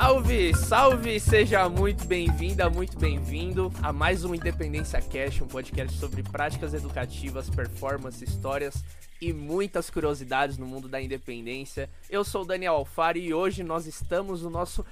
[0.00, 1.18] Salve, salve!
[1.18, 7.50] Seja muito bem-vinda, muito bem-vindo a mais um Independência Cash, um podcast sobre práticas educativas,
[7.50, 8.84] performance, histórias
[9.20, 11.90] e muitas curiosidades no mundo da independência.
[12.08, 14.86] Eu sou o Daniel Alfari e hoje nós estamos no nosso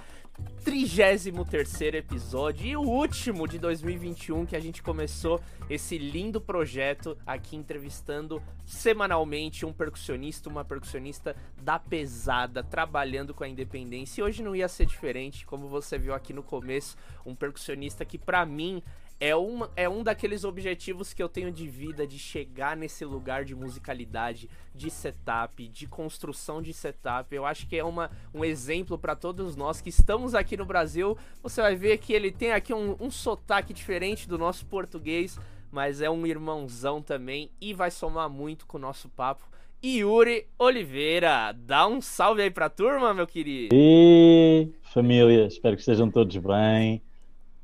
[0.64, 5.40] 33 episódio e o último de 2021 que a gente começou
[5.70, 13.48] esse lindo projeto aqui entrevistando semanalmente um percussionista, uma percussionista da pesada, trabalhando com a
[13.48, 14.20] independência.
[14.20, 18.18] E hoje não ia ser diferente, como você viu aqui no começo, um percussionista que
[18.18, 18.82] para mim
[19.18, 23.44] é, uma, é um daqueles objetivos que eu tenho de vida, de chegar nesse lugar
[23.44, 27.34] de musicalidade, de setup, de construção de setup.
[27.34, 31.16] Eu acho que é uma, um exemplo para todos nós que estamos aqui no Brasil.
[31.42, 35.38] Você vai ver que ele tem aqui um, um sotaque diferente do nosso português,
[35.72, 39.48] mas é um irmãozão também e vai somar muito com o nosso papo.
[39.84, 43.74] Yuri Oliveira, dá um salve aí pra turma, meu querido.
[43.74, 47.00] E família, espero que estejam todos bem.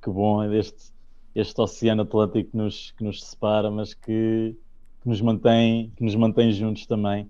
[0.01, 0.92] Que bom deste
[1.35, 4.57] este oceano Atlântico que nos, que nos separa, mas que,
[5.03, 7.25] que, nos mantém, que nos mantém juntos também.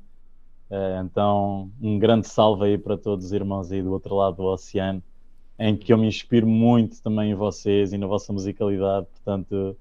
[0.71, 4.45] Uh, então, um grande salve aí para todos os irmãos aí do outro lado do
[4.45, 5.03] oceano,
[5.59, 9.77] em que eu me inspiro muito também em vocês e na vossa musicalidade, portanto,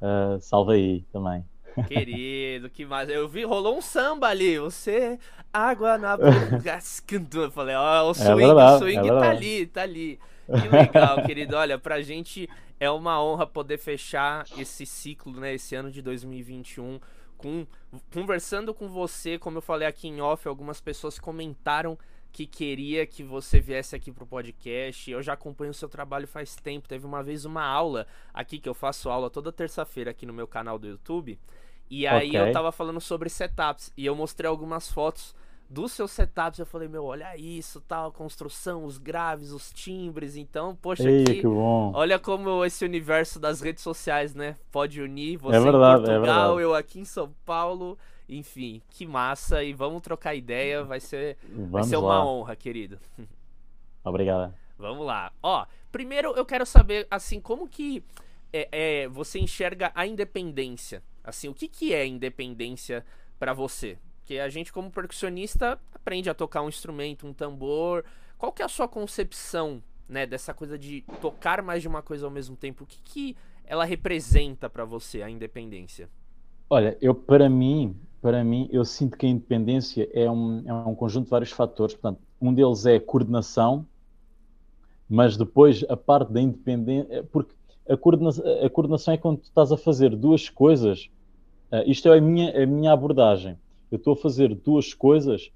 [0.00, 1.44] uh, salve aí também.
[1.88, 3.08] Querido, que mais?
[3.08, 4.58] Eu vi, rolou um samba ali.
[4.58, 5.18] Você,
[5.52, 6.30] água na boca.
[7.34, 10.20] Eu falei, ó, oh, o swing, é verdade, o swing é tá ali, tá ali.
[10.46, 11.56] Que legal, querido.
[11.56, 17.00] Olha, pra gente é uma honra poder fechar esse ciclo, né, esse ano de 2021
[17.36, 17.66] com
[18.12, 21.98] conversando com você, como eu falei aqui em off, algumas pessoas comentaram
[22.32, 25.08] que queria que você viesse aqui pro podcast.
[25.08, 26.88] Eu já acompanho o seu trabalho faz tempo.
[26.88, 30.48] Teve uma vez uma aula aqui que eu faço aula toda terça-feira aqui no meu
[30.48, 31.38] canal do YouTube.
[31.88, 32.40] E aí okay.
[32.40, 35.32] eu tava falando sobre setups e eu mostrei algumas fotos
[35.74, 40.36] dos seus setups, eu falei, meu, olha isso, tal, a construção, os graves, os timbres,
[40.36, 41.90] então, poxa, Ei, aqui, que bom.
[41.92, 46.14] olha como esse universo das redes sociais, né, pode unir você é verdade, em é
[46.14, 47.98] Portugal, é eu aqui em São Paulo,
[48.28, 51.36] enfim, que massa, e vamos trocar ideia, vai ser,
[51.68, 52.98] vai ser uma honra, querido.
[54.04, 54.54] Obrigado.
[54.78, 55.32] Vamos lá.
[55.42, 58.04] Ó, primeiro eu quero saber, assim, como que
[58.52, 61.02] é, é você enxerga a independência?
[61.24, 63.04] Assim, o que, que é independência
[63.38, 63.98] para você?
[64.24, 68.02] Porque a gente, como percussionista, aprende a tocar um instrumento, um tambor.
[68.38, 72.24] Qual que é a sua concepção, né, dessa coisa de tocar mais de uma coisa
[72.24, 72.84] ao mesmo tempo?
[72.84, 73.36] O que, que
[73.66, 76.08] ela representa para você, a independência?
[76.70, 80.94] Olha, eu para mim, para mim, eu sinto que a independência é um, é um
[80.94, 81.94] conjunto de vários fatores.
[81.94, 83.86] Portanto, um deles é a coordenação,
[85.06, 87.54] mas depois a parte da independência, porque
[87.86, 91.10] a coordenação, a coordenação é quando tu estás a fazer duas coisas.
[91.70, 93.58] Uh, isto é a minha, a minha abordagem
[93.94, 95.50] eu estou a fazer duas coisas,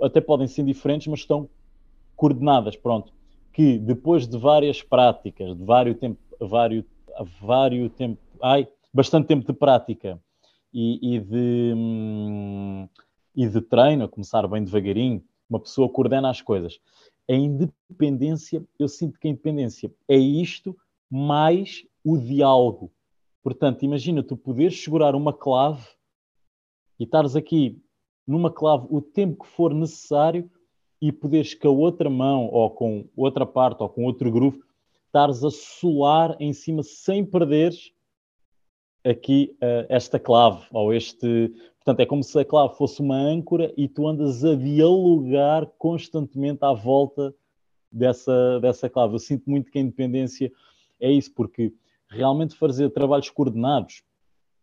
[0.00, 1.48] até podem ser diferentes, mas estão
[2.14, 3.12] coordenadas, pronto.
[3.52, 6.84] Que depois de várias práticas, de vários tempo, vários,
[7.40, 10.20] vários tempo, ai, bastante tempo de prática
[10.72, 12.88] e, e de, hum,
[13.34, 16.78] e de treino, a começar bem devagarinho, uma pessoa coordena as coisas.
[17.28, 20.76] A independência, eu sinto que a independência é isto
[21.10, 22.92] mais o diálogo.
[23.42, 25.86] Portanto, imagina tu poderes segurar uma clave
[26.98, 27.80] e estares aqui
[28.26, 30.50] numa clave o tempo que for necessário
[31.00, 34.60] e poderes com a outra mão ou com outra parte ou com outro groove
[35.06, 37.92] estares a solar em cima sem perderes
[39.04, 43.72] aqui uh, esta clave ou este portanto é como se a clave fosse uma âncora
[43.76, 47.34] e tu andas a dialogar constantemente à volta
[47.90, 49.14] dessa, dessa clave.
[49.14, 50.52] Eu sinto muito que a independência
[51.00, 51.72] é isso porque
[52.10, 54.02] realmente fazer trabalhos coordenados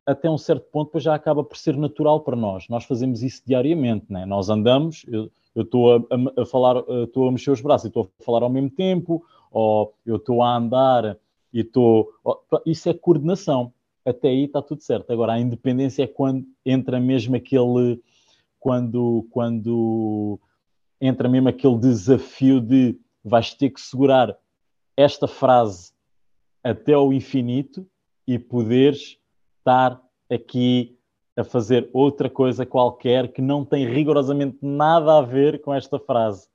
[0.05, 2.67] até um certo ponto depois já acaba por ser natural para nós.
[2.69, 4.25] Nós fazemos isso diariamente, né?
[4.25, 8.23] Nós andamos, eu estou a, a, falar, estou a mexer os braços e estou a
[8.23, 11.17] falar ao mesmo tempo, ou eu estou a andar
[11.51, 12.09] e estou.
[12.65, 13.73] Isso é coordenação.
[14.05, 15.11] Até aí está tudo certo.
[15.11, 17.99] Agora, a independência é quando entra mesmo aquele.
[18.59, 20.39] Quando, quando
[20.99, 24.35] entra mesmo aquele desafio de vais ter que segurar
[24.97, 25.91] esta frase
[26.63, 27.87] até ao infinito
[28.27, 29.19] e poderes
[29.59, 30.97] estar aqui
[31.35, 36.47] a fazer outra coisa qualquer que não tem rigorosamente nada a ver com esta frase.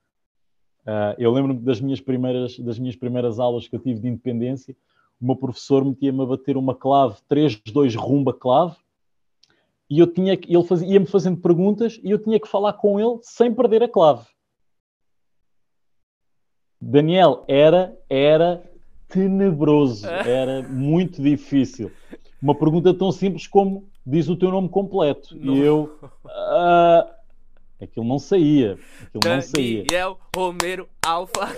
[0.83, 4.75] Uh, eu lembro-me das minhas primeiras das minhas primeiras aulas que eu tive de independência,
[5.21, 8.77] o meu professor metia-me a bater uma clave 3-2 rumba clave
[9.89, 12.99] e eu tinha que, ele fazia, ia-me fazendo perguntas e eu tinha que falar com
[12.99, 14.25] ele sem perder a clave.
[16.81, 18.63] Daniel, era, era
[19.09, 21.91] tenebroso, era muito difícil
[22.43, 25.37] uma pergunta tão simples como diz o teu nome completo.
[25.39, 25.55] Não.
[25.55, 25.99] E eu.
[26.25, 27.21] Uh,
[27.83, 28.79] Aquilo não saía.
[29.03, 29.85] Aquilo Daniel, não saía.
[30.37, 31.49] Romero, Alfa.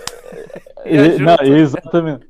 [0.85, 2.27] É, não, exatamente.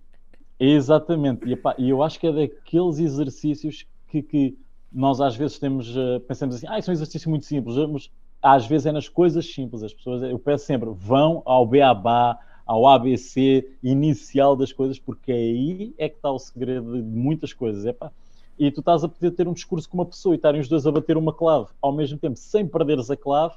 [0.59, 1.47] Exatamente.
[1.47, 4.57] E, epá, eu acho que é daqueles exercícios que, que
[4.91, 8.09] nós às vezes temos, uh, pensamos assim, ah, isso é um exercício muito simples, mas
[8.41, 9.83] às vezes é nas coisas simples.
[9.83, 15.93] As pessoas, eu peço sempre, vão ao beabá, ao ABC inicial das coisas, porque aí
[15.97, 17.85] é que está o segredo de muitas coisas.
[17.85, 18.11] Epá,
[18.57, 20.85] e tu estás a poder ter um discurso com uma pessoa e estarem os dois
[20.85, 23.55] a bater uma clave ao mesmo tempo, sem perderes a clave,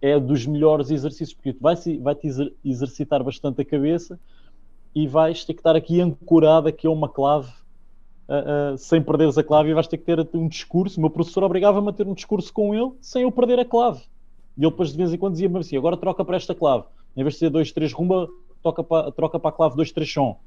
[0.00, 2.16] é dos melhores exercícios, porque tu vai-te vai
[2.64, 4.18] exercitar bastante a cabeça
[4.94, 7.50] e vais ter que estar aqui ancorado aqui a uma clave
[8.28, 10.98] uh, uh, sem perderes a clave e vais ter que ter um discurso.
[10.98, 14.02] O meu professor obrigava-me a ter um discurso com ele sem eu perder a clave.
[14.56, 16.84] E ele depois de vez em quando dizia-me assim: agora troca para esta clave.
[17.16, 18.28] Em vez de ser 2, 3 rumba,
[18.62, 20.38] troca para, troca para a clave 2, 3 som.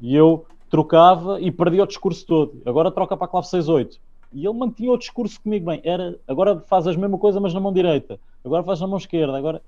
[0.00, 2.60] E eu trocava e perdia o discurso todo.
[2.66, 4.00] Agora troca para a clave 6, 8.
[4.32, 5.80] E ele mantinha o discurso comigo bem.
[5.84, 8.18] Era, agora faz a mesma coisa, mas na mão direita.
[8.44, 9.38] Agora faz na mão esquerda.
[9.38, 9.62] Agora.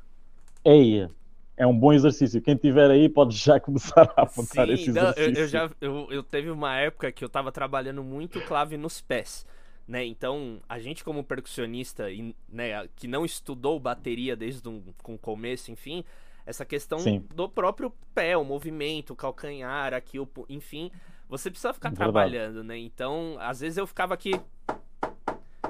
[0.64, 1.08] Eia,
[1.56, 2.42] é um bom exercício.
[2.42, 5.22] Quem tiver aí pode já começar a apontar Sim, esse exercício.
[5.22, 9.00] Eu, eu, já eu, eu teve uma época que eu estava trabalhando muito clave nos
[9.00, 9.46] pés.
[9.86, 10.04] Né?
[10.06, 12.06] Então, a gente como percussionista,
[12.48, 16.02] né, que não estudou bateria desde um, o começo, enfim,
[16.46, 17.24] essa questão Sim.
[17.34, 20.90] do próprio pé, o movimento, o calcanhar, aqui, o, enfim,
[21.28, 22.12] você precisa ficar Verdade.
[22.12, 22.78] trabalhando, né?
[22.78, 24.40] Então, às vezes eu ficava aqui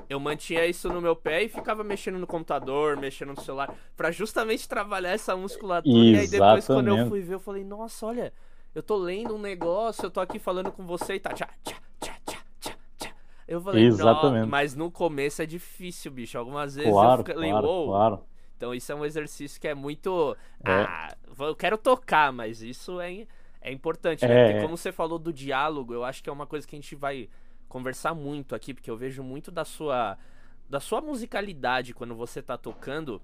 [0.09, 4.11] eu mantinha isso no meu pé e ficava mexendo no computador, mexendo no celular, para
[4.11, 5.93] justamente trabalhar essa musculatura.
[5.93, 6.17] Exatamente.
[6.17, 8.33] E aí depois, quando eu fui ver, eu falei, nossa, olha,
[8.75, 11.33] eu tô lendo um negócio, eu tô aqui falando com você e tá.
[11.33, 13.15] Tchá, tchá, tchá, tchá, tchá, tchá.
[13.49, 14.49] Eu falei, Exatamente.
[14.49, 16.39] mas no começo é difícil, bicho.
[16.39, 17.87] Algumas vezes claro, eu falei, claro, uou.
[17.89, 18.21] Claro.
[18.57, 20.37] Então isso é um exercício que é muito.
[20.65, 20.73] É.
[20.73, 23.27] Ah, eu quero tocar, mas isso é,
[23.61, 24.35] é importante, né?
[24.35, 24.47] É.
[24.47, 26.95] Porque como você falou do diálogo, eu acho que é uma coisa que a gente
[26.95, 27.29] vai
[27.69, 30.17] conversar muito aqui, porque eu vejo muito da sua
[30.69, 33.23] da sua musicalidade quando você tá tocando,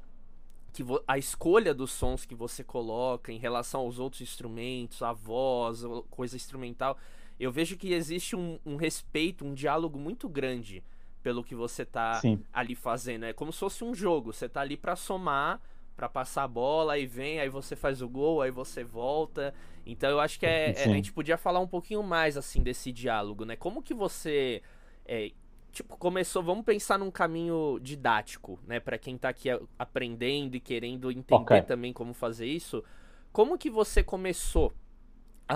[0.73, 5.83] que a escolha dos sons que você coloca em relação aos outros instrumentos, a voz,
[6.09, 6.97] coisa instrumental,
[7.41, 10.85] eu vejo que existe um, um respeito, um diálogo muito grande
[11.23, 12.43] pelo que você tá Sim.
[12.53, 13.25] ali fazendo.
[13.25, 15.61] É como se fosse um jogo, você tá ali para somar,
[15.97, 19.55] para passar a bola, aí vem, aí você faz o gol, aí você volta.
[19.87, 22.91] Então eu acho que é, é, a gente podia falar um pouquinho mais assim desse
[22.93, 23.57] diálogo, né?
[23.57, 24.63] Como que você
[25.07, 25.31] é,
[25.73, 29.49] tipo começou, vamos pensar num caminho didático, né, para quem tá aqui
[29.79, 31.63] aprendendo e querendo entender okay.
[31.63, 32.85] também como fazer isso.
[33.33, 34.73] Como que você começou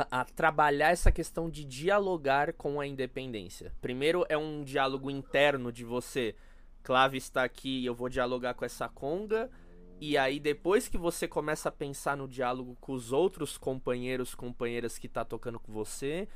[0.00, 3.72] a, a, trabalhar essa questão de dialogar com a independência?
[3.80, 6.34] Primeiro é um diálogo interno de você,
[6.82, 9.50] clave está aqui, eu vou dialogar com essa conga
[9.98, 14.98] e aí, depois que você começa a pensar no diálogo com os outros companheiros, companheiras
[14.98, 16.28] que tá tocando com você,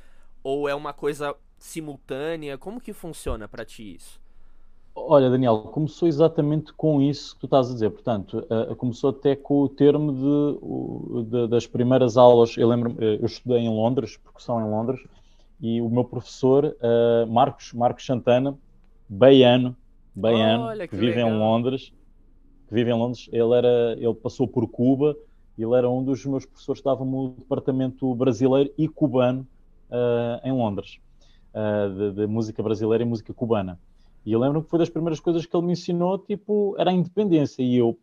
[0.43, 2.57] ou é uma coisa simultânea?
[2.57, 4.19] Como que funciona para ti isso?
[4.93, 7.91] Olha, Daniel, começou exatamente com isso que tu estás a dizer.
[7.91, 12.57] Portanto, uh, começou até com o termo de, de, das primeiras aulas.
[12.57, 15.01] Eu lembro, uh, eu estudei em Londres, percussão em Londres,
[15.61, 18.57] e o meu professor, uh, Marcos, Marcos Santana,
[19.07, 19.75] baiano,
[20.13, 21.29] baiano, Olha, que, que vive legal.
[21.29, 21.93] em Londres,
[22.67, 25.15] que vive em Londres, ele, era, ele passou por Cuba,
[25.57, 29.47] ele era um dos meus professores que dava no departamento brasileiro e cubano
[29.89, 30.99] uh, em Londres,
[31.97, 33.77] de, de, música brasileira e música cubana.
[34.25, 36.93] E eu lembro que foi das primeiras coisas que ele me ensinou, tipo, era a
[36.93, 37.63] independência.
[37.63, 37.97] E eu,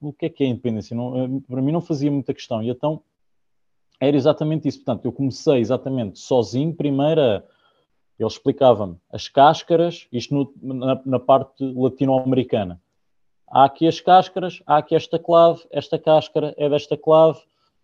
[0.00, 0.96] o que é que é a independência?
[0.96, 2.62] Não, eh, para mim não fazia muita questão.
[2.62, 3.02] E então,
[4.00, 4.78] era exatamente isso.
[4.78, 7.20] Portanto, eu comecei exatamente sozinho, primeiro
[8.18, 12.78] ele explicava-me as cáscaras, isto no, na, na parte latino-americana
[13.50, 17.40] há aqui as cáscaras, há aqui esta clave, esta cáscara é desta clave.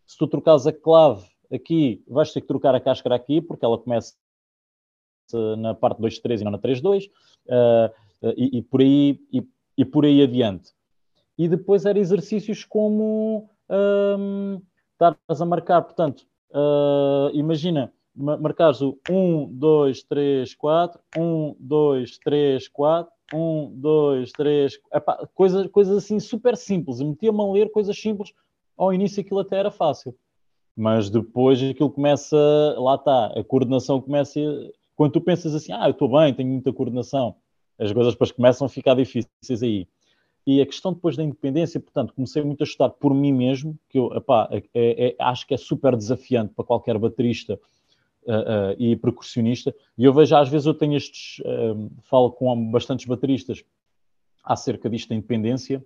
[0.07, 3.77] Se tu trocares a clave aqui, vais ter que trocar a cáscara aqui, porque ela
[3.77, 4.15] começa
[5.59, 7.11] na parte 2.3 e não na 3.2,
[7.49, 7.93] uh,
[8.37, 10.73] e, e, por aí, e, e, por aí adiante.
[11.39, 13.49] E depois eram exercícios como
[14.19, 14.61] um,
[14.93, 22.69] estás a marcar, portanto, uh, imagina, marcares o 1, 2, 3, 4, 1, 2, 3,
[22.69, 27.01] 4, um, dois, três, epá, coisas, coisas assim super simples.
[27.01, 28.33] Metia-me a ler coisas simples.
[28.77, 30.15] Ao início aquilo até era fácil,
[30.77, 32.37] mas depois aquilo começa,
[32.77, 34.39] lá está, a coordenação começa.
[34.97, 37.37] Quando tu pensas assim, ah, eu estou bem, tenho muita coordenação,
[37.79, 39.87] as coisas depois começam a ficar difíceis aí.
[40.47, 43.99] E a questão depois da independência, portanto, comecei muito a estudar por mim mesmo, que
[43.99, 47.61] eu epá, é, é, é acho que é super desafiante para qualquer baterista
[48.27, 49.75] uh, uh, e percussionista.
[49.99, 53.65] E eu vejo, às vezes, eu tenho estes, uh, falo com bastantes bateristas
[54.45, 55.85] acerca disto da independência,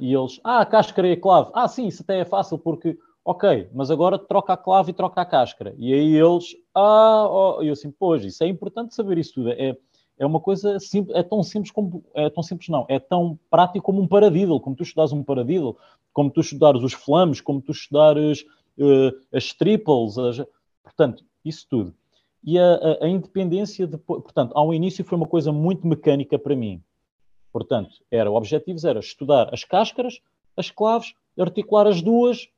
[0.00, 1.50] e eles, ah, a cáscara e a clave.
[1.54, 5.20] Ah, sim, isso até é fácil, porque, ok, mas agora troca a clave e troca
[5.20, 5.74] a cáscara.
[5.78, 9.50] E aí eles, ah, oh, eu assim, pois, isso é importante saber isso tudo.
[9.50, 9.76] É,
[10.16, 13.84] é uma coisa simples, é tão simples como é tão simples não, é tão prático
[13.84, 15.76] como um paradiddle, como tu estudares um paradiddle,
[16.12, 18.42] como tu estudares os flams, como tu estudares
[18.78, 20.40] uh, as triples, as...
[20.84, 21.92] portanto, isso tudo.
[22.44, 26.54] E a, a, a independência, de, portanto, ao início foi uma coisa muito mecânica para
[26.54, 26.80] mim.
[27.52, 30.20] Portanto, era, o objetivo era estudar as cáscaras,
[30.56, 32.48] as claves, articular as duas,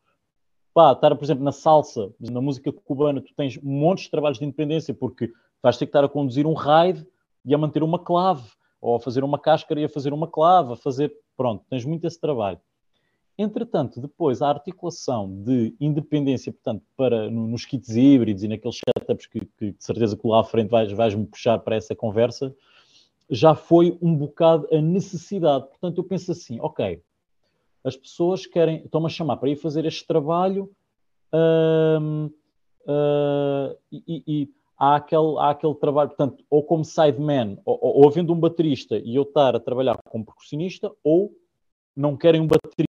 [0.78, 4.44] pá, estar, por exemplo, na salsa, na música cubana, tu tens montes de trabalhos de
[4.44, 7.04] independência, porque vais ter que estar a conduzir um raid
[7.44, 8.49] e a manter uma clave,
[8.80, 11.12] ou a fazer uma cáscara e a fazer uma clave, a fazer.
[11.37, 12.61] Pronto, tens muito esse trabalho.
[13.37, 19.40] Entretanto, depois a articulação de independência, portanto, para, nos kits híbridos e naqueles setups que,
[19.58, 22.54] que de certeza que lá à frente vais, vais-me puxar para essa conversa,
[23.28, 25.66] já foi um bocado a necessidade.
[25.70, 27.02] Portanto, eu penso assim, ok,
[27.85, 30.70] as pessoas querem, estão-me a chamar para ir fazer este trabalho
[31.32, 32.32] uh,
[33.92, 38.32] e, e, há, aquele, há aquele trabalho, portanto, ou como sideman, ou, ou, ou havendo
[38.32, 41.32] um baterista e eu estar a trabalhar como percussionista, ou
[41.97, 42.88] não querem um baterista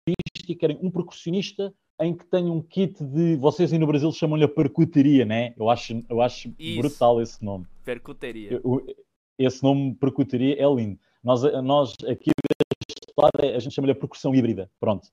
[0.48, 3.36] e querem um percussionista em que tenha um kit de.
[3.36, 5.54] Vocês aí no Brasil chamam-lhe a percuteria, né?
[5.56, 7.66] Eu acho, eu acho brutal esse nome.
[7.84, 8.60] Percuteria.
[9.38, 10.98] esse nome percuteria é lindo.
[11.22, 12.30] Nós, nós aqui
[13.26, 15.08] a gente chama-lhe a percussão híbrida, pronto.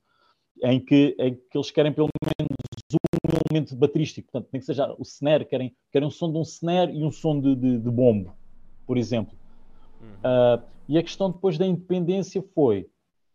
[0.62, 2.48] Em que, em que eles querem pelo menos
[2.92, 6.42] um elemento baterístico, portanto, nem que seja o snare, querem, querem um som de um
[6.42, 8.32] snare e um som de, de, de bombo,
[8.86, 9.36] por exemplo.
[10.00, 10.08] Uhum.
[10.08, 12.88] Uh, e a questão depois da independência foi: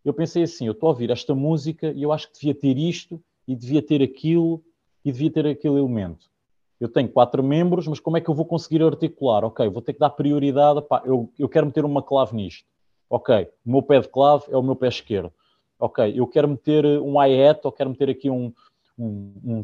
[0.03, 2.77] eu pensei assim, eu estou a ouvir esta música e eu acho que devia ter
[2.77, 4.63] isto e devia ter aquilo
[5.05, 6.31] e devia ter aquele elemento.
[6.79, 9.45] Eu tenho quatro membros, mas como é que eu vou conseguir articular?
[9.45, 10.81] Ok, vou ter que dar prioridade.
[10.81, 12.67] Pá, eu, eu quero meter uma clave nisto.
[13.13, 15.31] Ok, o meu pé de clave é o meu pé esquerdo.
[15.79, 18.51] Ok, eu quero meter um hi-hat ou quero meter aqui um,
[18.97, 19.61] um, um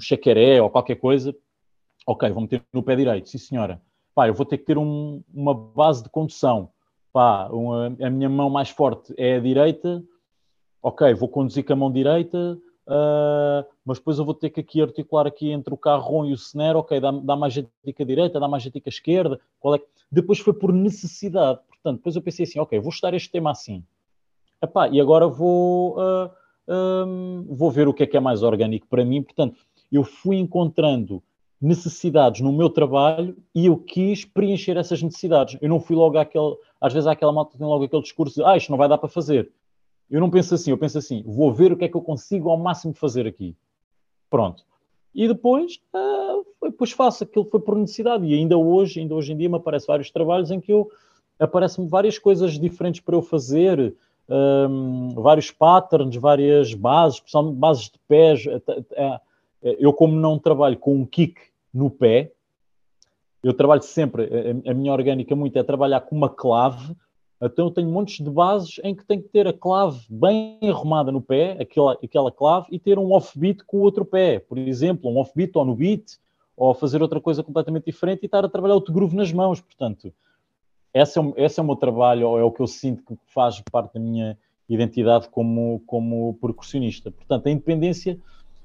[0.61, 1.35] ou qualquer coisa.
[2.05, 3.27] Ok, vou meter no pé direito.
[3.27, 3.81] Sim, senhora.
[4.13, 6.69] Pá, eu vou ter que ter um, uma base de condução.
[7.11, 10.03] Pá, uma, a minha mão mais forte é a direita,
[10.79, 14.79] ok, vou conduzir com a mão direita, uh, mas depois eu vou ter que aqui
[14.79, 18.47] articular aqui entre o carro e o snare, ok, dá, dá mais dica direita, dá
[18.47, 19.81] mais dica esquerda, qual é?
[20.11, 23.83] Depois foi por necessidade, portanto, depois eu pensei assim, ok, vou estudar este tema assim,
[24.61, 26.29] Epá, e agora vou, uh,
[26.67, 29.57] ah, um, vou ver o que é que é mais orgânico para mim, portanto,
[29.91, 31.23] eu fui encontrando
[31.61, 35.57] necessidades no meu trabalho e eu quis preencher essas necessidades.
[35.61, 38.55] Eu não fui logo àquele, às vezes àquela malta tem logo aquele discurso de, ah,
[38.55, 39.51] isto não vai dar para fazer.
[40.09, 42.49] Eu não penso assim, eu penso assim, vou ver o que é que eu consigo
[42.49, 43.55] ao máximo fazer aqui.
[44.29, 44.63] Pronto.
[45.13, 45.79] E depois,
[46.61, 48.25] depois faço aquilo foi por necessidade.
[48.25, 50.89] E ainda hoje, ainda hoje em dia, me aparecem vários trabalhos em que eu
[51.39, 53.95] aparecem-me várias coisas diferentes para eu fazer,
[54.29, 58.43] um, vários patterns, várias bases, especialmente bases de pés.
[59.61, 61.39] Eu, como não trabalho com um kick
[61.73, 62.31] no pé,
[63.41, 64.29] eu trabalho sempre,
[64.67, 66.95] a minha orgânica muito é trabalhar com uma clave
[67.41, 71.11] então eu tenho montes de bases em que tenho que ter a clave bem arrumada
[71.11, 74.39] no pé, aquela, aquela clave, e ter um offbeat com o outro pé.
[74.39, 76.17] Por exemplo, um offbeat ou no beat,
[76.57, 79.61] ou fazer outra coisa completamente diferente e estar a trabalhar outro groove nas mãos.
[79.61, 80.13] Portanto,
[80.93, 83.61] esse é, esse é o meu trabalho, ou é o que eu sinto que faz
[83.71, 87.11] parte da minha identidade como, como percussionista.
[87.11, 88.19] Portanto, a independência,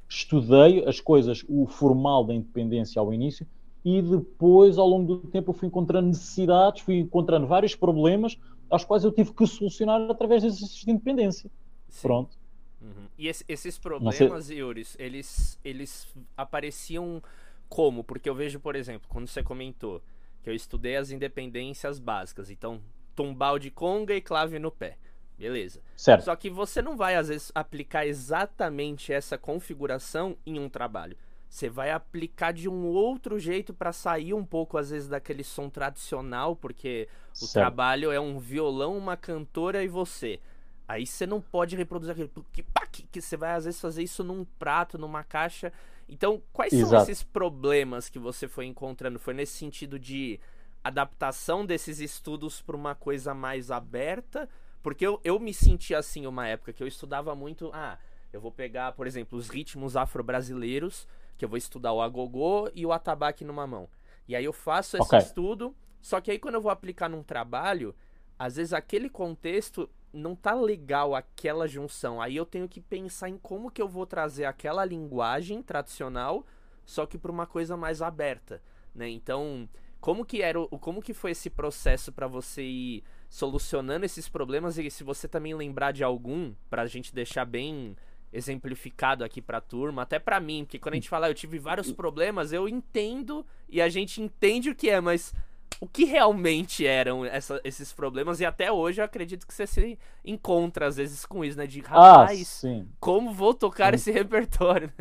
[0.09, 3.47] estudei as coisas, o formal da independência ao início,
[3.85, 8.39] e depois, ao longo do tempo, eu fui encontrando necessidades, fui encontrando vários problemas,
[8.71, 11.51] aos quais eu tive que solucionar através de exercícios de independência.
[11.89, 12.03] Sim.
[12.03, 12.37] Pronto.
[12.81, 13.07] Uhum.
[13.19, 17.23] E esse, esses problemas, Yuris, eles, eles apareciam
[17.69, 18.03] como?
[18.03, 20.03] Porque eu vejo, por exemplo, quando você comentou
[20.45, 22.83] que eu estudei as independências básicas, então
[23.17, 24.99] tumbal de conga e clave no pé.
[25.39, 25.81] Beleza.
[25.97, 26.25] Certo.
[26.25, 31.17] Só que você não vai, às vezes, aplicar exatamente essa configuração em um trabalho.
[31.49, 35.71] Você vai aplicar de um outro jeito para sair um pouco, às vezes, daquele som
[35.71, 37.53] tradicional, porque o certo.
[37.55, 40.41] trabalho é um violão, uma cantora e você.
[40.87, 42.31] Aí você não pode reproduzir aquele.
[42.53, 45.73] Que, que você vai, às vezes, fazer isso num prato, numa caixa.
[46.15, 46.91] Então, quais Exato.
[46.91, 49.19] são esses problemas que você foi encontrando?
[49.19, 50.39] Foi nesse sentido de
[50.85, 54.49] adaptação desses estudos para uma coisa mais aberta?
[54.81, 57.69] Porque eu, eu me senti assim uma época que eu estudava muito.
[57.75, 57.99] Ah,
[58.33, 62.87] eu vou pegar, por exemplo, os ritmos afro-brasileiros que eu vou estudar o agogô e
[62.87, 63.89] o atabaque numa mão.
[64.29, 65.19] E aí eu faço esse okay.
[65.19, 67.93] estudo, só que aí quando eu vou aplicar num trabalho,
[68.39, 72.23] às vezes aquele contexto não tá legal aquela junção.
[72.23, 76.47] Aí eu tenho que pensar em como que eu vou trazer aquela linguagem tradicional,
[76.87, 78.63] só que para uma coisa mais aberta,
[78.95, 79.09] né?
[79.09, 79.69] Então,
[80.01, 84.79] como que era o como que foi esse processo para você ir solucionando esses problemas
[84.79, 87.97] e se você também lembrar de algum para a gente deixar bem
[88.33, 91.91] exemplificado aqui pra turma, até pra mim, porque quando a gente fala eu tive vários
[91.91, 95.33] problemas, eu entendo e a gente entende o que é, mas
[95.81, 99.99] o que realmente eram essa, esses problemas, e até hoje eu acredito que você se
[100.25, 101.67] encontra às vezes com isso, né?
[101.67, 102.89] De ah, rapaz, ah, sim.
[103.01, 103.97] como vou tocar sim.
[103.97, 104.93] esse repertório?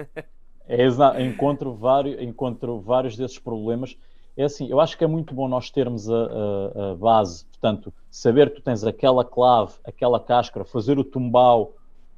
[0.68, 0.86] é,
[1.22, 3.98] encontro, vários, encontro vários desses problemas.
[4.36, 7.94] É assim, eu acho que é muito bom nós termos a, a, a base, portanto,
[8.10, 11.74] saber que tu tens aquela clave, aquela cáscara, fazer o tumbal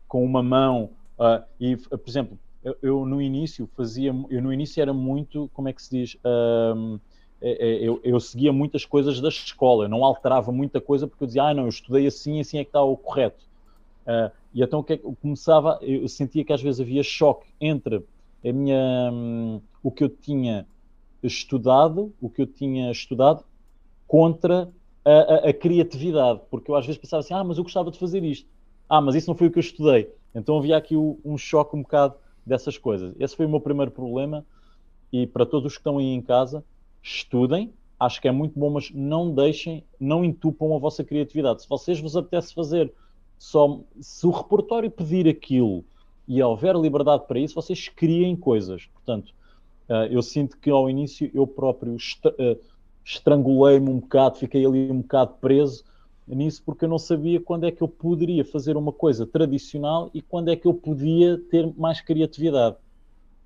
[0.08, 4.82] com uma mão, uh, e, por exemplo, eu, eu, no início fazia, eu no início
[4.82, 7.00] era muito, como é que se diz, uh,
[7.42, 11.44] eu, eu, seguia muitas coisas da escola, eu não alterava muita coisa porque eu dizia,
[11.44, 13.44] ah, não, eu estudei assim, assim é que está o correto.
[14.06, 18.04] Uh, e então é eu começava, eu sentia que às vezes havia choque entre
[18.44, 20.66] a minha, um, o que eu tinha
[21.22, 23.44] estudado, o que eu tinha estudado,
[24.08, 24.70] contra
[25.04, 27.98] a, a, a, criatividade, porque eu às vezes pensava assim, ah, mas eu gostava de
[27.98, 28.48] fazer isto,
[28.88, 30.14] ah, mas isso não foi o que eu estudei.
[30.34, 32.16] Então havia aqui o, um choque um bocado
[32.46, 33.16] dessas coisas.
[33.20, 34.46] Esse foi o meu primeiro problema,
[35.12, 36.64] e para todos os que estão aí em casa,
[37.06, 41.62] estudem, acho que é muito bom, mas não deixem, não entupam a vossa criatividade.
[41.62, 42.92] Se vocês vos apetece fazer
[43.38, 45.86] só, se o repertório pedir aquilo
[46.28, 48.88] e houver liberdade para isso, vocês criem coisas.
[48.88, 49.34] Portanto,
[49.88, 52.60] uh, eu sinto que ao início eu próprio uh,
[53.04, 55.84] estrangulei-me um bocado, fiquei ali um bocado preso
[56.28, 60.24] nisso porque eu não sabia quando é que eu poderia fazer uma coisa tradicional e
[60.24, 62.78] quando é que eu podia ter mais criatividade.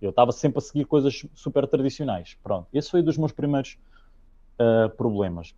[0.01, 2.37] Eu estava sempre a seguir coisas super tradicionais.
[2.43, 3.77] Pronto, esse foi um dos meus primeiros
[4.59, 5.53] uh, problemas.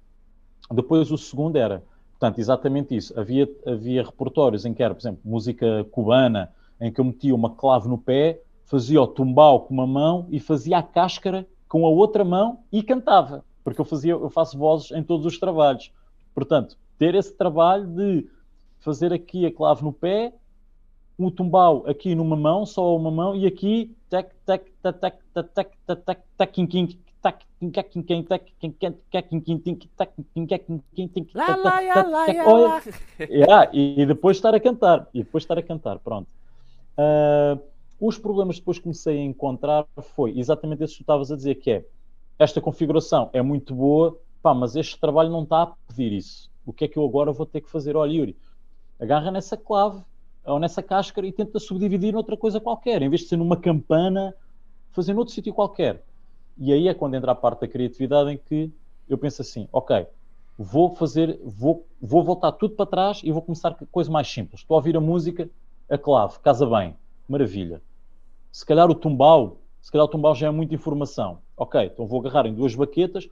[0.72, 3.18] Depois o segundo era, portanto, exatamente isso.
[3.20, 7.52] Havia, havia repertórios em que era, por exemplo, música cubana, em que eu metia uma
[7.52, 11.90] clave no pé, fazia o tumbal com uma mão e fazia a cáscara com a
[11.90, 15.92] outra mão e cantava, porque eu fazia, eu faço vozes em todos os trabalhos.
[16.34, 18.28] Portanto, ter esse trabalho de
[18.80, 20.34] fazer aqui a clave no pé,
[21.26, 25.54] um tumbal aqui numa mão, só uma mão, e aqui tac, tac, tac, tac, tac,
[25.54, 26.60] tac, tac, tac, tac, tac,
[33.72, 36.28] e depois estar a cantar e depois estar a cantar pronto.
[36.98, 37.62] Uh,
[38.00, 41.56] os problemas que depois comecei a encontrar foi exatamente isso que tu estavas a dizer
[41.56, 41.86] que é
[42.40, 46.50] esta configuração é muito boa pá, mas este trabalho não está a pedir isso.
[46.66, 47.96] O que é que eu agora vou ter que fazer?
[47.96, 48.36] Olha Yuri
[49.00, 50.04] agarra nessa clave
[50.46, 54.34] ou nessa cáscara e tenta subdividir noutra coisa qualquer, em vez de ser numa campana,
[54.92, 56.04] fazer noutro sítio qualquer.
[56.58, 58.72] E aí é quando entra a parte da criatividade em que
[59.08, 60.06] eu penso assim, ok,
[60.58, 64.62] vou fazer, vou, vou voltar tudo para trás e vou começar com coisa mais simples.
[64.62, 65.50] Estou a ouvir a música,
[65.90, 66.96] a clave, casa bem,
[67.28, 67.82] maravilha.
[68.52, 71.40] Se calhar o tumbal, se calhar o tumbal já é muita informação.
[71.58, 73.28] Ok, então vou agarrar em duas baquetas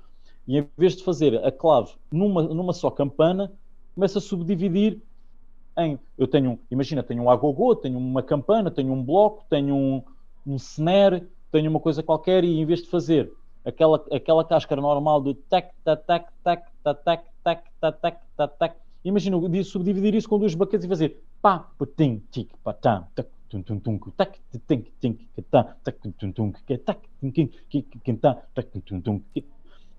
[0.48, 3.52] e em vez de fazer a clave numa, numa só campana,
[3.94, 5.00] começo a subdividir
[5.86, 6.00] em.
[6.18, 10.04] Eu tenho, imagina, tenho um agogô, tenho uma campana, tenho um bloco, tenho um,
[10.46, 13.32] um snare, tenho uma coisa qualquer e em vez de fazer
[13.66, 19.38] aquela, aquela cáscara normal do tac, tac, tac, tac, tac, tac, tac, tac, tac, imagina
[19.64, 23.98] subdividir isso com duas baquetas e fazer pá, putim, tic, patam, tac, tum tum tum
[24.16, 25.18] tac tim tim
[25.52, 26.52] tac tac tum tum
[26.86, 28.16] tac tim tim
[28.54, 29.22] tac tum tum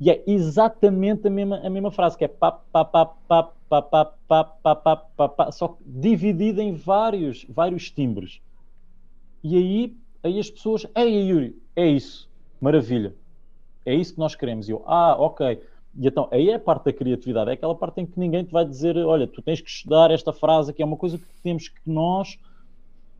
[0.01, 3.83] e é exatamente a mesma, a mesma frase, que é pá, pá, pá, pá, pá,
[3.83, 8.41] pá, pá, pá, pá, pá, pá, só dividida em vários, vários timbres.
[9.45, 13.15] E aí, aí as pessoas, ei, Yuri, é isso, maravilha,
[13.85, 14.69] é isso que nós queremos.
[14.69, 15.61] E eu, ah, ok.
[15.99, 18.53] E então, aí é a parte da criatividade, é aquela parte em que ninguém te
[18.53, 21.69] vai dizer, olha, tu tens que estudar esta frase, que é uma coisa que temos
[21.69, 22.39] que nós,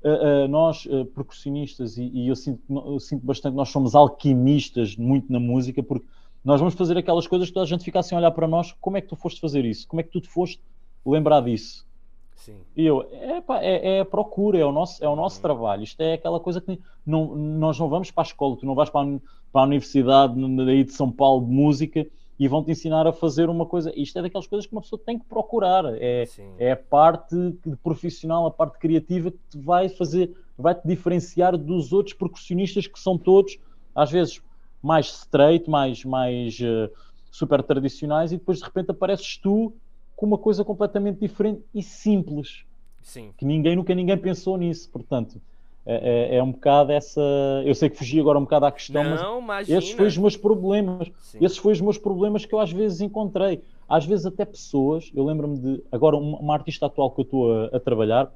[0.03, 4.97] uh, uh, nós uh, percussionistas, e, e eu, sinto, eu sinto bastante nós somos alquimistas
[4.97, 6.07] muito na música, porque
[6.45, 8.73] nós vamos fazer aquelas coisas que toda a gente fica assim a olhar para nós.
[8.81, 9.87] Como é que tu foste fazer isso?
[9.87, 10.61] Como é que tu te foste
[11.05, 11.87] lembrar disso?
[12.35, 12.57] Sim.
[12.75, 15.83] E eu, é, é, é a procura, é o nosso, é o nosso trabalho.
[15.83, 18.89] Isto é aquela coisa que não, nós não vamos para a escola, tu não vais
[18.89, 19.19] para a,
[19.53, 22.07] para a universidade daí de São Paulo de música
[22.39, 23.93] e vão te ensinar a fazer uma coisa.
[23.95, 25.85] Isto é daquelas coisas que uma pessoa tem que procurar.
[25.97, 26.25] É,
[26.59, 27.37] é a parte
[27.83, 32.99] profissional, a parte criativa que te vai fazer, vai te diferenciar dos outros percussionistas que
[32.99, 33.59] são todos,
[33.95, 34.41] às vezes,
[34.83, 36.91] mais straight, mais, mais uh,
[37.31, 39.73] super tradicionais, e depois de repente apareces tu
[40.17, 42.65] com uma coisa completamente diferente e simples.
[43.03, 43.33] Sim.
[43.37, 45.41] Que ninguém, nunca ninguém pensou nisso, portanto.
[45.87, 47.21] É, é, é, um bocado essa.
[47.65, 49.79] Eu sei que fugi agora um bocado à questão, Não, mas imagina.
[49.79, 51.11] esses foram os meus problemas.
[51.21, 51.39] Sim.
[51.41, 53.63] Esses foram os meus problemas que eu às vezes encontrei.
[53.89, 55.83] Às vezes até pessoas, eu lembro-me de.
[55.91, 58.31] Agora, uma, uma, artista atual que eu estou a, a trabalhar,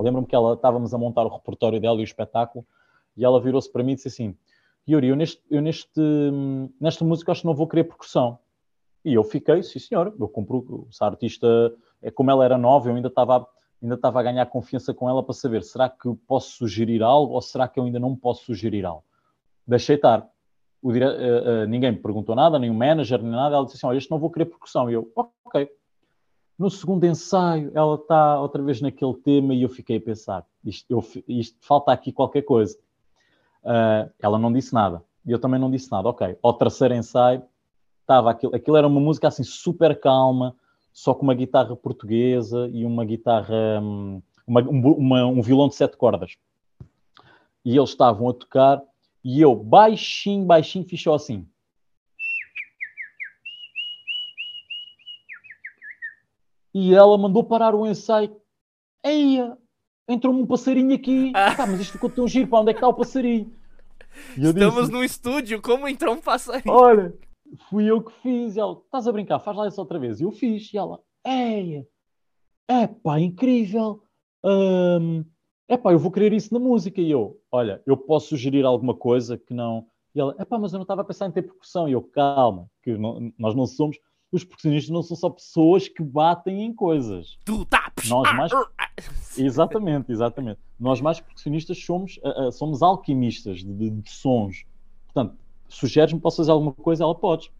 [0.00, 2.64] lembro-me que ela estávamos a montar o repertório dela e o espetáculo,
[3.16, 4.34] e ela virou-se para mim e disse assim:
[4.88, 6.00] Yuri, eu, neste, eu neste,
[6.80, 8.38] nesta música acho que não vou querer percussão.
[9.04, 11.46] E eu fiquei, sim senhor, eu compro, essa artista,
[12.00, 13.46] é como ela era nova, eu ainda estava
[13.82, 17.42] ainda estava a ganhar confiança com ela para saber, será que posso sugerir algo ou
[17.42, 19.04] será que eu ainda não posso sugerir algo?
[19.66, 20.28] Deixei estar.
[20.84, 21.04] dire...
[21.04, 23.56] uh, uh, ninguém me perguntou nada, nem o manager, nem nada.
[23.56, 24.88] Ela disse assim: Olha, este não vou querer percussão.
[24.88, 25.10] E eu,
[25.44, 25.68] ok.
[26.58, 30.86] No segundo ensaio, ela está outra vez naquele tema e eu fiquei a pensar: isto,
[30.90, 32.78] eu, isto falta aqui qualquer coisa.
[33.64, 35.02] Uh, ela não disse nada.
[35.24, 36.08] E eu também não disse nada.
[36.08, 36.36] Ok.
[36.42, 37.42] Ao terceiro ensaio,
[38.00, 38.54] estava aquilo.
[38.54, 40.56] Aquilo era uma música assim super calma,
[40.92, 43.80] só com uma guitarra portuguesa e uma guitarra.
[43.80, 46.36] Um, uma, um violão de sete cordas.
[47.64, 48.82] E eles estavam a tocar
[49.24, 51.46] e eu, baixinho, baixinho, só assim.
[56.74, 58.36] E ela mandou parar o ensaio.
[59.04, 59.56] Eia,
[60.08, 61.32] entrou-me um passarinho aqui.
[61.36, 61.66] Ah.
[61.66, 63.52] mas isto ficou tão giro, para onde é que está o passarinho?
[64.36, 66.74] Estamos disse, no estúdio, como entrou um passarinho?
[66.74, 67.14] Olha,
[67.68, 68.56] fui eu que fiz.
[68.56, 70.20] E ela, estás a brincar, faz lá isso outra vez.
[70.20, 70.72] E eu fiz.
[70.72, 71.86] E ela, eia,
[72.68, 74.02] é pá, incrível.
[74.44, 75.24] Hum,
[75.68, 77.00] epá, eu vou querer isso na música.
[77.00, 79.86] E eu, olha, eu posso sugerir alguma coisa que não.
[80.14, 81.88] E ela, epá, mas eu não estava a pensar em ter percussão.
[81.88, 83.98] E eu, calma, que não, nós não somos.
[84.30, 87.36] Os percussionistas não são só pessoas que batem em coisas.
[87.44, 88.52] Tu tá, nós ah, mais.
[89.36, 90.60] Exatamente, exatamente.
[90.78, 94.64] Nós mais percussionistas somos, uh, uh, somos alquimistas de, de, de, sons.
[95.06, 95.36] Portanto,
[95.68, 97.50] sugeres-me posso fazer alguma coisa, ela pode.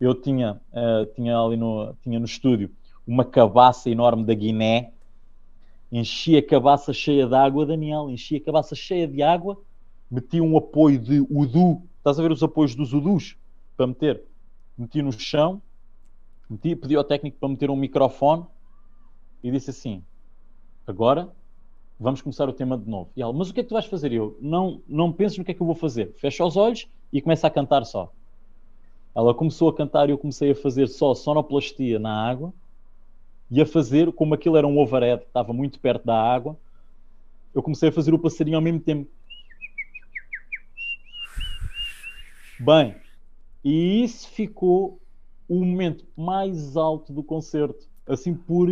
[0.00, 2.70] Eu tinha, uh, tinha ali no, tinha no estúdio
[3.06, 4.92] uma cabaça enorme da Guiné
[5.90, 9.60] enchi a cabaça cheia de água, Daniel, enchi a cabaça cheia de água,
[10.10, 13.36] meti um apoio de udu, estás a ver os apoios dos udus
[13.76, 14.22] para meter?
[14.78, 15.60] Meti no chão,
[16.48, 18.46] meti, pedi ao técnico para meter um microfone
[19.42, 20.04] e disse assim:
[20.90, 21.30] agora
[21.98, 23.10] vamos começar o tema de novo.
[23.16, 24.12] E ela, mas o que é que tu vais fazer?
[24.12, 26.14] Eu, não, não penses no que é que eu vou fazer.
[26.16, 28.12] Fecha os olhos e começa a cantar só.
[29.14, 32.54] Ela começou a cantar e eu comecei a fazer só sonoplastia na água
[33.50, 36.56] e a fazer, como aquilo era um overhead, estava muito perto da água,
[37.52, 39.10] eu comecei a fazer o passarinho ao mesmo tempo.
[42.60, 42.94] Bem,
[43.64, 45.00] e isso ficou
[45.48, 48.70] o momento mais alto do concerto, assim por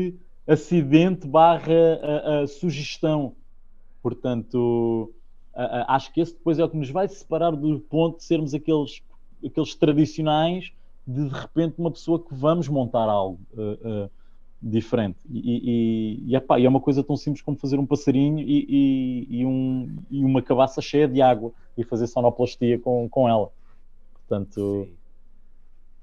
[0.49, 3.35] acidente barra a, a sugestão.
[4.03, 5.13] Portanto,
[5.55, 8.55] a, acho que esse depois é o que nos vai separar do ponto de sermos
[8.55, 9.03] aqueles,
[9.45, 10.73] aqueles tradicionais
[11.07, 13.41] de de repente uma pessoa que vamos montar algo.
[13.53, 14.11] Uh, uh,
[14.61, 15.19] diferente.
[15.31, 19.47] E, e, e, epá, e, é uma coisa tão simples como fazer um passarinho e,
[19.47, 23.53] um, uma cabaça cheia de água e fazer sonoplastia com, com ela.
[24.15, 24.89] Portanto.
[24.89, 24.99] Sim.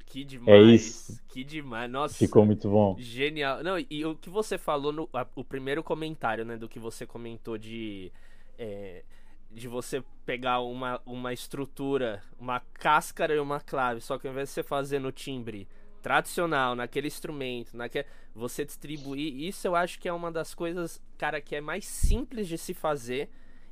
[0.06, 0.50] Que demais.
[0.50, 1.22] É isso.
[1.28, 1.90] Que demais.
[1.90, 2.16] Nossa.
[2.16, 2.96] Ficou muito bom.
[2.98, 3.64] Genial.
[3.64, 7.06] Não, e o que você falou no a, o primeiro comentário, né, do que você
[7.06, 8.12] comentou de
[8.58, 9.04] é,
[9.52, 14.50] de você pegar uma, uma estrutura, uma cáscara e uma clave, só que ao invés
[14.50, 15.68] de você fazer no timbre
[16.02, 21.42] tradicional, naquele instrumento, naquele, você distribuir, isso eu acho que é uma das coisas, cara,
[21.42, 23.30] que é mais simples de se fazer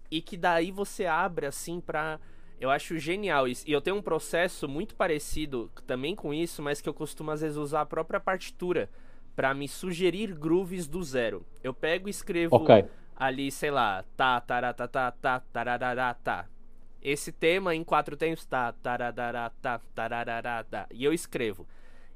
[0.09, 2.19] e que daí você abre assim para
[2.59, 3.63] eu acho genial isso.
[3.67, 7.41] E eu tenho um processo muito parecido também com isso, mas que eu costumo às
[7.41, 8.89] vezes usar a própria partitura
[9.35, 11.45] para me sugerir grooves do zero.
[11.63, 12.85] Eu pego e escrevo okay.
[13.15, 16.47] ali, sei lá, tá, tará, tá, tá, tarará, tá.
[17.01, 20.87] Esse tema em quatro tempos, tá, tarará, tá, tarará, tá.
[20.91, 21.67] E eu escrevo.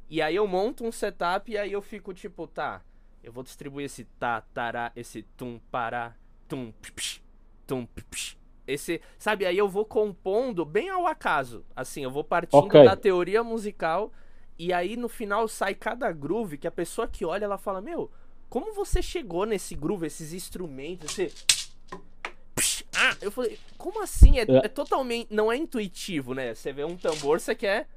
[0.10, 2.82] E aí eu monto um setup e aí eu fico tipo, tá,
[3.22, 6.16] eu vou distribuir esse tá, tará, esse tum, pará,
[6.48, 7.22] tum, psh,
[7.66, 8.37] tum, psh.
[8.68, 11.66] Esse, sabe, aí eu vou compondo bem ao acaso.
[11.76, 12.84] Assim, eu vou partindo okay.
[12.84, 14.12] da teoria musical
[14.60, 18.12] e aí no final sai cada groove que a pessoa que olha ela fala: "Meu,
[18.50, 21.46] como você chegou nesse groove, esses instrumentos, esse
[23.00, 24.40] ah, eu falei, como assim?
[24.40, 24.66] É, é.
[24.66, 25.28] é totalmente.
[25.32, 26.56] Não é intuitivo, né?
[26.56, 27.88] Você vê um tambor, você quer.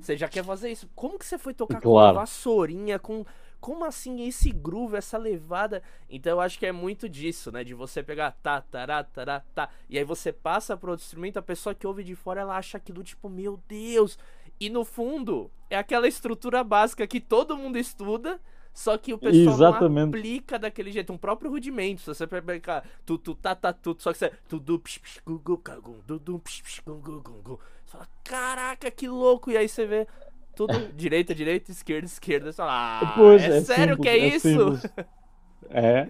[0.00, 0.88] Você já quer fazer isso.
[0.94, 1.82] Como que você foi tocar claro.
[1.82, 3.24] com uma vassourinha, com.
[3.60, 5.82] Como assim esse groove, essa levada?
[6.08, 7.64] Então eu acho que é muito disso, né?
[7.64, 9.68] De você pegar tá, tará, tará, tá.
[9.88, 12.78] E aí você passa pro outro instrumento, a pessoa que ouve de fora, ela acha
[12.78, 14.18] aquilo tipo, meu Deus.
[14.58, 18.40] E no fundo, é aquela estrutura básica que todo mundo estuda,
[18.72, 19.94] só que o pessoal Exatamente.
[19.94, 22.02] não aplica daquele jeito, um próprio rudimento.
[22.02, 24.30] Se você pegar tu, tu, tá, tá, tu, só que você.
[24.48, 27.60] Tu, du, psh, psh, gu, gu, gu, du, du, psh, psh, gu, gu, gu, gu.
[27.84, 29.50] Você fala, caraca, que louco!
[29.50, 30.06] E aí você vê
[30.56, 32.50] tudo direita, direita, esquerda, esquerda.
[32.50, 34.90] Você fala, ah, pois, é, é sério simples, que é, é isso?
[35.68, 36.08] É,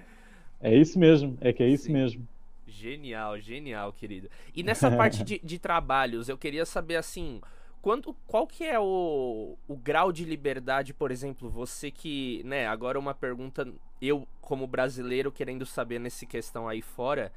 [0.60, 1.92] é isso mesmo, é que é isso Sim.
[1.92, 2.28] mesmo.
[2.66, 4.30] Genial, genial, querido.
[4.54, 7.40] E nessa parte de, de trabalhos, eu queria saber assim
[7.82, 12.98] quanto, qual que é o, o grau de liberdade, por exemplo, você que, né, agora
[12.98, 13.66] uma pergunta,
[14.00, 17.32] eu como brasileiro querendo saber nessa questão aí fora,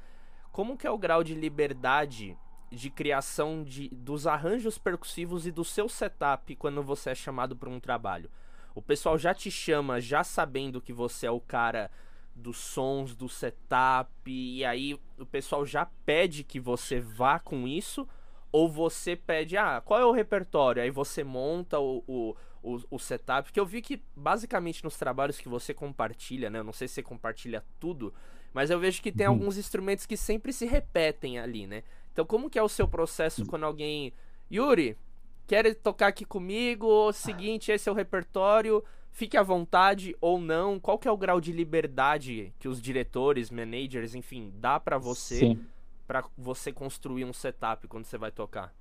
[0.52, 2.36] como que é o grau de liberdade
[2.70, 7.68] de criação de, dos arranjos percussivos e do seu setup quando você é chamado para
[7.68, 8.30] um trabalho?
[8.74, 11.90] O pessoal já te chama já sabendo que você é o cara
[12.34, 18.08] dos sons, do setup, e aí o pessoal já pede que você vá com isso
[18.52, 20.82] Ou você pede, ah, qual é o repertório?
[20.82, 23.44] Aí você monta o, o, o, o setup.
[23.48, 26.58] Porque eu vi que basicamente nos trabalhos que você compartilha, né?
[26.58, 28.12] Eu não sei se você compartilha tudo,
[28.52, 29.34] mas eu vejo que tem uhum.
[29.34, 31.84] alguns instrumentos que sempre se repetem ali, né?
[32.20, 34.12] Então como que é o seu processo quando alguém.
[34.52, 34.94] Yuri,
[35.46, 37.10] quer tocar aqui comigo?
[37.14, 38.84] Seguinte, esse é o repertório.
[39.10, 40.78] Fique à vontade ou não.
[40.78, 45.56] Qual que é o grau de liberdade que os diretores, managers, enfim, dá para você
[46.06, 48.74] para você construir um setup quando você vai tocar?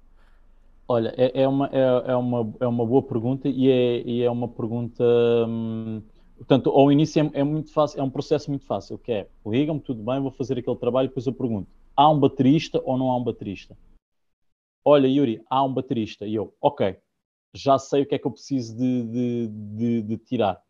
[0.85, 4.29] Olha, é, é, uma, é, é, uma, é uma boa pergunta e é, e é
[4.29, 5.01] uma pergunta.
[5.47, 6.01] Hum,
[6.35, 9.79] portanto, ao início é, é, muito fácil, é um processo muito fácil, que é liga-me,
[9.79, 11.69] tudo bem, vou fazer aquele trabalho, depois eu pergunto:
[11.99, 13.77] há um baterista ou não há um baterista?
[14.85, 16.25] Olha, Yuri, há um baterista.
[16.25, 16.97] E eu, ok,
[17.53, 20.63] já sei o que é que eu preciso de, de, de, de tirar.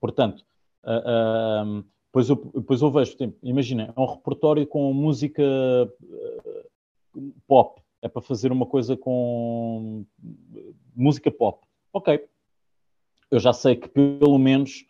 [0.00, 0.44] Portanto,
[0.82, 7.80] uh, uh, depois, eu, depois eu vejo, imagina, é um repertório com música uh, pop,
[8.02, 10.04] é para fazer uma coisa com
[10.96, 11.64] música pop.
[11.92, 12.26] Ok,
[13.30, 14.84] eu já sei que pelo menos,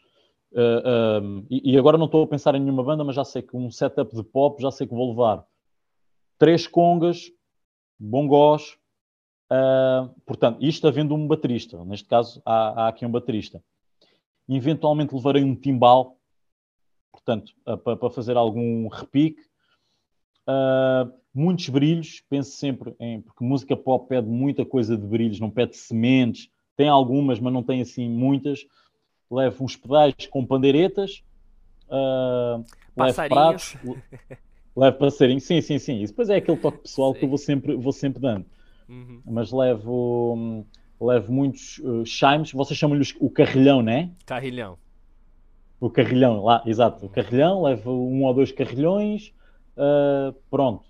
[1.48, 3.70] e, e agora não estou a pensar em nenhuma banda, mas já sei que um
[3.70, 5.46] setup de pop, já sei que vou levar
[6.38, 7.30] três congas,
[7.98, 8.78] bongós,
[9.46, 13.62] Uh, portanto, isto havendo um baterista, neste caso há, há, aqui um baterista.
[14.48, 16.18] Eventualmente levarei um timbal,
[17.12, 19.42] portanto, para, para, fazer algum repique.
[20.48, 23.20] Uh, muitos brilhos, penso sempre em.
[23.20, 27.62] Porque música pop pede muita coisa de brilhos, não pede sementes, tem algumas, mas não
[27.62, 28.66] tem assim muitas.
[29.30, 31.24] Levo uns pedais com pandeiretas,
[31.88, 32.64] uh,
[32.96, 33.76] levo pratos,
[34.76, 36.02] levo passarinho, sim, sim, sim.
[36.02, 37.18] Isso depois é aquele toque pessoal sim.
[37.18, 38.44] que eu vou sempre, vou sempre dando
[38.88, 39.20] uhum.
[39.24, 40.64] mas levo,
[41.00, 44.10] levo muitos uh, chimes, vocês chamam-lhe o carrilhão, né?
[44.24, 44.78] Carrilhão.
[45.78, 49.32] O carrilhão, lá, exato, o carrilhão, levo um ou dois carrilhões,
[49.76, 50.84] uh, pronto.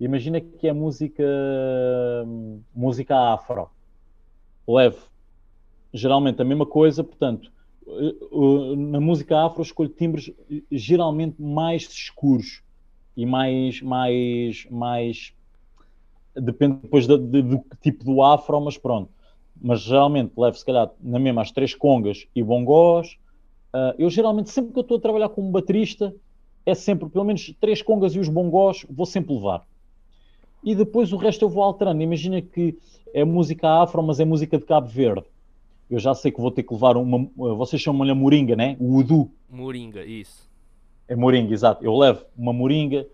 [0.00, 1.22] Imagina que é música,
[2.74, 3.70] música afro.
[4.66, 5.06] Levo
[5.94, 7.52] geralmente a mesma coisa, portanto,
[7.86, 10.32] uh, na música afro escolho timbres
[10.70, 12.62] geralmente mais escuros
[13.16, 15.32] e mais, mais, mais
[16.34, 17.18] depende depois do,
[17.80, 19.10] tipo do afro, mas pronto.
[19.60, 23.16] Mas geralmente levo, se calhar, na mesma as três congas e bongós.
[23.74, 26.14] Uh, eu geralmente, sempre que eu estou a trabalhar como baterista,
[26.64, 29.66] é sempre pelo menos três congas e os bongós, vou sempre levar.
[30.64, 32.02] E depois o resto eu vou alterando.
[32.02, 32.76] Imagina que
[33.12, 35.24] é música afro, mas é música de Cabo Verde.
[35.90, 37.28] Eu já sei que vou ter que levar uma.
[37.36, 38.76] Vocês chamam-lhe a moringa, né?
[38.80, 39.30] O udu.
[39.50, 40.51] Moringa, isso.
[41.12, 41.84] É moringa, exato.
[41.84, 43.06] Eu levo uma moringa,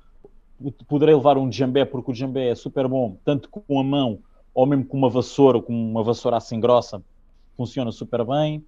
[0.87, 4.21] poderei levar um djambé, porque o djambé é super bom, tanto com a mão
[4.55, 7.03] ou mesmo com uma vassoura, com uma vassoura assim grossa,
[7.57, 8.65] funciona super bem.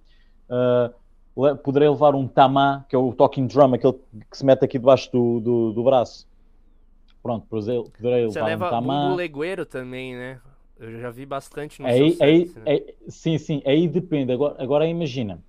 [0.49, 3.93] Uh, poderei levar um tamá, que é o talking drum, aquele
[4.29, 6.27] que se mete aqui debaixo do, do, do braço.
[7.23, 9.05] Pronto, poderei Você levar leva um tamá.
[9.11, 10.41] um legueiro também, né?
[10.77, 12.61] Eu já vi bastante no aí, seu aí, né?
[12.65, 14.33] aí, Sim, sim, aí depende.
[14.33, 15.39] Agora, agora imagina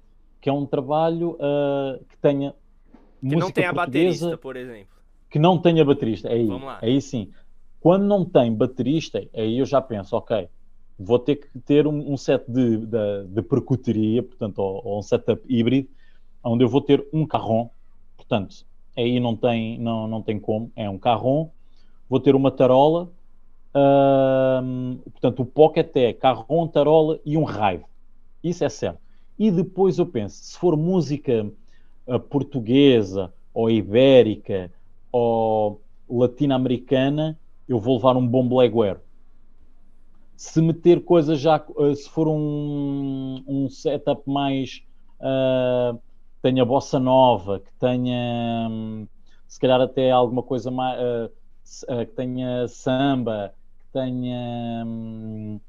[0.40, 2.54] que é um trabalho uh, que tenha
[3.28, 6.28] que não tenha portuguesa, baterista, por exemplo que não tenha baterista.
[6.28, 6.46] Aí,
[6.82, 7.30] aí sim.
[7.80, 10.46] Quando não tem baterista, aí eu já penso, ok,
[10.98, 15.02] vou ter que ter um, um set de, de, de, percuteria, portanto, ou, ou, um
[15.02, 15.88] setup híbrido,
[16.44, 17.70] onde eu vou ter um carrom,
[18.14, 21.48] portanto, aí não tem, não, não tem como, é um carrom,
[22.08, 23.10] vou ter uma tarola,
[24.62, 27.84] hum, portanto, o pocket é carrom, tarola e um raio.
[28.44, 29.00] Isso é certo.
[29.38, 31.50] E depois eu penso, se for música
[32.28, 34.70] portuguesa ou ibérica,
[35.10, 37.38] ou latino-americana,
[37.68, 38.98] eu vou levar um bom blackware.
[40.36, 44.82] Se meter coisas já, eh, se for um, um setup mais
[45.20, 45.98] uh,
[46.42, 49.06] tenha bossa nova, que tenha um,
[49.46, 51.32] se calhar até alguma coisa mais uh,
[51.92, 55.60] uh, que tenha samba, que tenha um,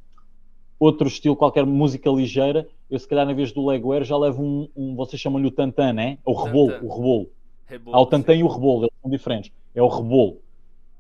[0.80, 4.70] outro estilo, qualquer música ligeira, eu se calhar em vez do legwear já levo um,
[4.76, 6.20] um vocês chamam-lhe o tantan, né?
[6.24, 7.30] O rebolo, o rebolo.
[7.66, 9.52] Rebolo, Há o tantã e o rebolo, eles são diferentes.
[9.74, 10.38] É o rebolo.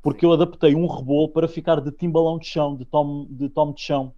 [0.01, 3.71] Porque eu adaptei um rebolo para ficar de timbalão de chão, de tom de, tom
[3.71, 4.11] de chão.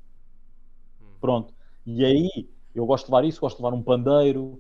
[1.01, 1.05] Hum.
[1.19, 1.53] Pronto.
[1.85, 4.57] E aí, eu gosto de levar isso, gosto de levar um pandeiro,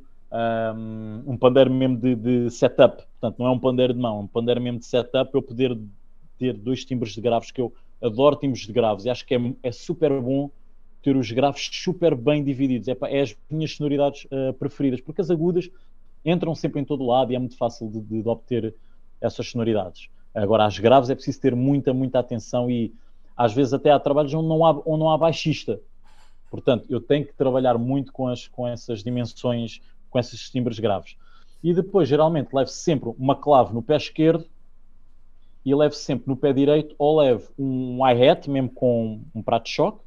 [0.75, 2.97] um, um pandeiro mesmo de, de, setup.
[2.97, 5.41] Portanto, não é um pandeiro de mão, é um pandeiro mesmo de setup para eu
[5.41, 5.79] poder
[6.37, 7.73] ter dois timbres de graves, que eu
[8.03, 10.51] adoro timbres de graves e acho que é, é super bom
[11.05, 12.87] ter os graves super bem divididos.
[12.87, 15.69] É, é as minhas sonoridades uh, preferidas, porque as agudas
[16.25, 18.73] entram sempre em todo lado e é muito fácil de, de, de obter
[19.21, 20.09] essas sonoridades.
[20.33, 22.91] Agora, as graves é preciso ter muita, muita atenção e
[23.37, 25.79] às vezes até há trabalhos onde não há, onde não há baixista.
[26.49, 31.15] Portanto, eu tenho que trabalhar muito com, as, com essas dimensões, com esses timbres graves.
[31.63, 34.45] E depois, geralmente, levo sempre uma clave no pé esquerdo
[35.63, 39.71] e levo sempre no pé direito ou levo um hi-hat, mesmo com um prato de
[39.71, 40.04] choque,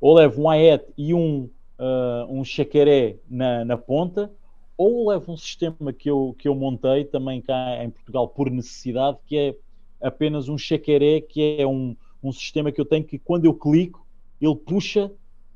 [0.00, 4.30] ou levo um hi-hat e um, uh, um chacaré na, na ponta,
[4.76, 9.18] ou levo um sistema que eu, que eu montei também cá em Portugal por necessidade,
[9.26, 9.54] que é
[10.00, 14.06] apenas um chacaré, que é um, um sistema que eu tenho que quando eu clico,
[14.40, 15.10] ele puxa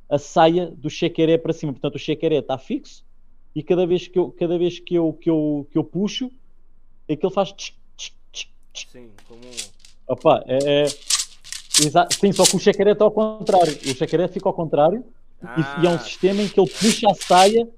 [0.09, 1.73] a saia do chacaré para cima.
[1.73, 3.05] Portanto, o chacaré está fixo
[3.55, 6.31] e cada vez que eu, cada vez que eu, que eu, que eu puxo,
[7.09, 7.53] é que ele faz.
[7.53, 8.13] Tch, tch,
[8.73, 9.41] tch, Sim, como.
[10.07, 10.85] Opa, é, é...
[12.11, 13.73] Sim, só que o chacaré está ao contrário.
[13.73, 15.05] O chacaré fica ao contrário
[15.43, 15.81] ah.
[15.83, 17.69] e, é um sistema em que ele puxa a saia.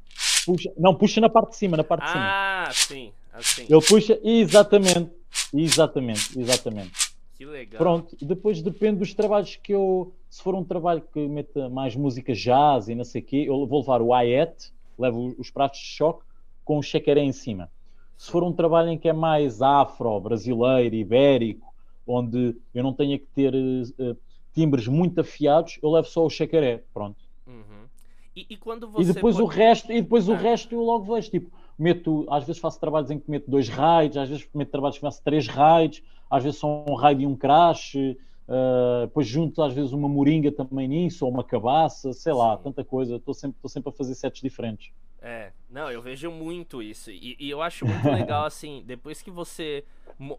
[0.45, 2.25] Puxa, não, puxa na parte de cima, na parte de cima.
[2.25, 3.67] Ah, sim, assim.
[3.69, 5.11] Ele puxa, exatamente,
[5.55, 7.13] exatamente, exatamente.
[7.37, 7.79] Que legal.
[7.79, 10.13] Pronto, depois depende dos trabalhos que eu.
[10.31, 13.67] Se for um trabalho que meta mais música jazz e não sei o quê, eu
[13.67, 16.25] vou levar o hi-hat, levo os pratos de choque
[16.65, 17.71] com o chacaré em cima.
[18.17, 21.72] Se for um trabalho em que é mais afro, brasileiro, ibérico,
[22.13, 24.17] onde eu não tenha que ter uh,
[24.53, 27.17] timbres muito afiados, eu levo só o chacaré, pronto.
[27.47, 27.87] Uhum.
[28.35, 29.45] E, e, quando você e depois pode...
[29.45, 30.37] o resto, e depois o ah.
[30.37, 34.17] resto eu logo vejo, tipo, meto, às vezes faço trabalhos em que meto dois raids,
[34.17, 37.37] às vezes meto trabalhos que faço três raids, às vezes são um raid e um
[37.37, 42.57] crash, uh, depois junto às vezes uma moringa também nisso, ou uma cabaça, sei lá,
[42.57, 42.63] Sim.
[42.65, 44.93] tanta coisa, estou sempre, sempre a fazer sets diferentes.
[45.25, 47.09] É, não, eu vejo muito isso.
[47.11, 49.85] E, e, eu acho muito legal, assim, depois que você.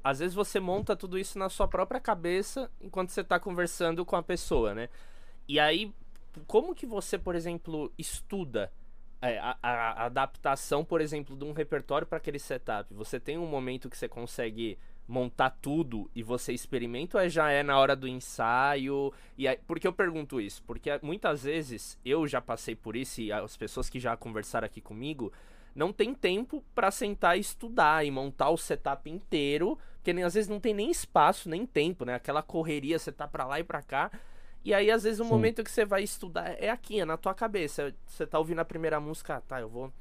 [0.04, 4.18] Às vezes você monta tudo isso na sua própria cabeça enquanto você está conversando com
[4.18, 4.90] a pessoa, né?
[5.48, 5.94] E aí,
[6.48, 8.72] como que você, por exemplo, estuda
[9.22, 12.94] é, a, a, adaptação, por exemplo, de um repertório para aquele setup?
[12.94, 17.52] Você tem um momento que você consegue montar tudo e você experimenta ou é já
[17.52, 19.14] é na hora do ensaio?
[19.38, 20.64] E aí, por que eu pergunto isso?
[20.64, 24.82] Porque muitas vezes eu já passei por isso e as pessoas que já conversaram aqui
[24.82, 25.32] comigo
[25.76, 30.34] não tem tempo para sentar e estudar e montar o setup inteiro, porque nem, às
[30.34, 32.16] vezes não tem nem espaço, nem tempo, né?
[32.16, 34.12] Aquela correria, você tá para lá e para cá.
[34.64, 35.30] E aí, às vezes, o Sim.
[35.30, 37.94] momento que você vai estudar é aqui, é na tua cabeça.
[38.06, 39.92] Você tá ouvindo a primeira música, ah, tá, eu vou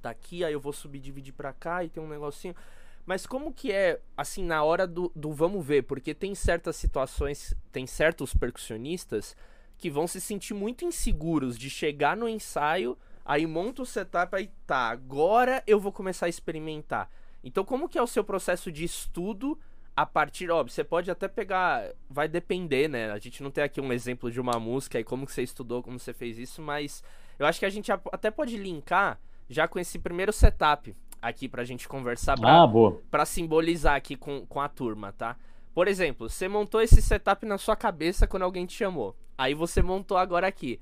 [0.00, 2.54] tá aqui, aí eu vou subir dividir para cá e tem um negocinho.
[3.04, 5.82] Mas como que é, assim, na hora do, do vamos ver?
[5.82, 9.36] Porque tem certas situações, tem certos percussionistas
[9.76, 14.48] que vão se sentir muito inseguros de chegar no ensaio, aí monta o setup, aí
[14.64, 17.10] tá, agora eu vou começar a experimentar.
[17.42, 19.58] Então como que é o seu processo de estudo
[19.96, 23.10] a partir, ó, você pode até pegar, vai depender, né?
[23.10, 25.82] A gente não tem aqui um exemplo de uma música e como que você estudou,
[25.82, 27.02] como você fez isso, mas
[27.36, 31.62] eu acho que a gente até pode linkar já com esse primeiro setup aqui pra
[31.62, 33.00] gente conversar pra, ah, boa.
[33.08, 35.36] pra simbolizar aqui com, com a turma, tá?
[35.72, 39.16] Por exemplo, você montou esse setup na sua cabeça quando alguém te chamou.
[39.38, 40.80] Aí você montou agora aqui.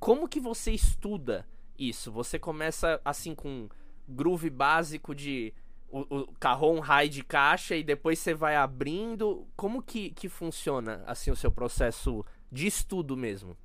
[0.00, 1.46] Como que você estuda
[1.78, 2.10] isso?
[2.10, 3.68] Você começa assim com
[4.08, 5.52] groove básico de
[5.90, 9.46] o, o carrom high de caixa e depois você vai abrindo.
[9.54, 13.56] Como que, que funciona assim o seu processo de estudo mesmo?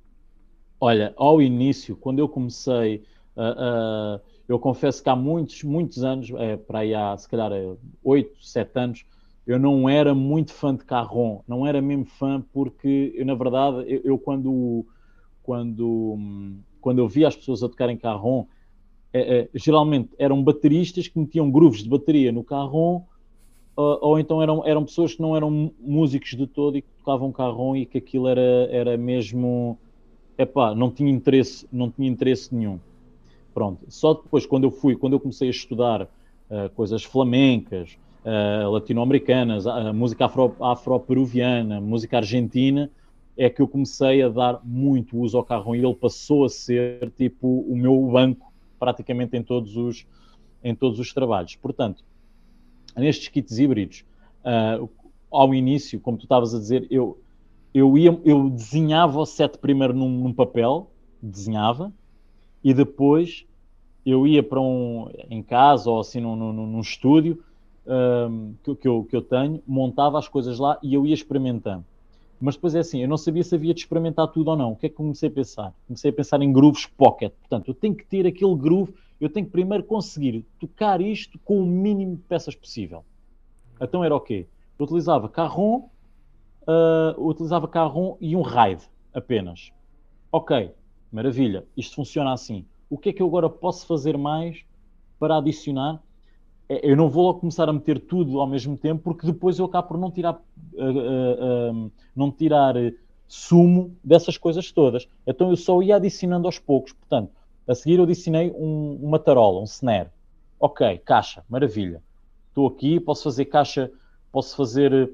[0.80, 3.02] Olha, ao início, quando eu comecei
[3.34, 7.52] uh, uh eu confesso que há muitos, muitos anos, é, para aí há se calhar
[8.02, 9.04] 8, é, 7 anos,
[9.46, 13.84] eu não era muito fã de Carron, não era mesmo fã porque eu, na verdade,
[13.86, 14.86] eu, eu quando,
[15.42, 16.18] quando,
[16.80, 18.46] quando eu via as pessoas a tocarem Carron,
[19.12, 23.04] é, é, geralmente eram bateristas que metiam grooves de bateria no Carron,
[23.76, 27.32] ou, ou então eram, eram pessoas que não eram músicos de todo e que tocavam
[27.32, 29.78] Carron e que aquilo era, era mesmo,
[30.38, 32.78] epá, não tinha interesse, não tinha interesse nenhum.
[33.58, 33.86] Pronto.
[33.88, 39.66] Só depois, quando eu fui, quando eu comecei a estudar uh, coisas flamencas, uh, latino-americanas,
[39.66, 40.26] uh, música
[40.60, 42.88] afro-peruviana, afro música argentina,
[43.36, 47.10] é que eu comecei a dar muito uso ao carro e ele passou a ser
[47.16, 50.06] tipo o meu banco praticamente em todos os,
[50.62, 51.56] em todos os trabalhos.
[51.56, 52.04] Portanto,
[52.96, 54.04] nestes kits híbridos,
[54.44, 54.88] uh,
[55.32, 57.20] ao início, como tu estavas a dizer, eu,
[57.74, 60.88] eu, ia, eu desenhava o set primeiro num, num papel,
[61.20, 61.92] desenhava,
[62.62, 63.47] e depois
[64.10, 67.42] eu ia para um, em casa ou assim num, num, num estúdio
[67.86, 71.84] um, que, que, eu, que eu tenho, montava as coisas lá e eu ia experimentando.
[72.40, 74.72] Mas depois é assim, eu não sabia se havia de experimentar tudo ou não.
[74.72, 75.74] O que é que comecei a pensar?
[75.86, 77.32] Comecei a pensar em grooves pocket.
[77.40, 81.60] Portanto, eu tenho que ter aquele groove, eu tenho que primeiro conseguir tocar isto com
[81.60, 83.04] o mínimo de peças possível.
[83.80, 84.46] Então era o quê?
[84.78, 85.88] Eu utilizava carrom,
[86.62, 89.72] uh, utilizava carrom e um ride apenas.
[90.30, 90.70] Ok,
[91.10, 94.64] maravilha, isto funciona assim o que é que eu agora posso fazer mais
[95.18, 96.02] para adicionar?
[96.68, 99.66] É, eu não vou logo começar a meter tudo ao mesmo tempo, porque depois eu
[99.66, 102.74] acabo por não tirar, uh, uh, não tirar
[103.26, 105.08] sumo dessas coisas todas.
[105.26, 106.92] Então eu só ia adicionando aos poucos.
[106.92, 107.30] Portanto,
[107.66, 110.08] a seguir eu adicionei um, uma tarola, um snare.
[110.58, 112.02] Ok, caixa, maravilha.
[112.48, 113.90] Estou aqui, posso fazer caixa,
[114.32, 115.10] posso fazer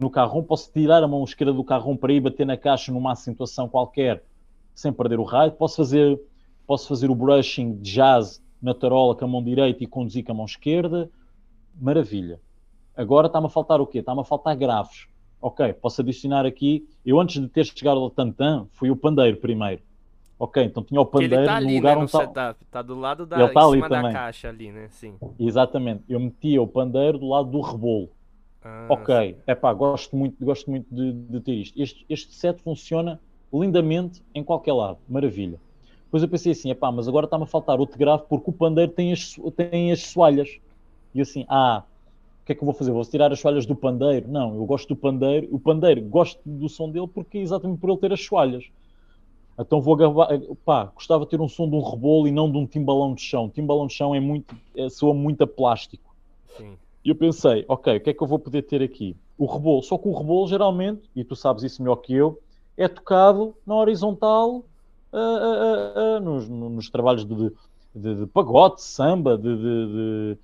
[0.00, 3.12] no carro, posso tirar a mão esquerda do carro para ir bater na caixa numa
[3.12, 4.22] acentuação qualquer
[4.74, 6.20] sem perder o raio, posso fazer,
[6.66, 10.32] posso fazer o brushing de jazz na tarola com a mão direita e conduzir com
[10.32, 11.10] a mão esquerda,
[11.80, 12.40] maravilha.
[12.96, 13.98] Agora está-me a faltar o quê?
[13.98, 15.06] Está-me a faltar graves.
[15.40, 16.88] Ok, posso adicionar aqui.
[17.04, 19.82] Eu antes de ter chegado ao tantã, fui o pandeiro primeiro.
[20.38, 22.54] Ok, então tinha o pandeiro ele tá ali, no lugar né, onde está.
[22.70, 24.12] tá do lado da, Ele tá ali da também.
[24.12, 24.88] caixa ali, né?
[24.90, 25.14] Sim.
[25.38, 26.02] Exatamente.
[26.08, 28.10] Eu metia o pandeiro do lado do rebolo.
[28.62, 31.80] Ah, Ok, é pá, gosto muito, gosto muito de, de ter isto.
[31.80, 33.20] Este, este set funciona
[33.52, 35.58] lindamente em qualquer lado, maravilha.
[36.16, 38.90] Depois eu pensei assim, epá, mas agora está-me a faltar outro grave porque o pandeiro
[38.90, 40.58] tem as, tem as soalhas.
[41.14, 41.82] E assim, ah,
[42.42, 42.90] o que é que eu vou fazer?
[42.90, 44.26] Vou tirar as soalhas do pandeiro?
[44.28, 45.46] Não, eu gosto do pandeiro.
[45.50, 48.64] O pandeiro, gosto do som dele porque é exatamente por ele ter as soalhas.
[49.58, 52.56] Então vou agarrar, pá, gostava de ter um som de um rebolo e não de
[52.56, 53.50] um timbalão de chão.
[53.50, 56.14] Timbalão de chão é muito, é, soa muito a plástico.
[56.56, 56.78] sim.
[57.04, 59.14] E eu pensei, ok, o que é que eu vou poder ter aqui?
[59.38, 59.82] O rebolo.
[59.82, 62.40] Só que o rebolo, geralmente, e tu sabes isso melhor que eu,
[62.76, 64.64] é tocado na horizontal
[66.22, 67.34] nos, no- nos trabalhos de,
[67.94, 70.36] de, de pagode, samba, de,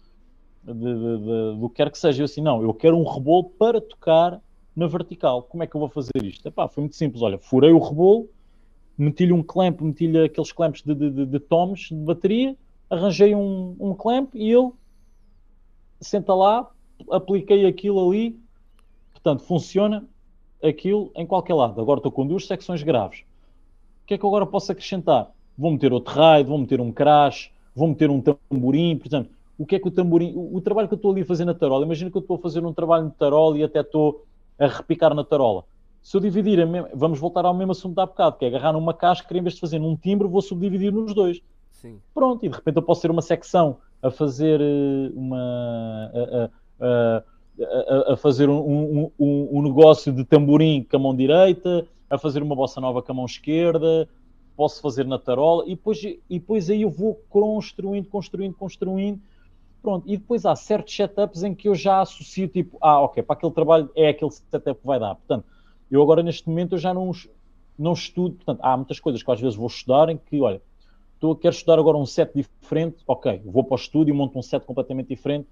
[1.58, 2.22] do que quer que seja.
[2.22, 4.40] Eu assim, não, eu quero um rebolo para tocar
[4.74, 5.42] na vertical.
[5.42, 6.46] Como é que eu vou fazer isto?
[6.46, 7.22] Epá, foi muito simples.
[7.22, 8.28] Olha, furei o rebolo,
[8.96, 12.56] meti-lhe um clamp, meti-lhe aqueles clamps de, de, de, de toms de bateria,
[12.88, 14.70] arranjei um, um clamp e ele
[16.00, 16.68] senta lá,
[17.10, 18.38] apliquei aquilo ali,
[19.12, 20.06] portanto, funciona
[20.62, 21.80] aquilo em qualquer lado.
[21.80, 23.24] Agora estou com duas secções graves.
[24.12, 25.30] O que é que eu agora posso acrescentar?
[25.56, 29.76] Vou meter outro raio, vou meter um crash, vou meter um tamborim, portanto, o que
[29.76, 31.86] é que o tamborim, o, o trabalho que eu estou ali a fazer na tarola,
[31.86, 34.26] imagina que eu estou a fazer um trabalho de tarola e até estou
[34.58, 35.64] a repicar na tarola.
[36.02, 38.74] Se eu dividir, a mesma- vamos voltar ao mesmo assunto há bocado, que é agarrar
[38.74, 41.40] numa casca, em vez de fazer num timbre, vou subdividir nos dois
[41.70, 41.98] Sim.
[42.14, 46.50] pronto, e de repente eu posso ter uma secção a fazer eh, uma a,
[46.84, 47.22] a-
[48.08, 52.42] a- a- fazer um- um- um negócio de tamborim com a mão direita, a fazer
[52.42, 54.06] uma bossa nova com a mão esquerda,
[54.54, 59.18] posso fazer na tarola, e depois, e depois aí eu vou construindo, construindo, construindo.
[59.80, 63.34] Pronto, e depois há certos setups em que eu já associo tipo, ah, ok, para
[63.34, 65.14] aquele trabalho é aquele setup que vai dar.
[65.14, 65.46] Portanto,
[65.90, 67.10] eu agora neste momento eu já não,
[67.78, 70.60] não estudo, portanto, há muitas coisas que às vezes vou estudar em que, olha,
[71.14, 74.64] estou, quero estudar agora um set diferente, ok, vou para o estúdio, monto um set
[74.66, 75.48] completamente diferente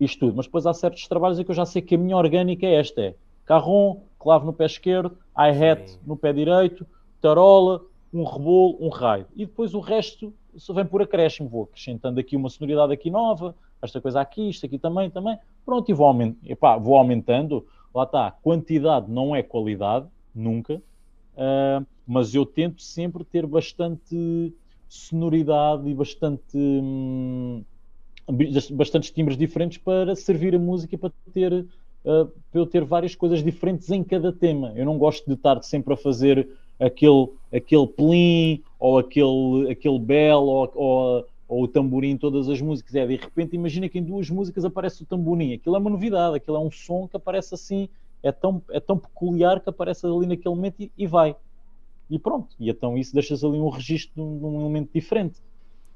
[0.00, 0.34] e estudo.
[0.36, 2.76] Mas depois há certos trabalhos em que eu já sei que a minha orgânica é
[2.76, 3.14] esta: é
[3.46, 6.86] carrom, clave no pé esquerdo, hi-hat no pé direito,
[7.20, 7.80] tarola,
[8.12, 9.26] um rebolo, um raio.
[9.34, 11.48] E depois o resto só vem por acréscimo.
[11.48, 15.38] Vou acrescentando aqui uma sonoridade aqui nova, esta coisa aqui, isto aqui também, também.
[15.64, 16.34] Pronto, e vou, aument...
[16.44, 17.66] Epá, vou aumentando.
[17.94, 20.82] Lá está, quantidade não é qualidade, nunca.
[21.36, 24.52] Ah, mas eu tento sempre ter bastante
[24.88, 27.64] sonoridade e bastante hum,
[28.72, 31.66] bastantes timbres diferentes para servir a música e para ter
[32.06, 34.72] uh, para eu ter várias coisas diferentes em cada tema.
[34.76, 36.48] Eu não gosto de estar sempre a fazer
[36.78, 42.60] aquele aquele plim ou aquele aquele bel ou, ou, ou o tamborim em todas as
[42.60, 42.94] músicas.
[42.94, 45.52] É de repente imagina que em duas músicas aparece o tamborim.
[45.52, 47.88] Aquilo é uma novidade, aquilo é um som que aparece assim,
[48.22, 51.34] é tão é tão peculiar que aparece ali naquele momento e, e vai.
[52.08, 55.40] E pronto, e então isso deixas ali um registro de um, de um elemento diferente.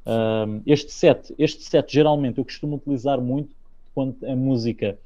[0.05, 3.55] Um, este set, este set geralmente eu costumo utilizar muito
[3.95, 4.99] quando a música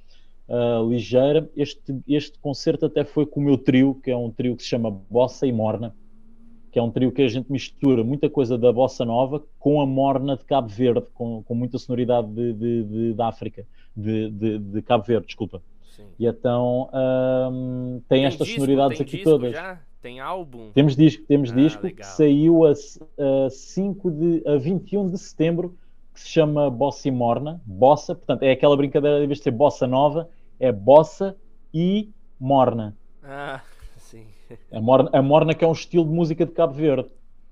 [0.48, 1.48] uh, ligeira.
[1.56, 4.68] Este, este concerto até foi com o meu trio, que é um trio que se
[4.68, 5.94] chama Bossa e Morna,
[6.70, 9.86] que é um trio que a gente mistura muita coisa da bossa nova com a
[9.86, 13.64] morna de Cabo Verde, com, com muita sonoridade de, de, de, de África,
[13.96, 15.62] de, de, de, Cabo Verde, desculpa.
[15.94, 16.06] Sim.
[16.18, 19.52] E então um, tem, tem, estas disco, sonoridades tem aqui todas.
[19.52, 19.80] Já?
[20.02, 20.70] Tem álbum?
[20.74, 21.98] Temos disco, temos Ah, disco legal.
[21.98, 25.76] que saiu a, a, 5 de, a 21 de setembro,
[26.14, 27.60] que se chama Bossa e Morna.
[27.66, 31.36] Bossa, portanto, é aquela brincadeira, em vez de ser bossa nova, é bossa
[31.72, 32.08] e
[32.38, 32.96] morna.
[33.22, 33.60] Ah,
[33.98, 34.24] sim.
[34.72, 37.08] A morna, a morna que é um estilo de música de Cabo Verde,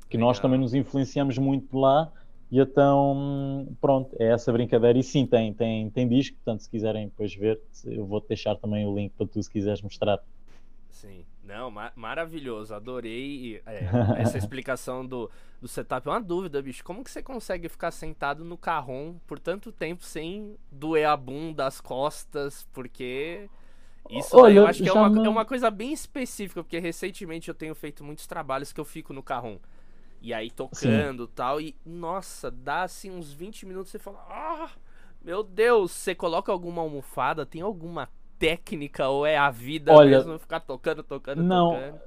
[0.09, 0.29] que Legal.
[0.29, 2.13] nós também nos influenciamos muito lá.
[2.53, 4.99] E então, pronto, é essa brincadeira.
[4.99, 8.87] E sim, tem, tem, tem disco, portanto, se quiserem depois ver, eu vou deixar também
[8.87, 10.21] o link para tu, se quiseres mostrar.
[10.91, 11.25] Sim.
[11.53, 12.75] Não, ma maravilhoso.
[12.75, 13.85] Adorei é,
[14.17, 15.31] essa explicação do,
[15.61, 16.09] do setup.
[16.09, 16.83] Uma dúvida, bicho.
[16.83, 21.67] Como que você consegue ficar sentado no carrom por tanto tempo sem doer a bunda,
[21.67, 22.67] as costas?
[22.73, 23.51] Porque
[24.09, 25.27] isso Olha, eu acho que é uma, não...
[25.27, 26.63] é uma, coisa bem específica.
[26.63, 29.59] Porque recentemente eu tenho feito muitos trabalhos que eu fico no carrom.
[30.23, 31.61] E aí tocando e tal.
[31.61, 34.71] E nossa, dá assim uns 20 minutos você fala: Ah,
[35.23, 37.45] meu Deus, você coloca alguma almofada?
[37.45, 38.09] Tem alguma
[38.43, 42.01] técnica ou é a vida Olha, mesmo ficar tocando, tocando, não, tocando?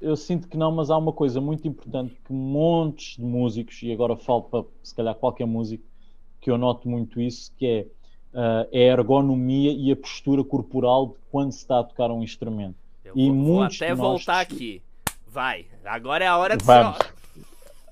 [0.00, 3.92] Eu sinto que não, mas há uma coisa muito importante que montes de músicos, e
[3.92, 5.84] agora falo para se calhar qualquer músico,
[6.40, 7.86] que eu noto muito isso, que é
[8.32, 12.22] uh, é a ergonomia e a postura corporal de quando se está a tocar um
[12.22, 12.76] instrumento.
[13.04, 14.80] Eu e vou, vou muitos até de nós- voltar aqui.
[15.26, 16.98] Vai, agora é a hora de Vamos.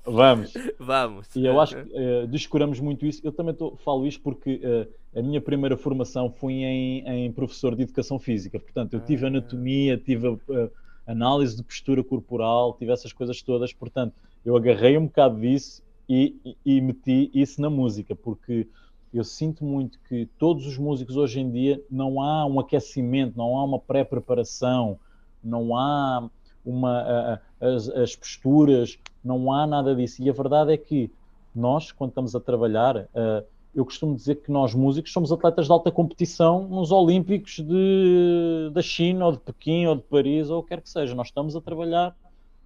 [0.05, 0.53] Vamos.
[0.79, 1.35] Vamos.
[1.35, 3.21] E eu acho que eh, descuramos muito isso.
[3.23, 7.75] Eu também tô- falo isto porque eh, a minha primeira formação foi em, em professor
[7.75, 8.59] de educação física.
[8.59, 9.27] Portanto, eu tive Ah.
[9.27, 10.69] anatomia, tive eh,
[11.05, 13.73] análise de postura corporal, tive essas coisas todas.
[13.73, 14.13] Portanto,
[14.45, 18.67] eu agarrei um bocado disso e, e- e meti isso na música, porque
[19.11, 23.57] eu sinto muito que todos os músicos hoje em dia não há um aquecimento, não
[23.57, 24.99] há uma pré-preparação,
[25.43, 26.29] não há
[26.63, 30.21] uma, a- as, as posturas, não há nada disso.
[30.21, 31.11] E a verdade é que
[31.53, 33.43] nós, quando estamos a trabalhar, eh,
[33.73, 38.81] eu costumo dizer que nós músicos somos atletas de alta competição nos Olímpicos de, da
[38.81, 41.13] China, ou de Pequim, ou de Paris, ou o que quer que seja.
[41.15, 42.15] Nós estamos a trabalhar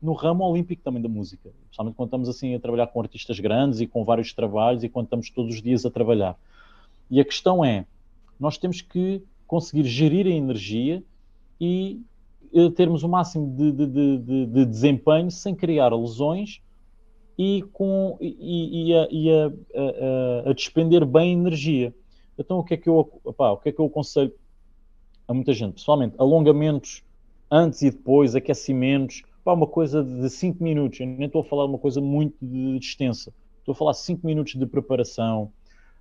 [0.01, 3.79] no ramo olímpico também da música, especialmente quando estamos assim a trabalhar com artistas grandes
[3.79, 6.37] e com vários trabalhos e quando estamos todos os dias a trabalhar.
[7.09, 7.85] E a questão é,
[8.39, 11.01] nós temos que conseguir gerir a energia
[11.59, 12.01] e
[12.53, 16.61] eh, termos o máximo de- de- de- de desempenho sem criar lesões
[17.37, 19.47] e, com, e, e a, e a-
[20.47, 21.93] a- a- despender bem energia.
[22.37, 24.33] Então, o que é que eu, o que é que eu aconselho
[25.27, 25.75] a muita gente?
[25.75, 27.03] Pessoalmente, alongamentos
[27.51, 30.99] antes e depois, aquecimentos, uma coisa de 5 minutos.
[30.99, 32.37] Eu nem estou a falar uma coisa muito
[32.77, 33.33] extensa.
[33.59, 35.53] Estou a falar 5 minutos de preparação.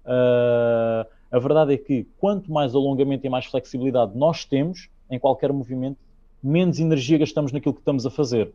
[0.04, 5.52] Ah, a verdade é que quanto mais alongamento e mais flexibilidade nós temos em qualquer
[5.52, 5.98] movimento,
[6.42, 8.54] menos energia gastamos naquilo que estamos a fazer.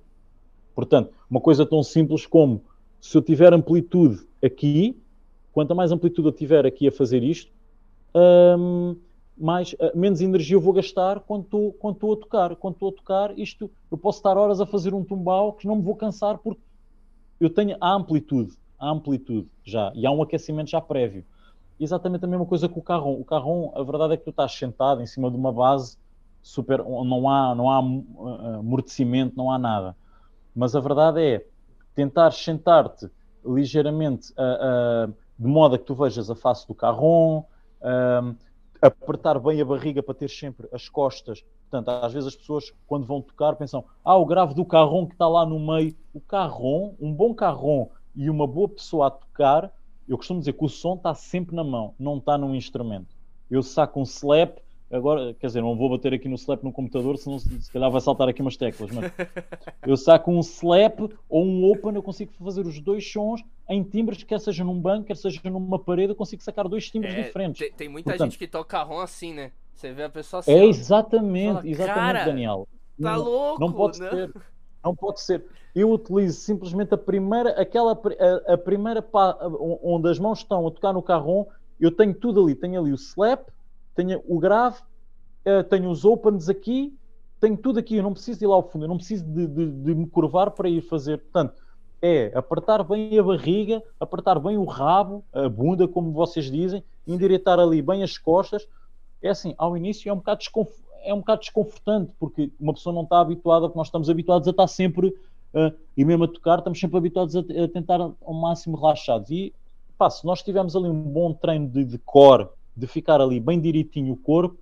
[0.78, 2.62] Portanto, uma coisa tão simples como
[3.02, 4.96] se eu tiver amplitude aqui,
[5.52, 7.52] quanto mais amplitude eu tiver aqui a fazer isto,
[8.16, 8.96] hum,
[9.36, 12.56] mais, ah, menos energia eu vou gastar quando estou quando estou a tocar.
[12.58, 15.78] Quando estou a tocar, isto eu posso estar horas a fazer um tumbal que não
[15.78, 16.62] me vou cansar porque
[17.40, 21.26] eu tenho a amplitude, a amplitude já, e há um aquecimento já prévio.
[21.80, 23.20] Exatamente a mesma coisa com o carrom.
[23.20, 25.98] O carrom, a verdade é que tu estás sentado em cima de uma base
[26.40, 29.96] super, não há, não há uh, amortecimento, não há nada.
[30.58, 31.46] Mas a verdade é
[31.94, 33.08] tentar sentar-te
[33.46, 34.34] ligeiramente
[35.38, 37.44] de modo a que tu vejas a face do carrom,
[37.80, 38.36] uh,
[38.82, 41.46] apertar bem a barriga para ter sempre as costas.
[41.70, 45.14] Portanto, às vezes as pessoas, quando vão tocar, pensam: ah, o grave do carrom que
[45.14, 45.96] está lá no meio.
[46.12, 49.72] O carrom, um bom carrom e uma boa pessoa a tocar,
[50.08, 53.16] eu costumo dizer que o som está sempre na mão, não está num instrumento.
[53.52, 54.58] Eu saco um slap,
[54.92, 57.90] agora, quer dizer, não vou bater aqui no slap no computador, senão se, se calhar
[57.92, 59.12] vai saltar aqui umas teclas, mas
[59.86, 64.24] eu saco um slap ou um open, eu consigo fazer os dois sons em timbres,
[64.24, 67.60] quer seja num banco, quer seja numa parede, eu consigo sacar dois timbres É, diferentes.
[67.60, 69.52] Tem, tem muita Portanto- gente que toca carrom assim, né?
[69.74, 70.52] Você vê a pessoa assim.
[70.52, 72.68] É exatamente, Fala, exatamente, "Cara, Daniel.
[73.00, 74.10] Tá Não- louco, Não pode né?
[74.10, 74.34] ser.
[74.84, 75.46] Não pode ser.
[75.76, 79.38] Eu utilizo simplesmente a primeira, aquela, a, a primeira pá,
[79.84, 81.46] onde as mãos estão a tocar no carrom,
[81.80, 82.56] eu tenho tudo ali.
[82.56, 83.48] Tenho ali o slap,
[83.98, 84.78] tenho o grave,
[85.44, 86.96] eh, tenho os opens aqui,
[87.40, 87.96] tenho tudo aqui.
[87.98, 90.52] Eu não preciso ir lá ao fundo, eu não preciso de, de- de me curvar
[90.52, 91.18] para ir fazer.
[91.18, 91.56] Portanto,
[92.02, 97.60] é apertar bem a barriga, apertar bem o rabo, a bunda, como vocês dizem, endireitar
[97.60, 98.68] ali bem as costas.
[99.22, 100.40] É assim, ao início é um bocado
[101.04, 104.52] é um bocado desconfortante, porque uma pessoa não está habituada, porque nós estamos habituados a
[104.52, 105.16] estar sempre,
[105.54, 109.32] ah, e mesmo a tocar, estamos sempre habituados a, a tentar ao máximo relaxados.
[109.32, 109.54] E
[109.98, 112.48] pá, se nós tivermos ali um bom treino de, de core,
[112.78, 114.58] de ficar ali bem direitinho o corpo,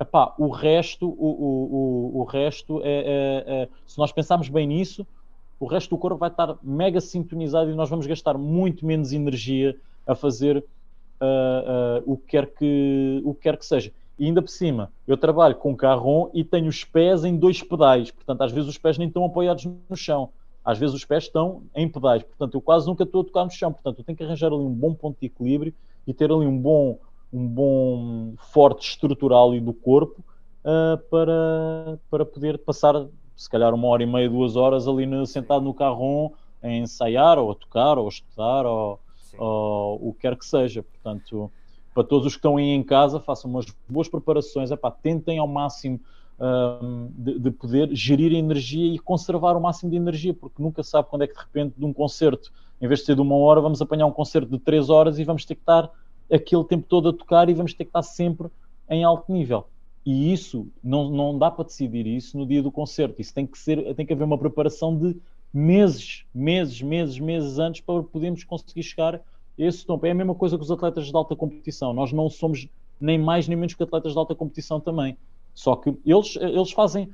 [0.00, 4.66] epá, o resto, o, o, o, o resto é, é- é- se nós pensarmos bem
[4.66, 5.06] nisso,
[5.60, 9.76] o resto do corpo vai estar mega sintonizado e nós vamos gastar muito menos energia
[10.06, 10.64] a fazer
[11.20, 13.92] ah, ah, o, que quer que, o que quer que seja.
[14.18, 18.10] E ainda por cima, eu trabalho com carrom e tenho os pés em dois pedais,
[18.10, 20.30] portanto, às vezes os pés nem estão apoiados no chão,
[20.64, 23.50] às vezes os pés estão em pedais, portanto, eu quase nunca estou a tocar no
[23.50, 25.74] chão, portanto, eu tenho que arranjar ali um bom ponto de equilíbrio
[26.06, 26.98] e ter ali um bom,
[27.32, 30.24] um bom forte estrutural ali do corpo
[30.64, 32.94] ah, para, para poder passar,
[33.36, 36.30] se calhar, uma hora e meia, duas horas ali no- sentado no carrom
[36.62, 39.00] a ensaiar, ou a tocar, ou a estudar, ou,
[39.36, 40.82] ou o que quer que seja.
[40.82, 41.50] Portanto,
[41.92, 45.48] para todos os que estão aí em casa, façam umas boas preparações, epá, tentem ao
[45.48, 46.00] máximo
[46.38, 50.82] hum, de, de poder gerir a energia e conservar o máximo de energia, porque nunca
[50.82, 53.36] sabe quando é que de repente de um concerto, em vez de ser de uma
[53.36, 55.90] hora, vamos apanhar um concerto de três horas e vamos ter que estar
[56.32, 58.48] aquele tempo todo a tocar e vamos ter que estar sempre
[58.88, 59.66] em alto nível.
[60.04, 63.20] E isso não, não dá para decidir isso no dia do concerto.
[63.20, 65.16] Isso tem que ser, tem que haver uma preparação de
[65.52, 69.20] meses, meses, meses, meses antes para podermos conseguir chegar a
[69.56, 70.06] esse topo.
[70.06, 71.92] É a mesma coisa que os atletas de alta competição.
[71.92, 72.66] Nós não somos
[73.00, 75.16] nem mais nem menos que atletas de alta competição também.
[75.54, 77.08] Só que eles, eles fazem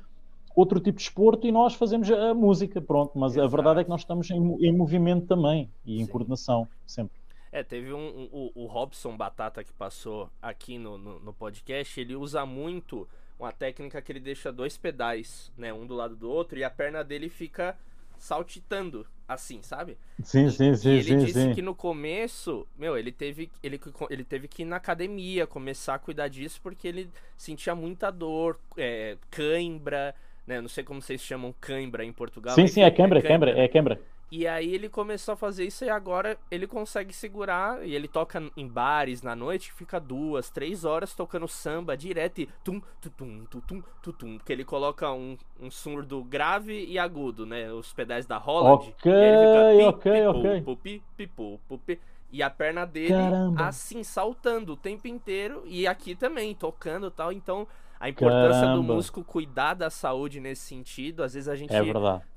[0.55, 3.11] outro tipo de esporte e nós fazemos a música, pronto.
[3.19, 3.55] Mas a Exato.
[3.55, 6.11] verdade é que nós estamos em, em movimento também e em Sim.
[6.11, 7.18] coordenação, sempre.
[7.51, 11.99] É, teve um, um o, o, Robson Batata que passou aqui no, no, no, podcast,
[11.99, 13.07] ele usa muito
[13.39, 16.69] uma técnica que ele deixa dois pedais, né, um do lado do outro, e a
[16.69, 17.75] perna dele fica
[18.17, 19.97] saltitando, assim, sabe?
[20.21, 20.89] Sim, sim, sim.
[20.89, 21.53] E ele sim, disse sim.
[21.53, 23.79] que no começo, meu, ele teve, ele,
[24.09, 28.59] ele teve que ir na academia, começar a cuidar disso, porque ele sentia muita dor,
[28.77, 30.13] é, cãibra,
[30.45, 30.59] né?
[30.59, 32.55] Não sei como vocês chamam cãibra em Portugal.
[32.55, 34.01] Sim, sim, é cãibra, é cãibra, é cãibra.
[34.31, 37.85] E aí ele começou a fazer isso e agora ele consegue segurar.
[37.85, 42.49] E ele toca em bares na noite, fica duas, três horas tocando samba direto e
[42.63, 44.37] tum, tum, tum, tum, tum, tum.
[44.37, 47.71] Porque ele coloca um, um surdo grave e agudo, né?
[47.71, 48.93] Os pedais da Holland.
[48.99, 50.61] Ok, e ok, ok.
[50.61, 51.99] Pupi, pipu, pupi,
[52.31, 53.65] e a perna dele Caramba.
[53.65, 55.63] assim, saltando o tempo inteiro.
[55.65, 57.31] E aqui também, tocando e tal.
[57.31, 57.67] Então
[57.99, 58.75] a importância Caramba.
[58.77, 61.21] do músico cuidar da saúde nesse sentido.
[61.23, 61.81] Às vezes a gente É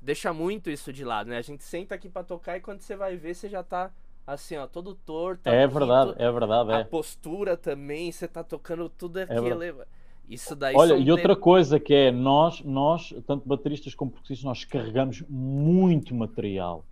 [0.01, 1.37] deixa muito isso de lado, né?
[1.37, 3.89] A gente senta aqui para tocar e quando você vai ver, você já tá
[4.27, 5.47] assim, ó, todo torto.
[5.49, 6.83] É aqui, verdade, é verdade, A é.
[6.83, 9.33] postura também, você tá tocando tudo aqui.
[9.33, 9.51] verdade.
[9.53, 9.87] eleva-
[10.29, 14.63] Isso daí Olha, e outra coisa que é, nós, nós, tanto bateristas como percussistas, nós
[14.65, 16.83] carregamos muito material.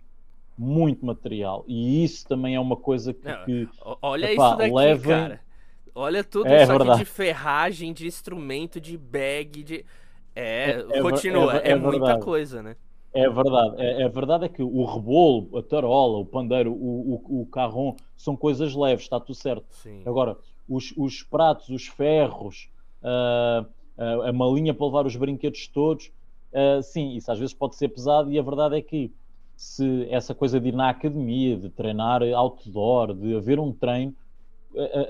[0.56, 1.64] Muito material.
[1.66, 3.68] E isso também é uma coisa que, Não, que-
[4.02, 5.40] Olha Epá, isso daqui, levem- cara.
[5.94, 9.84] Olha tudo É isso aqui de ferragem, de instrumento, de bag, de.
[10.34, 12.76] É, É- é continua, é- é, é muita coisa, né?
[13.14, 17.46] É verdade, é, verdade é que o rebolo, a tarola, o pandeiro, o, o, o
[17.46, 19.66] carrom são coisas leves, está tudo certo.
[19.68, 20.00] Sim.
[20.06, 20.34] Agora,
[20.66, 22.70] os, os pratos, os ferros,
[23.02, 23.66] ah,
[23.98, 26.10] ah, a malinha para levar os brinquedos todos,
[26.54, 29.12] ah, sim, isso às vezes pode ser pesado e a verdade é que
[29.58, 34.14] se essa coisa de ir na academia, de treinar outdoor, de haver um treino, a-
[34.14, 34.21] a-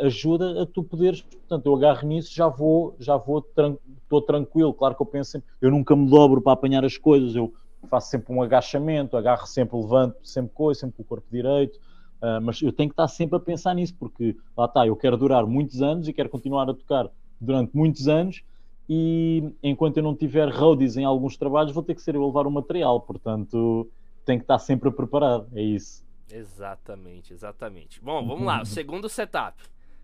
[0.00, 4.74] ajuda a tu poderes, portanto, eu agarro nisso, já vou, já vou, tran- estou tranquilo,
[4.74, 7.52] claro que eu penso sempre, eu nunca me dobro para apanhar as coisas, eu
[7.88, 11.78] faço sempre um agachamento, agarro sempre, levanto sempre coisa, sempre com o corpo direito,
[12.20, 15.16] ah, mas eu tenho que estar sempre a pensar nisso, porque lá está, eu quero
[15.16, 17.10] durar muitos anos e quero continuar a tocar
[17.40, 18.42] durante muitos anos
[18.88, 22.26] e enquanto eu não tiver roadies em alguns trabalhos, vou ter que ser eu a
[22.26, 23.90] levar o material, portanto,
[24.24, 26.02] tenho que estar sempre preparado, é isso.
[26.32, 28.00] Exatamente, exatamente.
[28.02, 29.62] Bom, vamos lá, o segundo setup.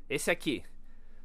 [0.09, 0.63] Esse aqui.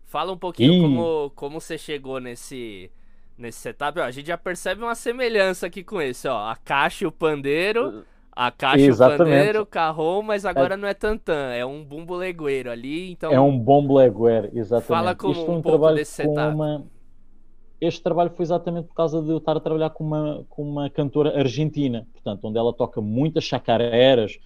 [0.06, 0.82] Fala um pouquinho Ih.
[0.82, 2.90] como, como você chegou nesse,
[3.38, 4.00] nesse setup.
[4.00, 6.50] Ó, a gente já percebe uma semelhança aqui com esse, ó.
[6.50, 8.06] A caixa e o pandeiro.
[8.36, 9.18] A caixa e o Exatamente.
[9.20, 13.32] pandeiro, carrom, mas agora não é tantã, é um bumbo legueiro ali, então...
[13.32, 14.88] É um bom blackwear, exatamente.
[14.88, 16.56] Fala como Isto foi um um pouco trabalho desse setup.
[16.56, 16.84] uma...
[17.80, 20.90] Este trabalho foi exatamente por causa de eu estar a trabalhar com uma, com uma
[20.90, 24.40] cantora argentina, portanto, onde ela toca muitas chacareras,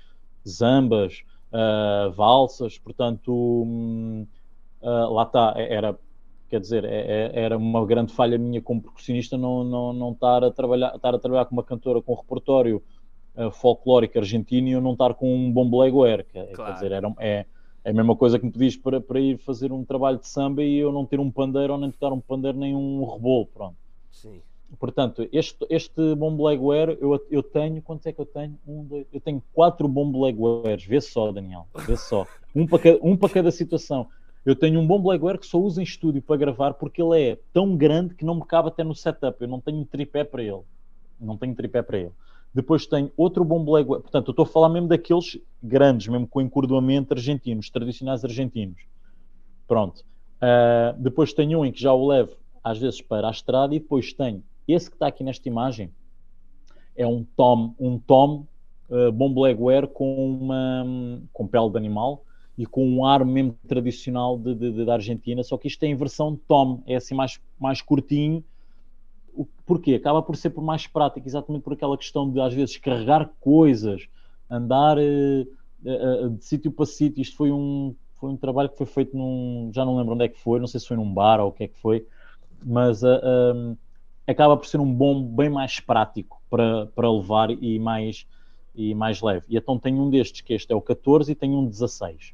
[0.49, 3.77] zambas, ah, valsas, portanto,
[4.81, 5.97] ah, lá está, era,
[6.49, 10.43] quer dizer, é- é- era uma grande falha minha como percussionista não, não, não estar,
[10.43, 12.83] a trabalhar, estar a trabalhar com uma cantora com repertório
[13.35, 15.69] ah, folclórico argentino e eu não estar com um bom
[16.25, 16.55] que, é- Claro.
[16.55, 17.45] quer dizer, era, é,
[17.83, 20.63] é a mesma coisa que me pedis para, para ir fazer um trabalho de samba
[20.63, 23.77] e eu não ter um pandeiro ou nem tocar um pandeiro nem um rebolo, pronto.
[24.11, 24.41] Sim.
[24.79, 26.15] Portanto, este, este
[26.99, 28.57] eu, eu tenho, quantos é que eu tenho?
[28.67, 32.27] Um, dois, eu tenho quatro bom blaguers, vê só, Daniel, vê só.
[32.53, 34.07] Um para cada, um para cada situação.
[34.45, 35.01] Eu tenho um bom
[35.37, 38.45] que só uso em estúdio para gravar porque ele é tão grande que não me
[38.45, 39.41] cabe até no setup.
[39.41, 40.61] Eu não tenho tripé para ele.
[41.19, 42.11] Não tenho tripé para ele.
[42.53, 43.63] Depois tenho outro bom.
[43.65, 48.79] Portanto, eu estou a falar mesmo daqueles grandes, mesmo com encordoamento argentinos, tradicionais argentinos.
[49.67, 50.05] Pronto.
[50.39, 53.79] Ah, depois tenho um em que já o levo às vezes para a estrada e
[53.79, 55.91] depois tenho esse que está aqui nesta imagem
[56.95, 58.45] é um tom, um tom
[58.89, 60.85] uh, com uma
[61.31, 62.23] com pele de animal
[62.57, 65.87] e com um ar mesmo tradicional de, de- de- da Argentina, só que isto é
[65.87, 68.43] em versão tom, é assim mais, mais curtinho.
[69.33, 69.95] O, porquê?
[69.95, 74.07] Acaba por ser por mais prático, exatamente por aquela questão de às vezes carregar coisas,
[74.49, 75.45] andar eh,
[75.85, 77.21] eh, de sítio para sítio.
[77.21, 79.71] Isto foi um, foi um trabalho que foi feito num.
[79.73, 81.51] Já não lembro onde é que foi, não sei se foi num bar ou o
[81.53, 82.07] que é que foi,
[82.65, 83.21] mas ah,
[84.27, 88.27] acaba por ser um bom bem mais prático para, para levar e mais,
[88.75, 89.45] e mais leve.
[89.49, 92.33] E então tenho um destes, que este é o 14 e tenho um 16.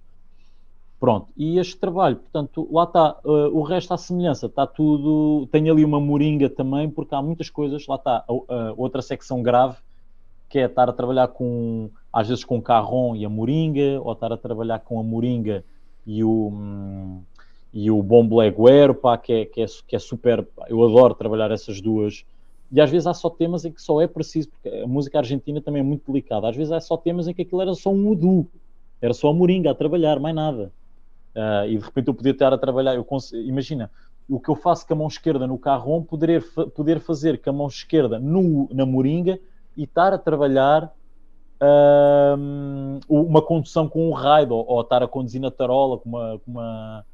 [0.99, 5.71] Pronto, e este trabalho, portanto, lá está, ah, o resto à semelhança, está tudo, tenho
[5.71, 9.77] ali uma moringa também, porque há muitas coisas, lá está, a outra secção grave,
[10.47, 14.13] que é estar a trabalhar com, às vezes com o carrom e a moringa, ou
[14.13, 15.65] estar a trabalhar com a moringa
[16.07, 17.21] e o, hum,
[17.73, 21.51] e o bom blaguero, pá, que é, que, é, que é super, eu adoro trabalhar
[21.51, 22.23] essas duas,
[22.71, 25.59] e às vezes há só temas em que só é preciso, porque a música argentina
[25.59, 28.09] também é muito delicada, às vezes há só temas em que aquilo era só um
[28.09, 28.47] udu,
[29.01, 30.71] era só a moringa a trabalhar, mais nada.
[31.35, 33.89] Ah, e de repente eu podia estar a trabalhar, eu imagina,
[34.29, 37.49] o que eu faço com a mão esquerda no carrom, poder, fa- poder fazer com
[37.49, 39.39] a mão esquerda no, na moringa
[39.75, 40.93] e estar a trabalhar
[42.37, 46.39] um, uma condução com um ride, ou, ou, estar a conduzir na tarola com uma,
[46.39, 47.05] com uma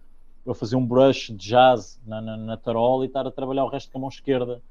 [0.47, 3.69] a fazer um brush de jazz na, na, na, tarola e estar a trabalhar o
[3.69, 4.61] resto com a mão esquerda.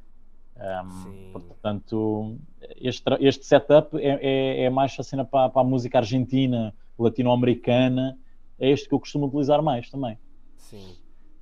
[0.57, 2.37] Um, portanto,
[2.77, 8.19] este, este setup é, é, é mais assim para, para a música argentina, latino-americana,
[8.59, 10.19] é este que eu costumo utilizar mais também.
[10.57, 10.97] Sim.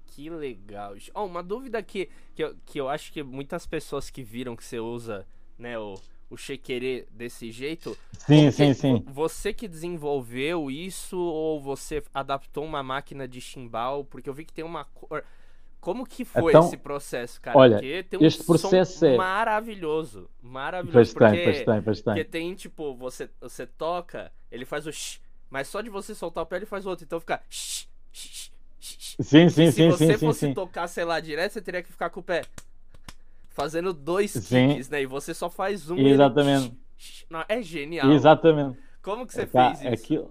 [0.08, 0.94] Que legal.
[1.14, 4.64] Oh, uma dúvida que, que, eu, que eu acho que muitas pessoas que viram que
[4.64, 5.26] você usa
[5.58, 5.94] né, o,
[6.28, 7.96] o Shekerê desse jeito.
[8.18, 9.04] Sim, sim, sim.
[9.06, 14.04] Você que desenvolveu isso ou você adaptou uma máquina de chimbal?
[14.04, 15.24] Porque eu vi que tem uma cor.
[15.80, 17.56] Como que foi então, esse processo, cara?
[17.56, 17.80] Olha,
[18.20, 20.92] um este processo é maravilhoso, maravilhoso.
[20.92, 22.14] Pois porque, tem, pois tem, pois tem.
[22.14, 26.42] Porque tem tipo, você você toca, ele faz o shh, mas só de você soltar
[26.42, 28.50] o pé ele faz o outro, então fica shh, shh,
[28.80, 29.16] shh.
[29.20, 30.54] Sim, sim, sim, se você fosse sim.
[30.54, 32.42] tocar, sei lá, direto, você teria que ficar com o pé
[33.56, 35.02] fazendo dois kicks, né?
[35.02, 35.96] E você só faz um.
[35.96, 36.66] Exatamente.
[36.66, 36.76] Ele...
[37.30, 38.12] Não, é genial.
[38.12, 38.78] Exatamente.
[39.02, 40.04] Como que você tá, fez isso?
[40.04, 40.30] Aquilo...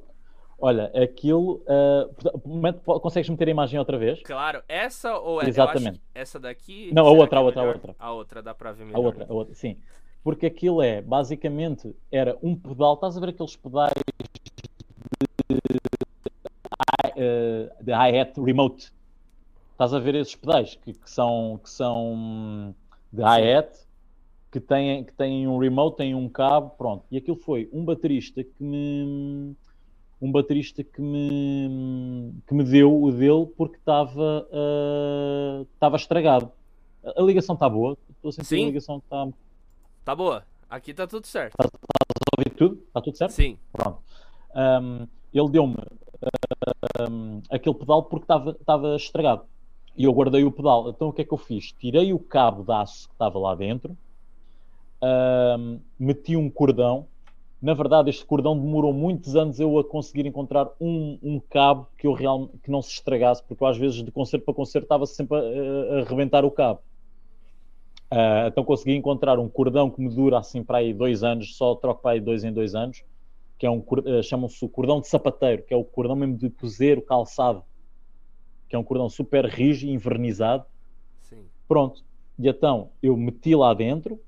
[0.58, 1.64] Olha, aquilo.
[1.66, 4.22] Uh, consegues meter a imagem outra vez?
[4.22, 6.00] Claro, essa ou é, Exatamente.
[6.14, 6.92] essa daqui?
[6.94, 7.96] Não, a outra, a outra, a outra.
[8.00, 8.98] A outra dá para ver melhor.
[8.98, 9.78] A outra, a outra, sim.
[10.24, 12.94] Porque aquilo é, basicamente, era um pedal.
[12.94, 13.94] Estás a ver aqueles pedais
[15.50, 15.58] de,
[17.18, 18.94] uh, de hi-hat remote?
[19.72, 22.74] Estás a ver esses pedais que, que são, que são
[23.16, 23.86] de hi-hat,
[24.52, 27.06] que têm, que têm um remote, têm um cabo, pronto.
[27.10, 29.56] E aquilo foi um baterista que me
[30.22, 36.52] um baterista que me, que me deu o dele porque estava uh, estava estragado.
[37.04, 38.64] A, ligação está boa, estou a sentir Sim.
[38.64, 39.28] a ligação está.
[40.00, 41.54] Está boa, aqui está tudo certo.
[41.54, 42.82] Estás a ouvir tudo?
[42.88, 43.32] Está tudo certo?
[43.32, 43.58] Sim.
[43.74, 44.00] Pronto.
[44.56, 45.76] Um, ele deu-me
[47.02, 49.46] um, aquele pedal porque estava estragado
[49.98, 50.90] e eu guardei o pedal.
[50.90, 51.72] Então o que é que eu fiz?
[51.74, 53.98] Tirei o cabo de aço que estava lá dentro,
[55.02, 57.08] uh, meti um cordão.
[57.62, 62.06] Na verdade, este cordão demorou muitos anos eu a conseguir encontrar um, um cabo que
[62.06, 65.06] eu realmente que não se estragasse, porque eu, às vezes de concerto para concerto estava
[65.06, 66.82] sempre a, a, arrebentar o cabo.
[68.12, 71.74] Uh, então consegui encontrar um cordão que me dura assim para aí dois anos, só
[71.76, 73.04] troco para aí dois em dois anos,
[73.58, 76.50] que é um uh, chamam-se o cordão de sapateiro, que é o cordão mesmo de
[76.50, 77.64] cozer o calçado
[78.68, 80.66] que é um cordão super rígido, envernizado.
[81.22, 81.46] Sim.
[81.68, 82.04] Pronto.
[82.38, 84.20] E então eu meti lá dentro.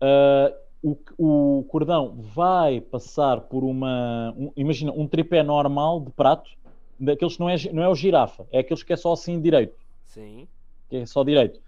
[0.00, 4.34] Uh, o, o, cordão vai passar por uma.
[4.36, 6.50] Um, imagina, um tripé normal de prato,
[6.98, 9.80] daqueles que não é, não é o girafa, é aqueles que é só assim direito.
[10.04, 10.48] Sim.
[10.88, 11.60] Que é só direito.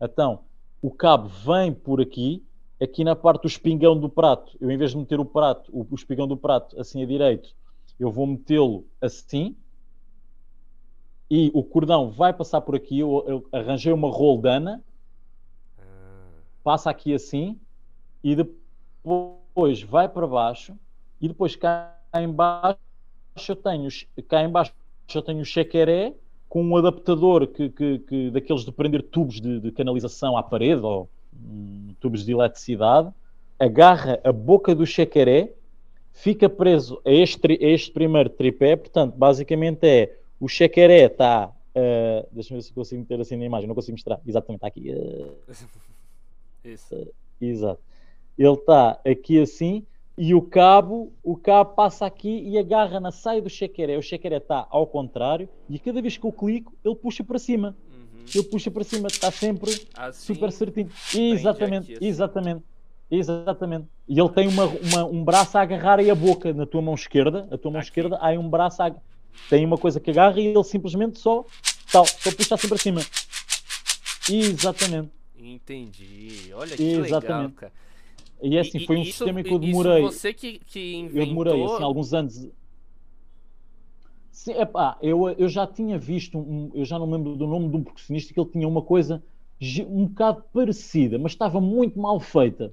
[0.00, 0.40] Então,
[0.80, 2.42] o cabo vem por aqui,
[2.80, 4.56] aqui na parte do espingão do prato.
[4.58, 7.54] Eu, em vez de meter o prato, o, o espingão do prato assim a direito,
[8.00, 9.54] eu vou metê-lo assim,
[11.34, 12.98] e o cordão vai passar por aqui.
[12.98, 14.82] Eu, eu arranjei uma roldana,
[16.62, 17.58] passa aqui assim,
[18.22, 20.74] e depois vai para baixo,
[21.18, 22.76] e depois cá em baixo
[23.48, 23.88] eu tenho,
[24.28, 24.74] cá em baixo
[25.14, 26.12] eu tenho o chequeré
[26.50, 30.82] com um adaptador que, que, que daqueles de prender tubos de, de canalização à parede
[30.82, 33.10] ou um, tubos de eletricidade,
[33.58, 35.54] agarra a boca do chequeré,
[36.12, 41.52] fica preso a este, a este primeiro tripé, portanto, basicamente é o Chequeré está.
[41.72, 43.68] Uh, Deixa-me ver se consigo meter assim na imagem.
[43.68, 44.20] Não consigo mostrar.
[44.26, 44.90] Exatamente, está aqui.
[44.90, 45.36] Uh,
[46.68, 46.96] Isso.
[46.96, 47.80] Uh, exato.
[48.36, 49.86] Ele está aqui assim
[50.18, 53.96] e o cabo, o cabo passa aqui e agarra na saia do chequeré.
[53.96, 57.76] O chequeré está ao contrário e cada vez que eu clico, ele puxa para cima.
[57.92, 58.24] Uhum.
[58.34, 60.90] Ele puxa para cima, está sempre assim, super certinho.
[61.14, 62.04] Exatamente, assim.
[62.04, 62.64] exatamente.
[63.08, 63.86] Exatamente.
[64.08, 66.94] E ele tem uma, uma, um braço a agarrar aí a boca na tua mão
[66.94, 67.46] esquerda.
[67.50, 67.88] A tua mão aqui.
[67.90, 68.94] esquerda há um braço a,
[69.48, 71.44] tem uma coisa que agarra e ele simplesmente só,
[71.90, 73.00] tal, só puxa assim para cima.
[74.30, 75.10] Exatamente.
[75.38, 76.50] Entendi.
[76.54, 77.22] Olha que Exatamente.
[77.22, 77.72] legal, cara.
[78.42, 80.02] E é assim, foi um isso, sistema que eu demorei.
[80.02, 81.20] você que, que inventou...
[81.20, 82.48] Eu demorei assim, alguns anos.
[84.30, 87.76] Sim, epá, eu, eu já tinha visto, um, eu já não lembro do nome de
[87.76, 89.22] um percussionista que ele tinha uma coisa
[89.86, 92.72] um bocado parecida, mas estava muito mal feita.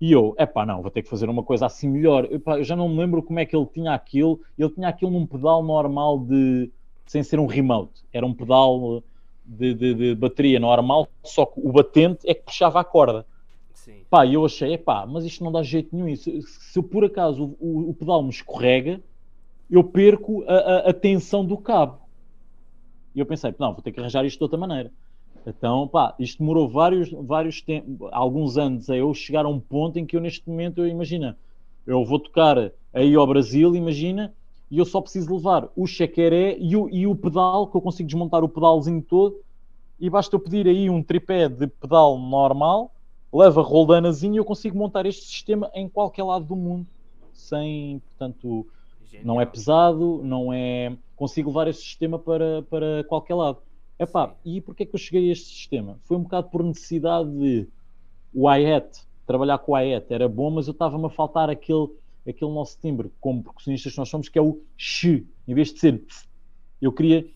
[0.00, 2.24] E eu, é pá, não, vou ter que fazer uma coisa assim melhor.
[2.30, 4.40] Epá, eu já não me lembro como é que ele tinha aquilo.
[4.56, 6.70] Ele tinha aquilo num pedal normal de.
[7.06, 8.04] sem ser um remote.
[8.12, 9.02] Era um pedal
[9.44, 13.26] de, de, de bateria normal, só que o batente é que puxava a corda.
[13.72, 14.02] Sim.
[14.10, 16.14] Pá, eu achei, é pá, mas isto não dá jeito nenhum.
[16.14, 19.00] Se, se por acaso o, o, pedal me escorrega,
[19.70, 21.98] eu perco a, a, a tensão do cabo.
[23.14, 24.92] E eu pensei, não, vou ter que arranjar isto de outra maneira.
[25.46, 29.98] Então, pá, isto demorou vários, vários tempos, alguns anos a eu chegar a um ponto
[29.98, 31.38] em que eu neste momento, eu imagina,
[31.86, 34.34] eu vou tocar aí ao Brasil, imagina,
[34.70, 38.06] e eu só preciso levar o chequeré e o, e o pedal, que eu consigo
[38.06, 39.36] desmontar o pedalzinho todo,
[39.98, 42.92] e basta eu pedir aí um tripé de pedal normal,
[43.32, 46.86] leva a roldanazinha e eu consigo montar este sistema em qualquer lado do mundo.
[47.32, 48.66] sem, portanto,
[49.10, 49.26] Genial.
[49.26, 50.96] não é pesado, não é.
[51.16, 53.58] Consigo levar este sistema para, para qualquer lado.
[53.98, 55.98] Epá, e porquê é que eu cheguei a este sistema?
[56.04, 57.68] Foi um bocado por necessidade de
[58.32, 61.88] o hi-hat, trabalhar com o hi-hat era bom, mas eu estava-me a faltar aquele,
[62.26, 65.80] aquele nosso timbre, como percussionistas que nós somos, que é o x, em vez de
[65.80, 66.04] ser
[66.80, 67.26] eu queria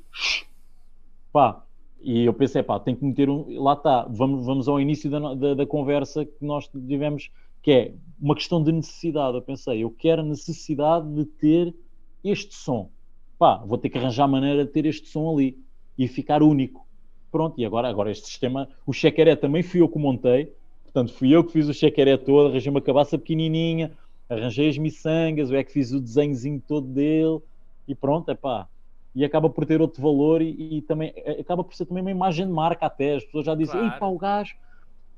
[1.33, 1.65] pá,
[2.01, 3.63] e eu pensei, pá, tem que meter um.
[3.63, 7.31] Lá está, vamos, vamos ao início da, da, da, conversa que nós tivemos,
[7.63, 9.37] que é uma questão de necessidade.
[9.37, 11.75] Eu pensei, eu quero a necessidade de ter
[12.23, 12.91] este som.
[13.39, 15.59] Pá, vou ter que arranjar maneira de ter este som ali
[15.99, 16.87] e ficar único.
[17.31, 20.53] Pronto, e agora, agora este sistema, o chequeré também fui eu que montei,
[20.85, 23.93] portanto fui eu que fiz o chequeré todo, arranjei uma cabaça pequenininha,
[24.29, 27.41] arranjei as miçangas, eu é que fiz o desenhozinho todo dele
[27.89, 28.69] e pronto, é pá,
[29.15, 32.11] e acaba por ter outro valor e, e, também é, acaba por ser também uma
[32.11, 33.17] imagem de marca até.
[33.17, 33.95] As pessoas já dizem, claro.
[33.95, 34.57] ei pá, o gajo,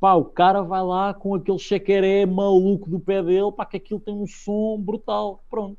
[0.00, 4.00] pá, o cara vai lá com aquele chequeré maluco do pé dele, pá, que aquilo
[4.00, 5.42] tem um som brutal.
[5.48, 5.78] Pronto.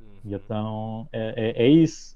[0.00, 0.06] Uhum.
[0.24, 2.15] E então é, é, é, isso.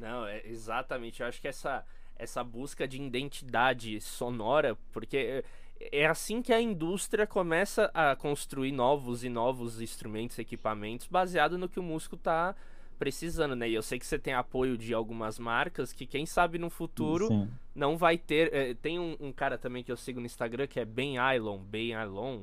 [0.00, 1.20] Não, é exatamente.
[1.20, 1.84] Eu acho que essa,
[2.16, 5.44] essa busca de identidade sonora, porque
[5.78, 11.68] é assim que a indústria começa a construir novos e novos instrumentos, equipamentos, baseado no
[11.68, 12.54] que o músico está
[12.98, 13.68] precisando, né?
[13.68, 17.28] E eu sei que você tem apoio de algumas marcas que, quem sabe, no futuro
[17.28, 17.48] Sim.
[17.74, 18.52] não vai ter.
[18.52, 21.58] É, tem um, um, cara também que eu sigo no Instagram que é Ben Ailon,
[21.58, 22.42] Ben Ailon.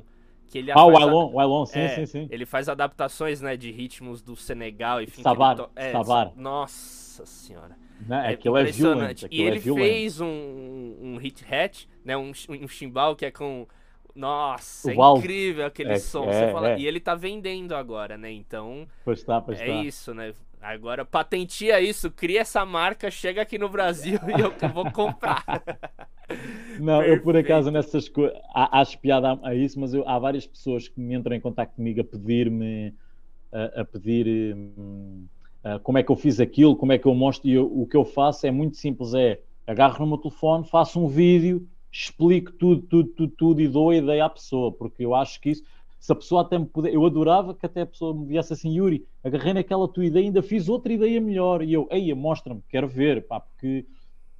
[0.49, 2.27] Que ele ah, o Ailon, o Ailon, sim, é, sim, sim.
[2.31, 5.21] Ele faz adaptações, né, de ritmos do Senegal, enfim.
[5.21, 5.69] Sabar, to...
[5.75, 5.91] é.
[6.35, 7.75] Nossa senhora.
[8.07, 9.27] Não, é, é aquilo é violento.
[9.29, 13.67] E ele é fez um, um hit hat, né, um, um chimbal que é com
[14.17, 16.27] nossa, o é incrível aquele é, som.
[16.27, 16.71] É, fala...
[16.71, 16.79] é.
[16.79, 18.31] E ele tá vendendo agora, né?
[18.31, 18.87] Então.
[19.05, 19.73] Pois tá, pois é tá.
[19.83, 20.33] isso, né?
[20.61, 25.43] Agora patentia isso, cria essa marca, chega aqui no Brasil e eu vou comprar.
[26.79, 27.19] Não, Perfeito.
[27.19, 30.99] eu por acaso nessas coisas acho piada a isso, mas eu, há várias pessoas que
[30.99, 32.93] me entram em contato comigo a pedir-me
[33.51, 35.25] a, a, pedir um,
[35.63, 37.87] a, como é que eu fiz aquilo, como é que eu mostro, e eu, o
[37.87, 42.51] que eu faço é muito simples, é agarro no meu telefone, faço um vídeo, explico
[42.51, 45.63] tudo, tudo, tudo, tudo e dou a ideia à pessoa, porque eu acho que isso
[46.07, 48.73] se a pessoa até me puder, eu adorava que até a pessoa me viesse assim,
[48.73, 52.87] Yuri, agarrei naquela tua ideia, ainda fiz outra ideia melhor, e eu, ei, mostra-me, quero
[52.87, 53.85] ver, pá, porque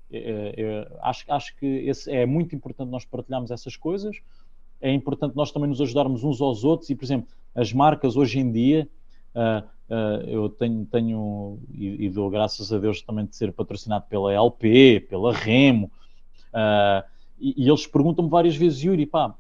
[0.10, 4.16] é, é, acho, acho que esse, é muito importante nós partilharmos essas coisas,
[4.80, 8.40] é importante nós também nos ajudarmos uns aos outros, e por exemplo, as marcas hoje
[8.40, 8.88] em dia,
[9.36, 14.06] uh, uh, eu tenho, tenho e, e, dou graças a Deus também de ser patrocinado
[14.08, 15.92] pela LP, pela Remo,
[16.54, 17.06] uh,
[17.38, 19.36] e, e eles perguntam-me várias vezes, Yuri, pá,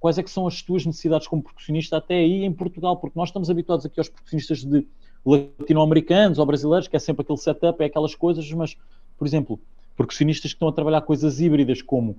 [0.00, 3.28] quais é que são as tuas necessidades como percussionista até aí em Portugal, porque nós
[3.28, 4.86] estamos habituados aqui aos percussionistas de
[5.24, 8.74] latino-americanos ou brasileiros, que é sempre aquele setup, é aquelas coisas, mas,
[9.18, 9.60] por exemplo,
[9.96, 12.16] percussionistas que estão a trabalhar coisas híbridas como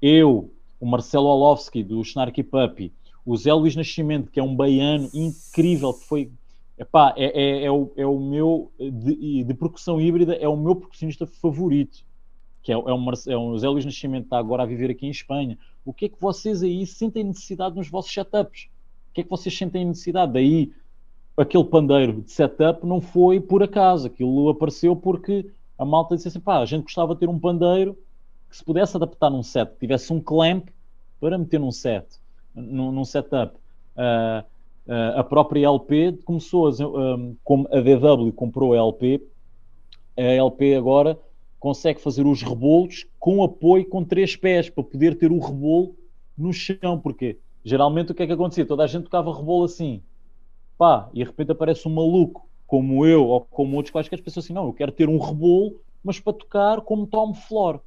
[0.00, 2.92] eu, o Marcelo Olowski do Snarky Puppy,
[3.24, 6.30] o Zé Luís Nascimento, que é um baiano incrível, que foi
[6.76, 10.76] epá, é, é, é, o, é o meu de, de percussão híbrida, é o meu
[10.76, 12.04] percussionista favorito
[12.62, 15.58] que é, é, um, é José Luís Nascimento, está agora a viver aqui em Espanha.
[15.84, 18.68] O que é que vocês aí sentem necessidade nos vossos setups?
[19.10, 20.32] O que é que vocês sentem necessidade?
[20.32, 20.72] Daí,
[21.36, 26.40] aquele pandeiro de setup não foi por acaso, aquilo apareceu porque a malta disse assim:
[26.40, 27.96] pá, a gente gostava de ter um pandeiro
[28.48, 30.68] que se pudesse adaptar num set, que tivesse um clamp
[31.20, 32.06] para meter num set,
[32.54, 33.56] num, num setup.
[33.96, 34.44] Uh,
[34.86, 36.70] uh, a própria LP começou, a,
[37.16, 39.22] um, como a DW comprou a LP,
[40.16, 41.18] a LP agora
[41.62, 45.94] consegue fazer os rebolos com apoio com três pés, para poder ter o rebolo
[46.36, 48.66] no chão, porque geralmente o que é que acontecia?
[48.66, 50.02] Toda a gente tocava rebolo assim,
[50.76, 54.52] pá, e de repente aparece um maluco, como eu ou como outros quaisquer pessoas assim,
[54.52, 57.80] não, eu quero ter um rebolo, mas para tocar como Tom Flor.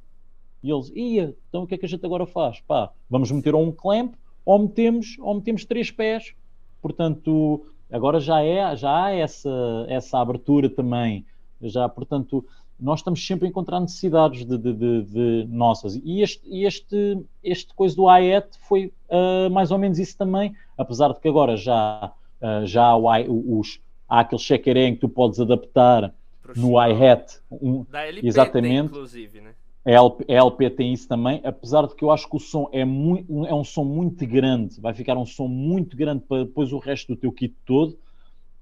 [0.62, 2.60] E eles, ia, então o que é que a gente agora faz?
[2.60, 6.32] Pá, vamos meter um clamp ou metemos, ou metemos três pés.
[6.80, 11.26] Portanto, agora já é, já há essa, essa abertura também.
[11.60, 12.42] Já, portanto,
[12.78, 15.96] nós estamos sempre a encontrar necessidades de, de, de, de nossas.
[15.96, 21.12] E este, este, este coisa do IET foi uh, mais ou menos isso também, apesar
[21.12, 22.96] de que agora já, uh, já há,
[23.28, 26.14] os, há aquele check-in que tu podes adaptar
[26.54, 27.40] no hi-hat.
[27.50, 27.84] Um,
[28.22, 28.86] exatamente.
[28.86, 29.54] inclusive, né?
[29.84, 32.68] A LP, a LP, tem isso também, apesar de que eu acho que o som
[32.72, 36.72] é, muito, é um som muito grande, vai ficar um som muito grande para depois
[36.72, 37.96] o resto do teu kit todo.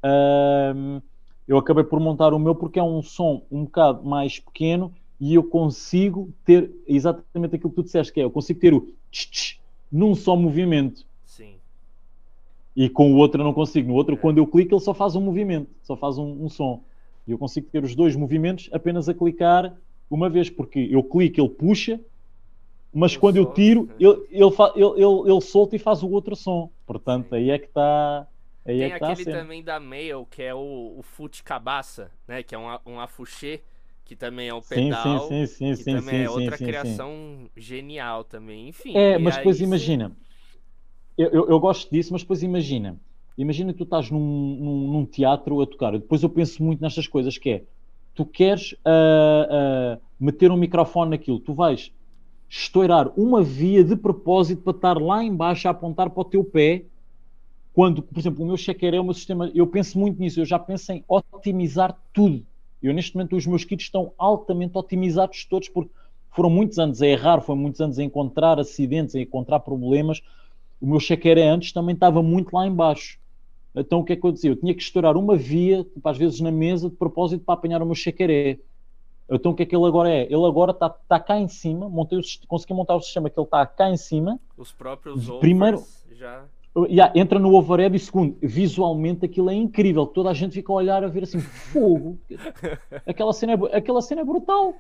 [0.05, 1.03] Uh,
[1.47, 5.35] eu acabei por montar o meu porque é um som um bocado mais pequeno e
[5.35, 9.31] eu consigo ter exatamente aquilo que tu disseste, que é eu consigo ter o tch,
[9.31, 11.07] tch num só movimento.
[11.25, 11.55] Sim.
[12.75, 13.89] E com o outro eu não consigo.
[13.89, 14.19] No outro, é.
[14.19, 16.83] quando eu clico, ele só faz um movimento, só faz um, um som.
[17.27, 19.75] E eu consigo ter os dois movimentos apenas a clicar
[20.11, 22.01] uma vez, porque eu clico, ele puxa,
[22.93, 26.11] mas eu quando solto, eu tiro, ele, ele, ele, ele, ele solta e faz o
[26.11, 26.71] outro som.
[26.87, 27.37] Portanto, Sim.
[27.37, 28.27] aí é que está
[28.67, 29.47] Aí Tem é que tá a aquele cena.
[29.47, 32.43] também da Mail, que é o, o Fute Cabaça, né?
[32.43, 33.63] Que é um, a- um afuxê,
[34.05, 35.37] que também é um pedal.
[35.37, 38.69] sim, sim, sim, que sim, também é sim, outra sim, criação genial também.
[38.69, 39.03] Enfim.
[39.03, 40.17] É, mas aí depois cê- imagina,
[41.17, 43.01] eu, eu, eu gosto disso, mas depois imagina,
[43.37, 45.93] imagina que tu estás num, num, num teatro a tocar.
[45.93, 47.65] Depois eu penso muito nestas coisas que é,
[48.15, 51.93] tu queres ah, ah, meter um microfone naquilo, tu vais
[52.49, 56.87] estourar uma via de propósito para estar lá embaixo a apontar para o teu pé,
[57.75, 60.45] quando, por exemplo, o meu checker é o meu sistema, eu penso muito nisso, eu
[60.45, 62.47] já penso em otimizar tudo.
[62.81, 65.91] Eu neste momento os meus kits estão altamente otimizados todos porque
[66.31, 70.23] foram muitos anos a errar, foram muitos anos a encontrar acidentes, a encontrar problemas.
[70.81, 73.19] O meu checker antes também estava muito lá embaixo.
[73.75, 74.51] Então o que é que eu dizia?
[74.53, 77.83] Eu tinha que estourar uma via, tipo, às vezes na mesa, de propósito para apanhar
[77.83, 78.59] o meu chequeré.
[79.29, 80.25] Então o que é que ele agora é?
[80.25, 83.47] Ele agora está tá cá em cima, montei o, consegui montar o sistema que ele
[83.47, 86.45] está cá em cima, Os próprios Primeiro- já.
[86.77, 90.75] Yeah, entra no overhead e segundo, visualmente aquilo é incrível, toda a gente fica a
[90.75, 92.19] olhar a ver assim, fogo,
[93.07, 94.75] aquela cena é, aquela cena é brutal.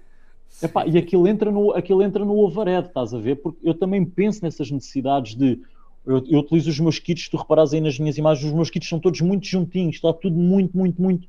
[0.61, 3.36] Epá, e aquilo entra, no, aquilo entra no overhead, estás a ver?
[3.36, 5.61] Porque eu também penso nessas necessidades de.
[6.05, 8.88] Eu, eu utilizo os meus kits, tu reparas aí nas minhas imagens, os meus kits
[8.88, 11.28] são todos muito juntinhos, está tudo muito, muito, muito.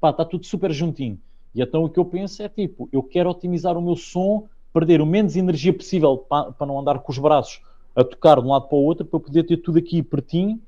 [0.00, 1.18] Pá, está tudo super juntinho.
[1.54, 5.00] E então o que eu penso é tipo, eu quero otimizar o meu som, perder
[5.00, 7.60] o menos energia possível para, para não andar com os braços
[7.94, 10.60] a tocar de um lado para o outro, para eu poder ter tudo aqui pertinho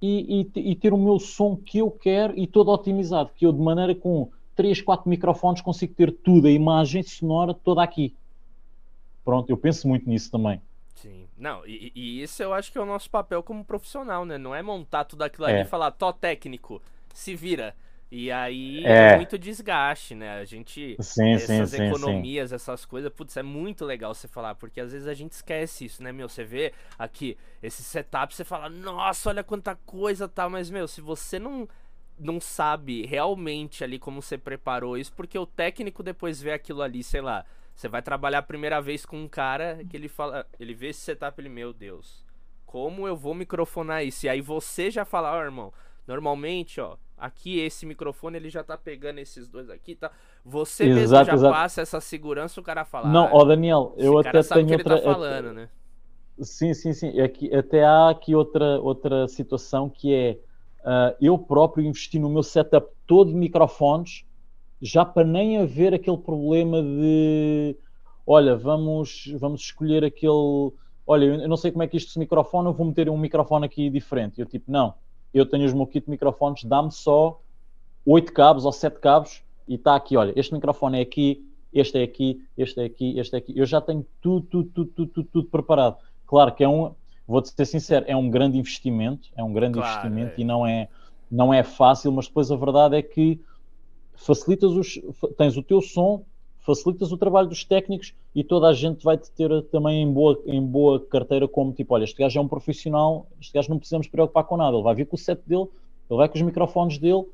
[0.00, 3.52] e, e, e ter o meu som que eu quero e todo otimizado, que eu
[3.52, 8.14] de maneira com 3, 4 microfones consigo ter tudo, a imagem sonora toda aqui.
[9.24, 10.60] Pronto, eu penso muito nisso também.
[10.94, 11.28] Sim.
[11.36, 14.36] Não, e, e isso eu acho que é o nosso papel como profissional, né?
[14.36, 15.62] Não é montar tudo aquilo ali É.
[15.62, 16.82] e falar, tó técnico,
[17.14, 17.74] se vira.
[18.10, 19.12] E aí É.
[19.12, 20.38] é muito desgaste, né?
[20.40, 20.96] A gente.
[21.00, 21.82] Sim, sim, essas sim, sim.
[21.84, 25.84] economias, essas coisas, putz, é muito legal você falar, porque às vezes a gente esquece
[25.84, 26.28] isso, né, meu?
[26.28, 31.00] Você vê aqui esse setup, você fala, nossa, olha quanta coisa tá, mas, meu, se
[31.02, 31.68] você não,
[32.18, 37.02] não sabe realmente ali como você preparou isso, porque o técnico depois vê aquilo ali,
[37.02, 37.44] sei lá,
[37.74, 41.00] você vai trabalhar a primeira vez com um cara que ele fala, ele vê esse
[41.00, 42.24] setup, ele, meu Deus,
[42.66, 44.26] como eu vou microfonar isso?
[44.26, 45.72] E aí você já fala, ó, irmão,
[46.06, 50.10] normalmente, ó, aqui esse microfone ele já tá pegando esses dois aqui, tá?
[50.44, 51.54] Você mesmo Exato, já exato.
[51.54, 54.96] passa essa segurança, o cara fala, Não, ah, ó Daniel, eu até tenho ele outra.
[54.96, 55.68] tá falando, né?
[56.40, 57.18] Sim, sim, sim.
[57.20, 60.38] É que até há aqui outra, outra situação que é
[60.84, 64.24] ah, eu próprio investi no meu setup todo de microfones,
[64.80, 67.76] já para nem haver aquele problema de
[68.26, 70.72] olha, vamos, vamos escolher aquele.
[71.06, 73.64] Olha, eu não sei como é que isto se microfone, eu vou meter um microfone
[73.64, 74.38] aqui diferente.
[74.38, 74.94] Eu tipo, não,
[75.32, 77.40] eu tenho os meus kit de microfones, dá-me só
[78.04, 82.02] oito cabos ou sete cabos e está aqui, olha, este microfone é aqui, este é
[82.02, 83.58] aqui, este é aqui, este é aqui.
[83.58, 85.96] Eu já tenho tudo, tudo, tudo, tudo, tudo, tudo preparado.
[86.26, 86.94] Claro que é um,
[87.26, 90.40] vou-te ser sincero, é um grande investimento, é um grande Claro, investimento é.
[90.40, 90.88] e não é,
[91.30, 93.40] não é fácil, mas depois a verdade é que
[94.14, 94.98] facilitas os,
[95.36, 96.24] tens o teu som,
[96.68, 100.38] facilitas o trabalho dos técnicos e toda a gente vai te ter também em boa,
[100.46, 104.06] em boa carteira como tipo, olha, este gajo é um profissional, este gajo não precisamos
[104.06, 105.66] preocupar com nada, ele vai vir com o set dele,
[106.10, 107.24] ele vai com os microfones dele,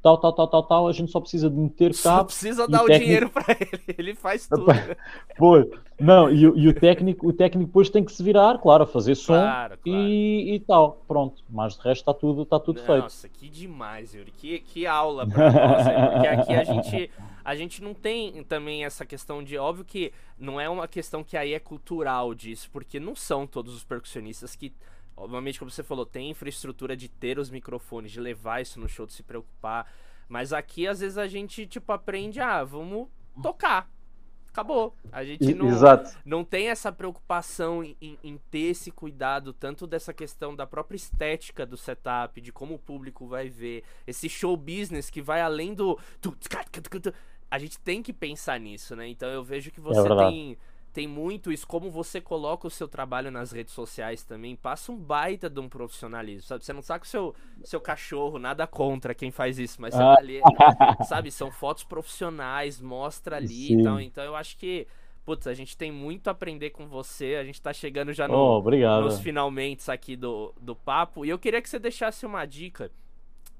[0.00, 2.82] tal, tal, tal, tal, tal, a gente só precisa de meter Só cabos precisa dar
[2.84, 4.66] o técnico- dinheiro pra ele, ele faz tudo.
[5.36, 5.56] Pô,
[5.98, 8.86] não, e, o- e o técnico, o técnico depois tem que se virar, claro, a
[8.86, 9.98] fazer som Claro, claro.
[10.08, 13.02] E, e tal, pronto, mas de resto está tudo, está tudo feito.
[13.02, 14.30] Nossa, que demais, Yuri.
[14.30, 16.12] Que, que aula pra nós?
[16.12, 17.10] Porque aqui a gente,
[17.48, 19.56] a gente não tem também essa questão de.
[19.56, 23.74] Óbvio que não é uma questão que aí é cultural disso, porque não são todos
[23.74, 24.72] os percussionistas que.
[25.16, 29.06] Obviamente, como você falou, tem infraestrutura de ter os microfones, de levar isso no show,
[29.06, 29.90] de se preocupar.
[30.28, 33.08] Mas aqui, às vezes, a gente, tipo, aprende, ah, vamos
[33.42, 33.90] tocar.
[34.50, 34.94] Acabou.
[35.12, 36.16] A gente não, Exato.
[36.24, 40.96] não tem essa preocupação em, em- em ter esse cuidado, tanto dessa questão da própria
[40.96, 45.74] estética do setup, de como o público vai ver, esse show business que vai além
[45.74, 45.98] do.
[47.50, 49.08] A gente tem que pensar nisso, né?
[49.08, 50.30] Então eu vejo que você verdade.
[50.32, 50.58] tem,
[50.92, 54.96] tem muito isso, como você coloca o seu trabalho nas redes sociais também, passa um
[54.96, 56.64] baita de um profissionalismo, sabe?
[56.64, 57.34] Você não saca o seu,
[57.64, 60.14] seu cachorro, nada contra quem faz isso, mas você Ah.
[60.14, 60.40] tá ali,
[61.08, 61.30] sabe?
[61.30, 63.80] São fotos profissionais, mostra ali Sim.
[63.80, 64.00] e tal.
[64.00, 64.86] Então eu acho que,
[65.24, 67.36] putz, a gente tem muito a aprender com você.
[67.40, 71.24] A gente tá chegando já no, Oh, nos finalmente aqui do, do papo.
[71.24, 72.90] E eu queria que você deixasse uma dica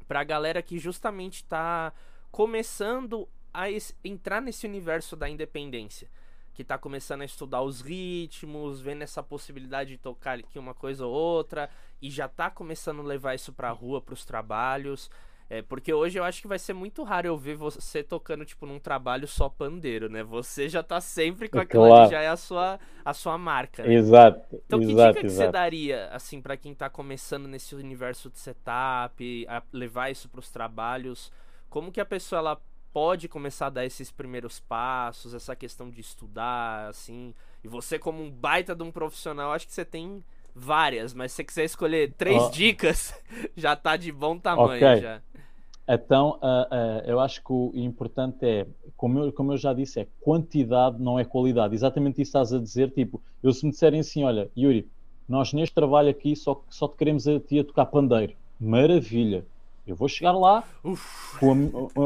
[0.07, 1.93] pra galera que justamente tá
[2.30, 6.09] começando a es- entrar nesse universo da independência.
[6.55, 11.07] Que tá começando a estudar os ritmos, vendo essa possibilidade de tocar aqui uma coisa
[11.07, 11.71] ou outra,
[12.03, 15.09] e já tá começando a levar isso pra rua, pros trabalhos.
[15.51, 18.67] É, porque hoje eu acho que vai ser muito raro eu ver você tocando, tipo,
[18.67, 20.23] num trabalho só pandeiro, né?
[20.23, 22.05] Você já tá sempre com aquela claro.
[22.05, 23.83] que já é a sua, a sua marca.
[23.83, 23.95] Né?
[23.95, 24.61] Exato.
[24.67, 28.39] Então, que exato, dica que você daria, assim, para quem tá começando nesse universo de
[28.39, 31.33] setup, a levar isso pros trabalhos?
[31.71, 32.61] Como que a pessoa, ela
[32.99, 37.33] pode começar a dar esses primeiros passos, essa questão de estudar, assim?
[37.63, 40.21] E você, como um baita de um profissional, acho que você tem
[40.53, 42.51] várias, mas se você quiser escolher três oh.
[42.51, 43.15] dicas,
[43.57, 45.01] já tá de bom tamanho okay.
[45.01, 45.23] já.
[45.87, 50.01] Então, uh, uh, eu acho que o importante é, como eu, como eu já disse,
[50.01, 51.77] é quantidade, não é qualidade.
[51.77, 54.89] Exatamente isso estás a dizer, tipo, eu se me disserem assim, olha, Yuri,
[55.29, 58.33] nós neste trabalho aqui só, só te queremos a ti a tocar pandeiro.
[58.59, 59.47] Maravilha.
[59.89, 60.64] Eu vou chegar lá
[61.41, 61.53] com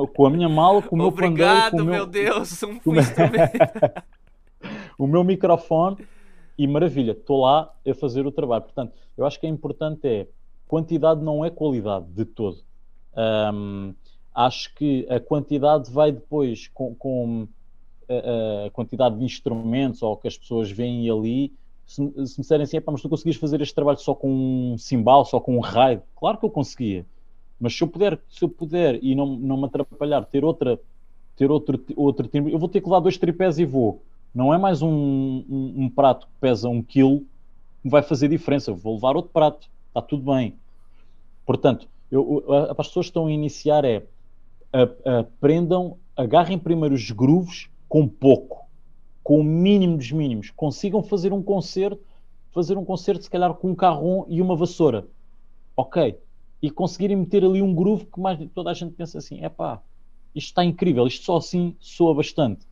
[0.04, 1.82] a, com a, minha mala, com o meu Obrigado, pandeiro.
[1.82, 3.02] Obrigado, meu Deus, um o, meu...
[4.98, 5.96] o meu microfone
[6.56, 8.62] e maravilha, estou lá a fazer o trabalho.
[8.62, 10.28] Portanto, eu acho que é importante é
[10.68, 12.58] quantidade não é qualidade de todo.
[13.16, 13.94] Um,
[14.34, 17.48] acho que a quantidade vai depois com, com
[18.08, 21.52] a, a, quantidade de instrumentos ou que as pessoas veem ali.
[21.84, 24.30] Se, se me disserem assim, mas tu conseguias fazer este trabalho só com
[24.72, 27.04] um cimbal, só com um raio, claro que eu conseguia.
[27.62, 30.80] Mas se eu puder, se eu puder e não, não me atrapalhar, ter outra,
[31.36, 34.02] ter outro, outro eu vou ter que levar dois tripés e vou.
[34.34, 37.20] Não é mais um, um, um prato que pesa um quilo
[37.80, 38.72] que vai fazer diferença.
[38.72, 40.56] vou levar outro prato, está tudo bem.
[41.46, 42.44] Portanto, eu,
[42.76, 44.02] as pessoas que estão a iniciar é
[45.20, 48.66] aprendam, agarrem primeiro os grooves com pouco,
[49.22, 50.50] com o mínimo dos mínimos.
[50.50, 52.02] Consigam fazer um concerto,
[52.52, 55.06] fazer um concerto se calhar com um carrom e uma vassoura.
[55.76, 56.18] Ok.
[56.62, 59.82] E conseguirem meter ali um groove que mais toda a gente pensa assim, é pá,
[60.34, 62.66] isto está incrível, isto só assim soa bastante.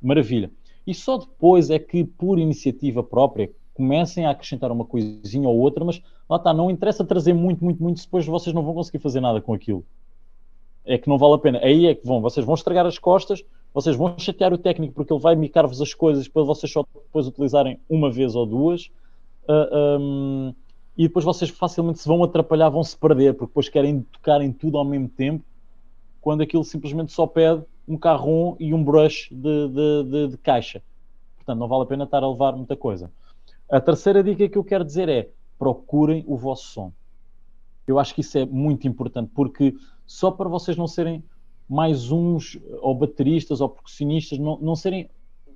[0.00, 0.50] Maravilha.
[0.86, 5.84] E só depois é que, por iniciativa própria, comecem a acrescentar uma coisinha ou outra,
[5.84, 9.20] mas lá está, não interessa trazer muito, muito, muito, depois vocês não vão conseguir fazer
[9.20, 9.84] nada com aquilo.
[10.84, 11.58] É que não vale a pena.
[11.62, 15.12] Aí é que vão, vocês vão estragar as costas, vocês vão chatear o técnico porque
[15.12, 18.90] ele vai micar-vos as coisas para vocês só depois utilizarem uma vez ou duas.
[19.44, 20.54] Uh,
[20.96, 24.52] e depois vocês facilmente se vão atrapalhar, vão se perder, porque depois querem tocar em
[24.52, 25.44] tudo ao mesmo tempo,
[26.20, 30.82] quando aquilo simplesmente só pede um carrom e um brush de, de, de, de caixa.
[31.36, 33.10] Portanto, não vale a pena estar a levar muita coisa.
[33.70, 36.92] A terceira dica que eu quero dizer é procurem o vosso som.
[37.86, 39.74] Eu acho que isso é muito importante, porque
[40.06, 41.24] só para vocês não serem
[41.68, 45.08] mais uns, ou bateristas, ou percussionistas, não, não serem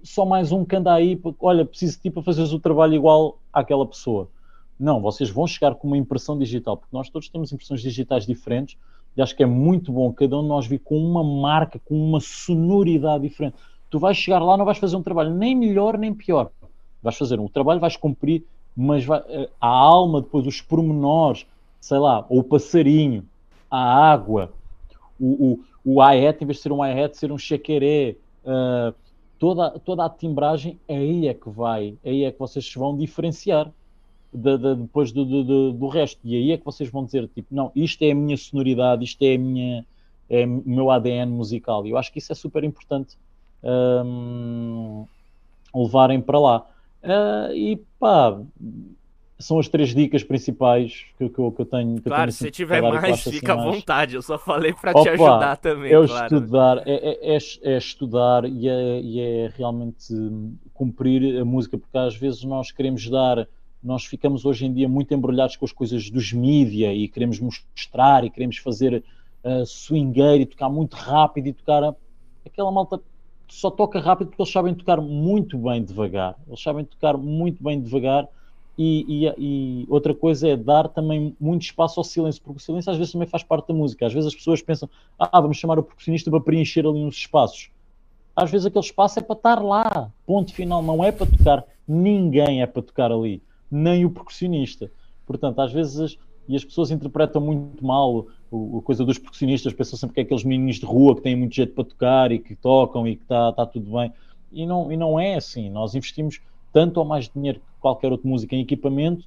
[0.03, 3.39] só mais um que anda aí, olha, preciso de ti para fazeres o trabalho igual
[3.53, 4.29] àquela pessoa.
[4.79, 8.77] Não, vocês vão chegar com uma impressão digital, porque nós todos temos impressões digitais diferentes,
[9.17, 11.95] e acho que é muito bom cada um de nós vir com uma marca, com
[11.95, 13.57] uma sonoridade diferente.
[13.89, 16.51] Tu vais chegar lá, não vais fazer um trabalho nem melhor nem pior.
[17.03, 18.45] Vais fazer um trabalho, vais cumprir,
[18.77, 21.47] mas vai, eh, a alma, depois os pormenores,
[21.81, 23.25] sei lá, ou o passarinho,
[23.71, 24.53] a água,
[25.19, 28.95] o, o, o hi-hat, em vez de ser um hi-hat, ser um chequeré, uh,
[29.39, 33.73] toda, toda a timbragem, aí é que vai, aí é que vocês vão diferenciar
[34.33, 36.21] de, de, depois do, do, do, resto.
[36.25, 39.23] E aí é que vocês vão dizer, tipo, não, isto é a minha sonoridade, isto
[39.23, 39.87] é, a minha,
[40.29, 41.87] é o meu ADN musical.
[41.87, 43.17] E eu acho que isso é super importante
[43.63, 45.07] um,
[45.75, 46.67] levarem para lá.
[47.03, 48.39] Uh, e pá,
[49.39, 51.97] são as três dicas principais que, que, eu, que eu tenho.
[51.97, 54.15] Que claro, eu tenho, se assim, tiver mais, fica à vontade.
[54.15, 55.93] Eu só falei para te ajudar também.
[55.93, 56.35] É claro.
[56.37, 60.15] estudar, é, é, é, estudar e é, e é realmente
[60.73, 63.47] cumprir a música, porque às vezes nós queremos dar
[63.87, 68.25] nós ficamos hoje em dia muito embrulhados com as coisas dos mídia e queremos mostrar
[68.25, 69.05] e queremos fazer
[69.45, 71.95] uh, swingueiro e tocar muito rápido e tocar.
[72.45, 73.01] Aquela malta
[73.49, 76.35] só toca rápido porque eles sabem tocar muito bem devagar.
[76.49, 78.29] Eles sabem tocar muito bem devagar.
[78.77, 82.91] E, e, e, outra coisa é dar também muito espaço ao silêncio, porque o silêncio
[82.91, 84.05] às vezes também faz parte da música.
[84.05, 87.71] Às vezes as pessoas pensam, ah, vamos chamar o percussionista para preencher ali uns espaços.
[88.35, 91.65] Às vezes aquele espaço é para estar lá, ponto final, não é para tocar.
[91.89, 93.41] Ninguém é para tocar ali
[93.71, 94.91] nem o percussionista.
[95.27, 96.19] Portanto, às vezes,
[96.49, 100.45] e as pessoas interpretam muito mal a coisa dos percussionistas, pensam sempre que é aqueles
[100.45, 103.53] meninos de rua que têm muito jeito para tocar e que tocam e que está
[103.53, 104.13] tá tudo bem.
[104.53, 105.69] E não, e não é assim.
[105.69, 106.41] Nós investimos
[106.73, 109.27] tanto ou mais dinheiro que qualquer outro músico em equipamento,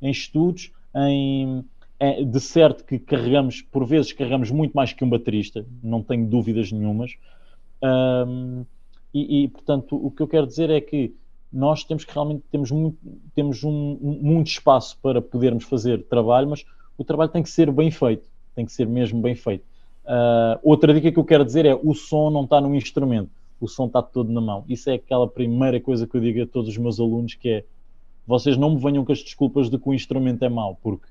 [0.00, 1.64] em estudos, em,
[1.98, 6.26] é, de certo que carregamos, por vezes carregamos muito mais que um baterista, não tenho
[6.26, 7.12] dúvidas nenhumas.
[7.82, 8.64] Um,
[9.12, 11.14] e, e, portanto, o que eu quero dizer é que
[11.54, 12.98] nós temos que realmente temos muito,
[13.34, 16.64] temos um, muito espaço para podermos fazer trabalho, mas
[16.98, 19.64] o trabalho tem que ser bem feito, tem que ser mesmo bem feito.
[20.04, 23.68] Uh, outra dica que eu quero dizer é o som não está no instrumento, o
[23.68, 24.64] som está todo na mão.
[24.68, 27.64] Isso é aquela primeira coisa que eu digo a todos os meus alunos que é
[28.26, 31.06] vocês não me venham com as desculpas de que o instrumento é mau, porque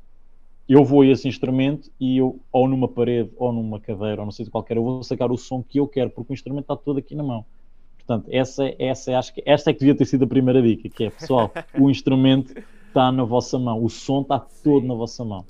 [0.68, 4.32] eu vou a esse instrumento e eu, ou numa parede, ou numa cadeira, ou não
[4.32, 6.76] sei de qualquer, eu vou sacar o som que eu quero, porque o instrumento está
[6.76, 7.46] todo aqui na mão.
[8.06, 11.06] Portanto, essa, essa acho que esta é que devia ter sido a primeira dica, que
[11.06, 12.54] é pessoal, o instrumento
[12.88, 15.46] está na vossa mão, o som está todo na vossa mão.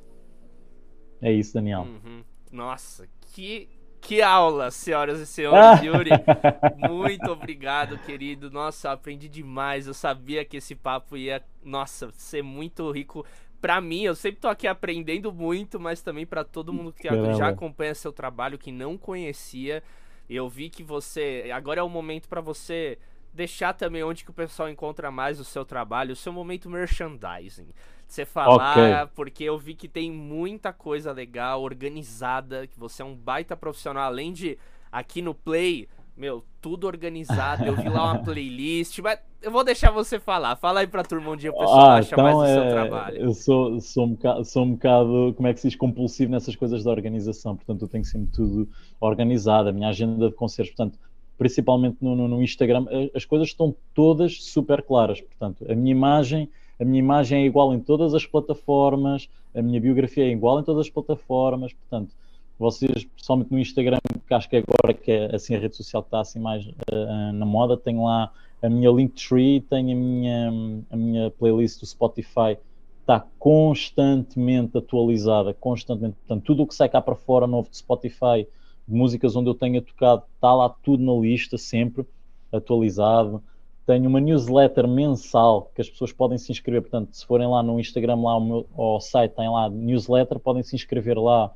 [1.22, 1.82] É isso, Daniel.
[1.82, 2.24] Uhum.
[2.52, 3.68] Nossa, que,
[4.00, 5.82] que aula, senhoras e senhores.
[5.82, 6.12] Yuri,
[6.90, 8.52] muito obrigado, querido.
[8.52, 9.88] Nossa, aprendi demais.
[9.88, 13.26] Eu sabia que esse papo ia, nossa, ser muito rico
[13.64, 17.34] para mim, eu sempre tô aqui aprendendo muito, mas também para todo mundo que Caramba.
[17.36, 19.82] já acompanha seu trabalho, que não conhecia.
[20.30, 21.50] Eu vi que você.
[21.54, 22.98] Agora é o momento para você
[23.34, 27.70] deixar também onde que o pessoal encontra mais o seu trabalho, o seu momento merchandising.
[28.08, 29.12] Você falar, okay.
[29.16, 34.04] porque eu vi que tem muita coisa legal, organizada, que você é um baita profissional,
[34.04, 34.58] além de
[34.92, 37.66] aqui no Play meu, tudo organizado.
[37.66, 40.56] Eu vi lá uma playlist, mas eu vou deixar você falar.
[40.56, 42.72] Fala aí pra turma onde o pessoal ah, acha então mais o seu é...
[42.72, 43.18] trabalho.
[43.18, 46.56] Eu sou, sou, um bocado, sou um bocado, como é que se diz, compulsivo nessas
[46.56, 47.56] coisas da organização.
[47.56, 48.70] Portanto, eu tenho sempre tudo
[49.00, 50.76] organizado, a minha agenda de concertos.
[50.76, 51.00] Portanto,
[51.38, 52.86] principalmente no, no, no Instagram,
[53.16, 55.20] as coisas estão todas super claras.
[55.20, 56.50] Portanto, a minha imagem.
[56.80, 60.64] A minha imagem é igual em todas as plataformas, a minha biografia é igual em
[60.64, 62.14] todas as plataformas, portanto,
[62.58, 63.98] vocês, principalmente no Instagram,
[64.28, 67.34] que acho que agora que é assim a rede social que está assim mais uh,
[67.34, 68.32] na moda, tenho lá
[68.62, 70.52] a minha Linktree, tenho a minha,
[70.90, 72.58] a minha playlist do Spotify,
[73.02, 76.16] está constantemente atualizada, constantemente.
[76.16, 78.48] Portanto, tudo o que sai cá para fora novo de Spotify,
[78.88, 82.06] de músicas onde eu tenha tocado, está lá tudo na lista, sempre
[82.52, 83.44] atualizado.
[83.86, 86.84] Tenho uma newsletter mensal que as pessoas podem se inscrever.
[86.84, 90.64] Portanto, se forem lá no Instagram, lá ao, meu, ao site, tem lá newsletter, podem
[90.64, 91.54] se inscrever lá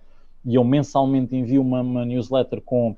[0.47, 2.95] e eu mensalmente envio uma, uma newsletter com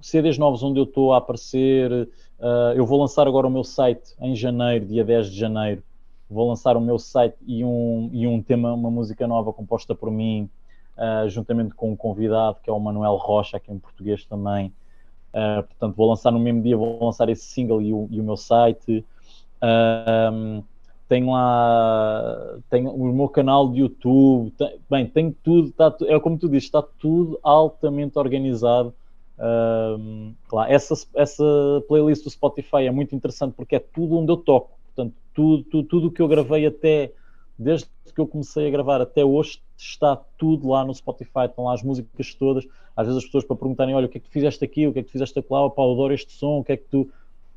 [0.00, 2.08] CDs novos onde eu estou a aparecer.
[2.40, 5.82] Uh, eu vou lançar agora o meu site em janeiro, dia 10 de janeiro.
[6.30, 10.10] Vou lançar o meu site e um, e um tema, uma música nova composta por
[10.10, 10.48] mim,
[10.96, 14.72] uh, juntamente com um convidado que é o Manuel Rocha, aqui em português também.
[15.28, 18.24] Uh, portanto, vou lançar no mesmo dia, vou lançar esse single e o, e o
[18.24, 19.04] meu site.
[21.12, 26.38] Tenho lá tenho o meu canal de YouTube, tem, bem, tenho tudo, tá, é como
[26.38, 28.94] tu dizes, está tudo altamente organizado.
[29.38, 31.44] Um, claro, essa, essa
[31.86, 35.88] playlist do Spotify é muito interessante porque é tudo onde eu toco, portanto, tudo, tudo,
[35.88, 37.12] tudo que eu gravei até
[37.58, 41.74] desde que eu comecei a gravar até hoje está tudo lá no Spotify, estão lá
[41.74, 42.66] as músicas todas.
[42.96, 44.92] Às vezes as pessoas para perguntarem: olha, o que é que tu fizeste aqui, o
[44.92, 47.10] que é que tu fizeste lá, eu adoro este som, o que é que tu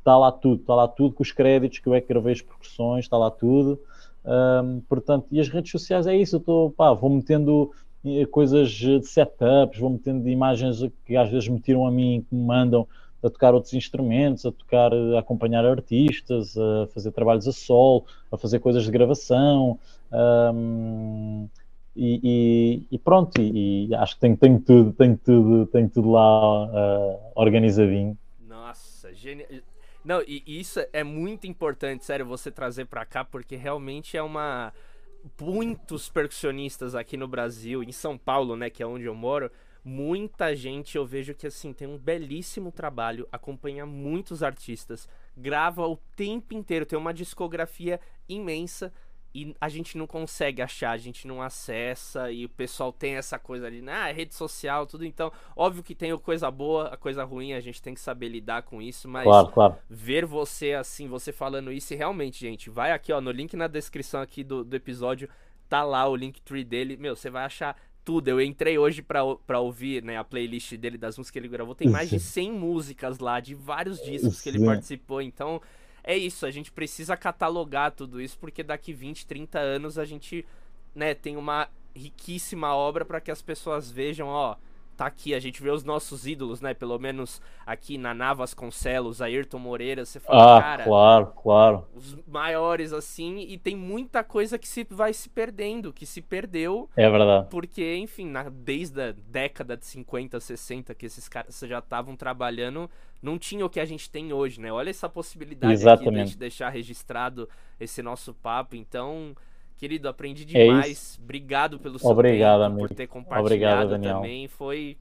[0.06, 2.40] está lá tudo, está lá tudo com os créditos que eu é que gravei as
[2.40, 3.80] percussões, está lá tudo.
[4.24, 7.72] Um, portanto, e as redes sociais é isso, eu estou, pá, vou metendo
[8.04, 12.34] eh, coisas de setups, vou metendo imagens que às vezes me tiram a mim, que
[12.34, 12.86] me mandam
[13.22, 18.36] a tocar outros instrumentos, a tocar, a acompanhar artistas, a fazer trabalhos a sol, a
[18.36, 19.78] fazer coisas de gravação.
[20.12, 21.48] Um,
[21.96, 26.10] e, e, e, pronto, e, e, acho que tenho, tenho tudo, tenho tudo, tenho tudo
[26.10, 28.16] lá uh, organizadinho.
[28.46, 29.48] Nossa, genial.
[30.06, 34.72] Não, e isso é muito importante, sério, você trazer para cá, porque realmente é uma.
[35.40, 39.50] Muitos percussionistas aqui no Brasil, em São Paulo, né, que é onde eu moro,
[39.84, 45.96] muita gente eu vejo que assim tem um belíssimo trabalho, acompanha muitos artistas, grava o
[46.14, 48.92] tempo inteiro, tem uma discografia imensa
[49.36, 53.38] e a gente não consegue achar, a gente não acessa e o pessoal tem essa
[53.38, 53.92] coisa ali, né?
[53.92, 55.04] Ah, rede social, tudo.
[55.04, 58.28] Então, óbvio que tem a coisa boa, a coisa ruim, a gente tem que saber
[58.28, 59.76] lidar com isso, mas claro, claro.
[59.90, 63.66] ver você assim, você falando isso, e realmente, gente, vai aqui, ó, no link na
[63.66, 65.28] descrição aqui do, do episódio,
[65.68, 67.76] tá lá o link tree dele, meu, você vai achar
[68.06, 68.28] tudo.
[68.28, 71.74] Eu entrei hoje pra, pra ouvir né, a playlist dele das músicas que ele gravou.
[71.74, 75.20] Tem mais de 100 músicas lá, de vários discos que ele participou.
[75.20, 75.60] Então,
[76.06, 80.46] é isso, a gente precisa catalogar tudo isso, porque daqui 20, 30 anos a gente,
[80.94, 84.56] né, tem uma riquíssima obra para que as pessoas vejam, ó,
[84.96, 86.72] tá aqui, a gente vê os nossos ídolos, né?
[86.72, 90.84] Pelo menos aqui na Navas Concelos, Ayrton Moreira, você fala, ah, cara.
[90.84, 91.86] Claro, claro.
[91.94, 96.88] Os maiores, assim, e tem muita coisa que se vai se perdendo, que se perdeu.
[96.96, 97.48] É verdade.
[97.50, 102.90] Porque, enfim, na, desde a década de 50, 60, que esses caras já estavam trabalhando,
[103.22, 104.72] não tinha o que a gente tem hoje, né?
[104.72, 106.20] Olha essa possibilidade Exatamente.
[106.20, 107.48] aqui de deixar registrado
[107.78, 109.34] esse nosso papo, então.
[109.76, 111.18] Querido, aprendi é demais.
[111.18, 112.88] É Obrigado pelo seu Obrigado, tempo, amigo.
[112.88, 114.16] por ter compartilhado Obrigado, Daniel.
[114.16, 114.48] também.
[114.48, 114.96] Foi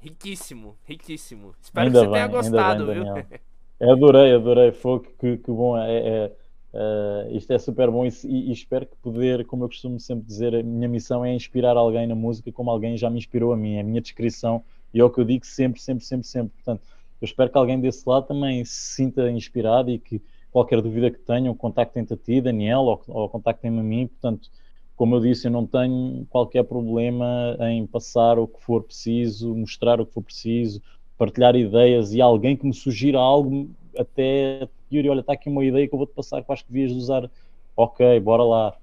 [0.00, 1.54] riquíssimo, riquíssimo.
[1.60, 3.38] Espero ainda que você bem, tenha gostado, bem, viu?
[3.80, 4.72] Eu adorei, adorei.
[4.72, 5.78] Foi que, que bom.
[5.78, 6.32] É, é,
[6.74, 10.54] é, isto é super bom e, e, espero que poder, como eu costumo sempre dizer,
[10.54, 13.76] a minha missão é inspirar alguém na música como alguém já me inspirou a mim.
[13.76, 16.52] É a minha descrição e é o que eu digo sempre, sempre, sempre, sempre.
[16.54, 16.82] Portanto,
[17.20, 20.20] eu espero que alguém desse lado também se sinta inspirado e que
[20.52, 24.06] qualquer dúvida que tenham, contactem-te a ti, Daniel, ou, ou contactem-me a mim.
[24.06, 24.48] Portanto,
[24.96, 30.00] como eu disse, eu não tenho qualquer problema em passar o que for preciso, mostrar
[30.00, 30.82] o que for preciso,
[31.16, 35.86] partilhar ideias e alguém que me sugira algo, até Yuri, olha, está aqui uma ideia
[35.86, 37.30] que eu vou-te passar que acho que devias usar.
[37.76, 38.74] Ok, bora lá.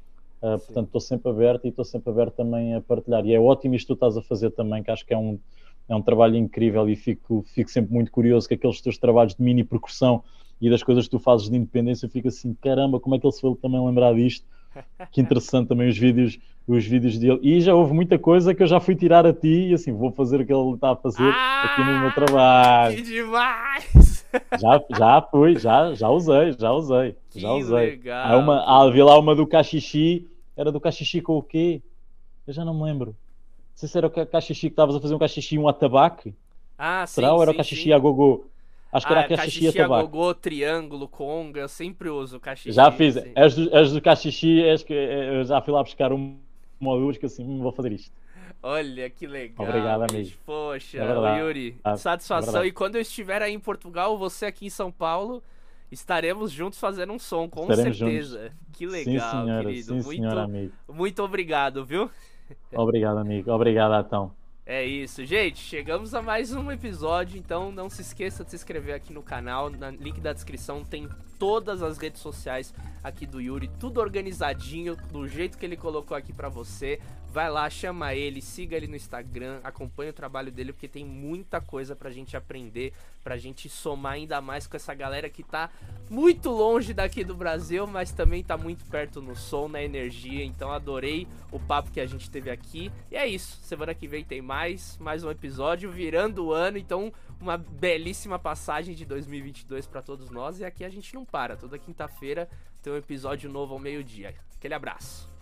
[0.41, 3.25] Uh, portanto, estou sempre aberto e estou sempre aberto também a partilhar.
[3.25, 5.39] E é ótimo isto que tu estás a fazer também, que acho que é um,
[5.89, 9.41] é um trabalho incrível e fico, fico sempre muito curioso que aqueles teus trabalhos de
[9.41, 10.23] mini percussão
[10.61, 13.33] e das coisas que tu fazes de independência, fico assim, caramba, como é que ele
[13.33, 14.45] se foi também lembrar disto?
[15.11, 16.37] Que interessante também os vídeos,
[16.67, 17.39] os vídeos dele.
[17.41, 20.11] E já houve muita coisa que eu já fui tirar a ti e assim, vou
[20.11, 22.95] fazer o que ele está a fazer ah, aqui no meu trabalho.
[22.95, 24.25] Que demais!
[24.59, 27.15] Já, já fui, já, já usei, já usei.
[27.29, 27.91] Que já usei.
[27.91, 28.33] legal.
[28.33, 30.27] Há uma, há, havia lá uma do Caxixi,
[30.57, 31.81] era do Caxixi com o quê?
[32.45, 33.11] Eu já não me lembro.
[33.11, 33.15] Não
[33.75, 36.33] sei se era o Caxixi que estavas a fazer um Caxixi e um atabaque.
[36.77, 37.93] Ah, Será sim, ou era sim, o Caxixi sim.
[37.93, 38.45] a gogô?
[38.95, 40.07] Acho que ah, era a Caxixi a tabaco.
[40.07, 42.71] gogô, triângulo, conga, eu sempre uso caxixi.
[42.71, 43.17] Já fiz.
[43.17, 43.31] assim.
[43.35, 46.37] As do, as do Caxixi, as que, eu já fui lá buscar uma
[46.81, 48.11] ou duas que assim, hum, vou fazer isto.
[48.63, 49.67] Olha que legal.
[49.67, 50.31] Obrigado, amigo.
[50.45, 51.39] Poxa, É.
[51.39, 52.53] Yuri, É satisfação.
[52.53, 52.69] verdade.
[52.69, 55.43] E quando eu estiver aí em Portugal, você aqui em São Paulo,
[55.91, 58.51] estaremos juntos fazendo um som, com Estaremos certeza.
[58.73, 59.65] Que legal, sim, senhora.
[59.65, 59.85] querido.
[59.85, 60.47] Sim, muito, senhora,
[60.89, 62.09] muito obrigado, viu?
[62.73, 63.51] Obrigado, amigo.
[63.51, 64.31] Obrigado, Atão.
[64.67, 65.59] É isso, gente.
[65.59, 69.69] Chegamos a mais um episódio, então não se esqueça de se inscrever aqui no canal.
[69.69, 75.27] No link da descrição tem todas as redes sociais aqui do Yuri, tudo organizadinho, do
[75.27, 76.99] jeito que ele colocou aqui pra você.
[77.31, 81.59] Vai lá, chama ele, siga ele no Instagram, acompanhe o trabalho dele, porque tem muita
[81.59, 82.93] coisa pra gente aprender,
[83.25, 85.69] pra gente somar ainda mais com essa galera que tá
[86.09, 90.45] muito longe daqui do Brasil, mas também tá muito perto no som, na energia.
[90.45, 92.89] Então adorei o papo que a gente teve aqui.
[93.11, 93.59] E é isso.
[93.63, 98.95] Semana que vem tem mais, mais um episódio virando o ano, então uma belíssima passagem
[98.95, 100.59] de 2022 pra todos nós.
[100.59, 101.55] E aqui a gente não para.
[101.55, 102.49] Toda quinta-feira
[102.81, 104.35] tem um episódio novo ao meio-dia.
[104.55, 105.34] Aquele abraço.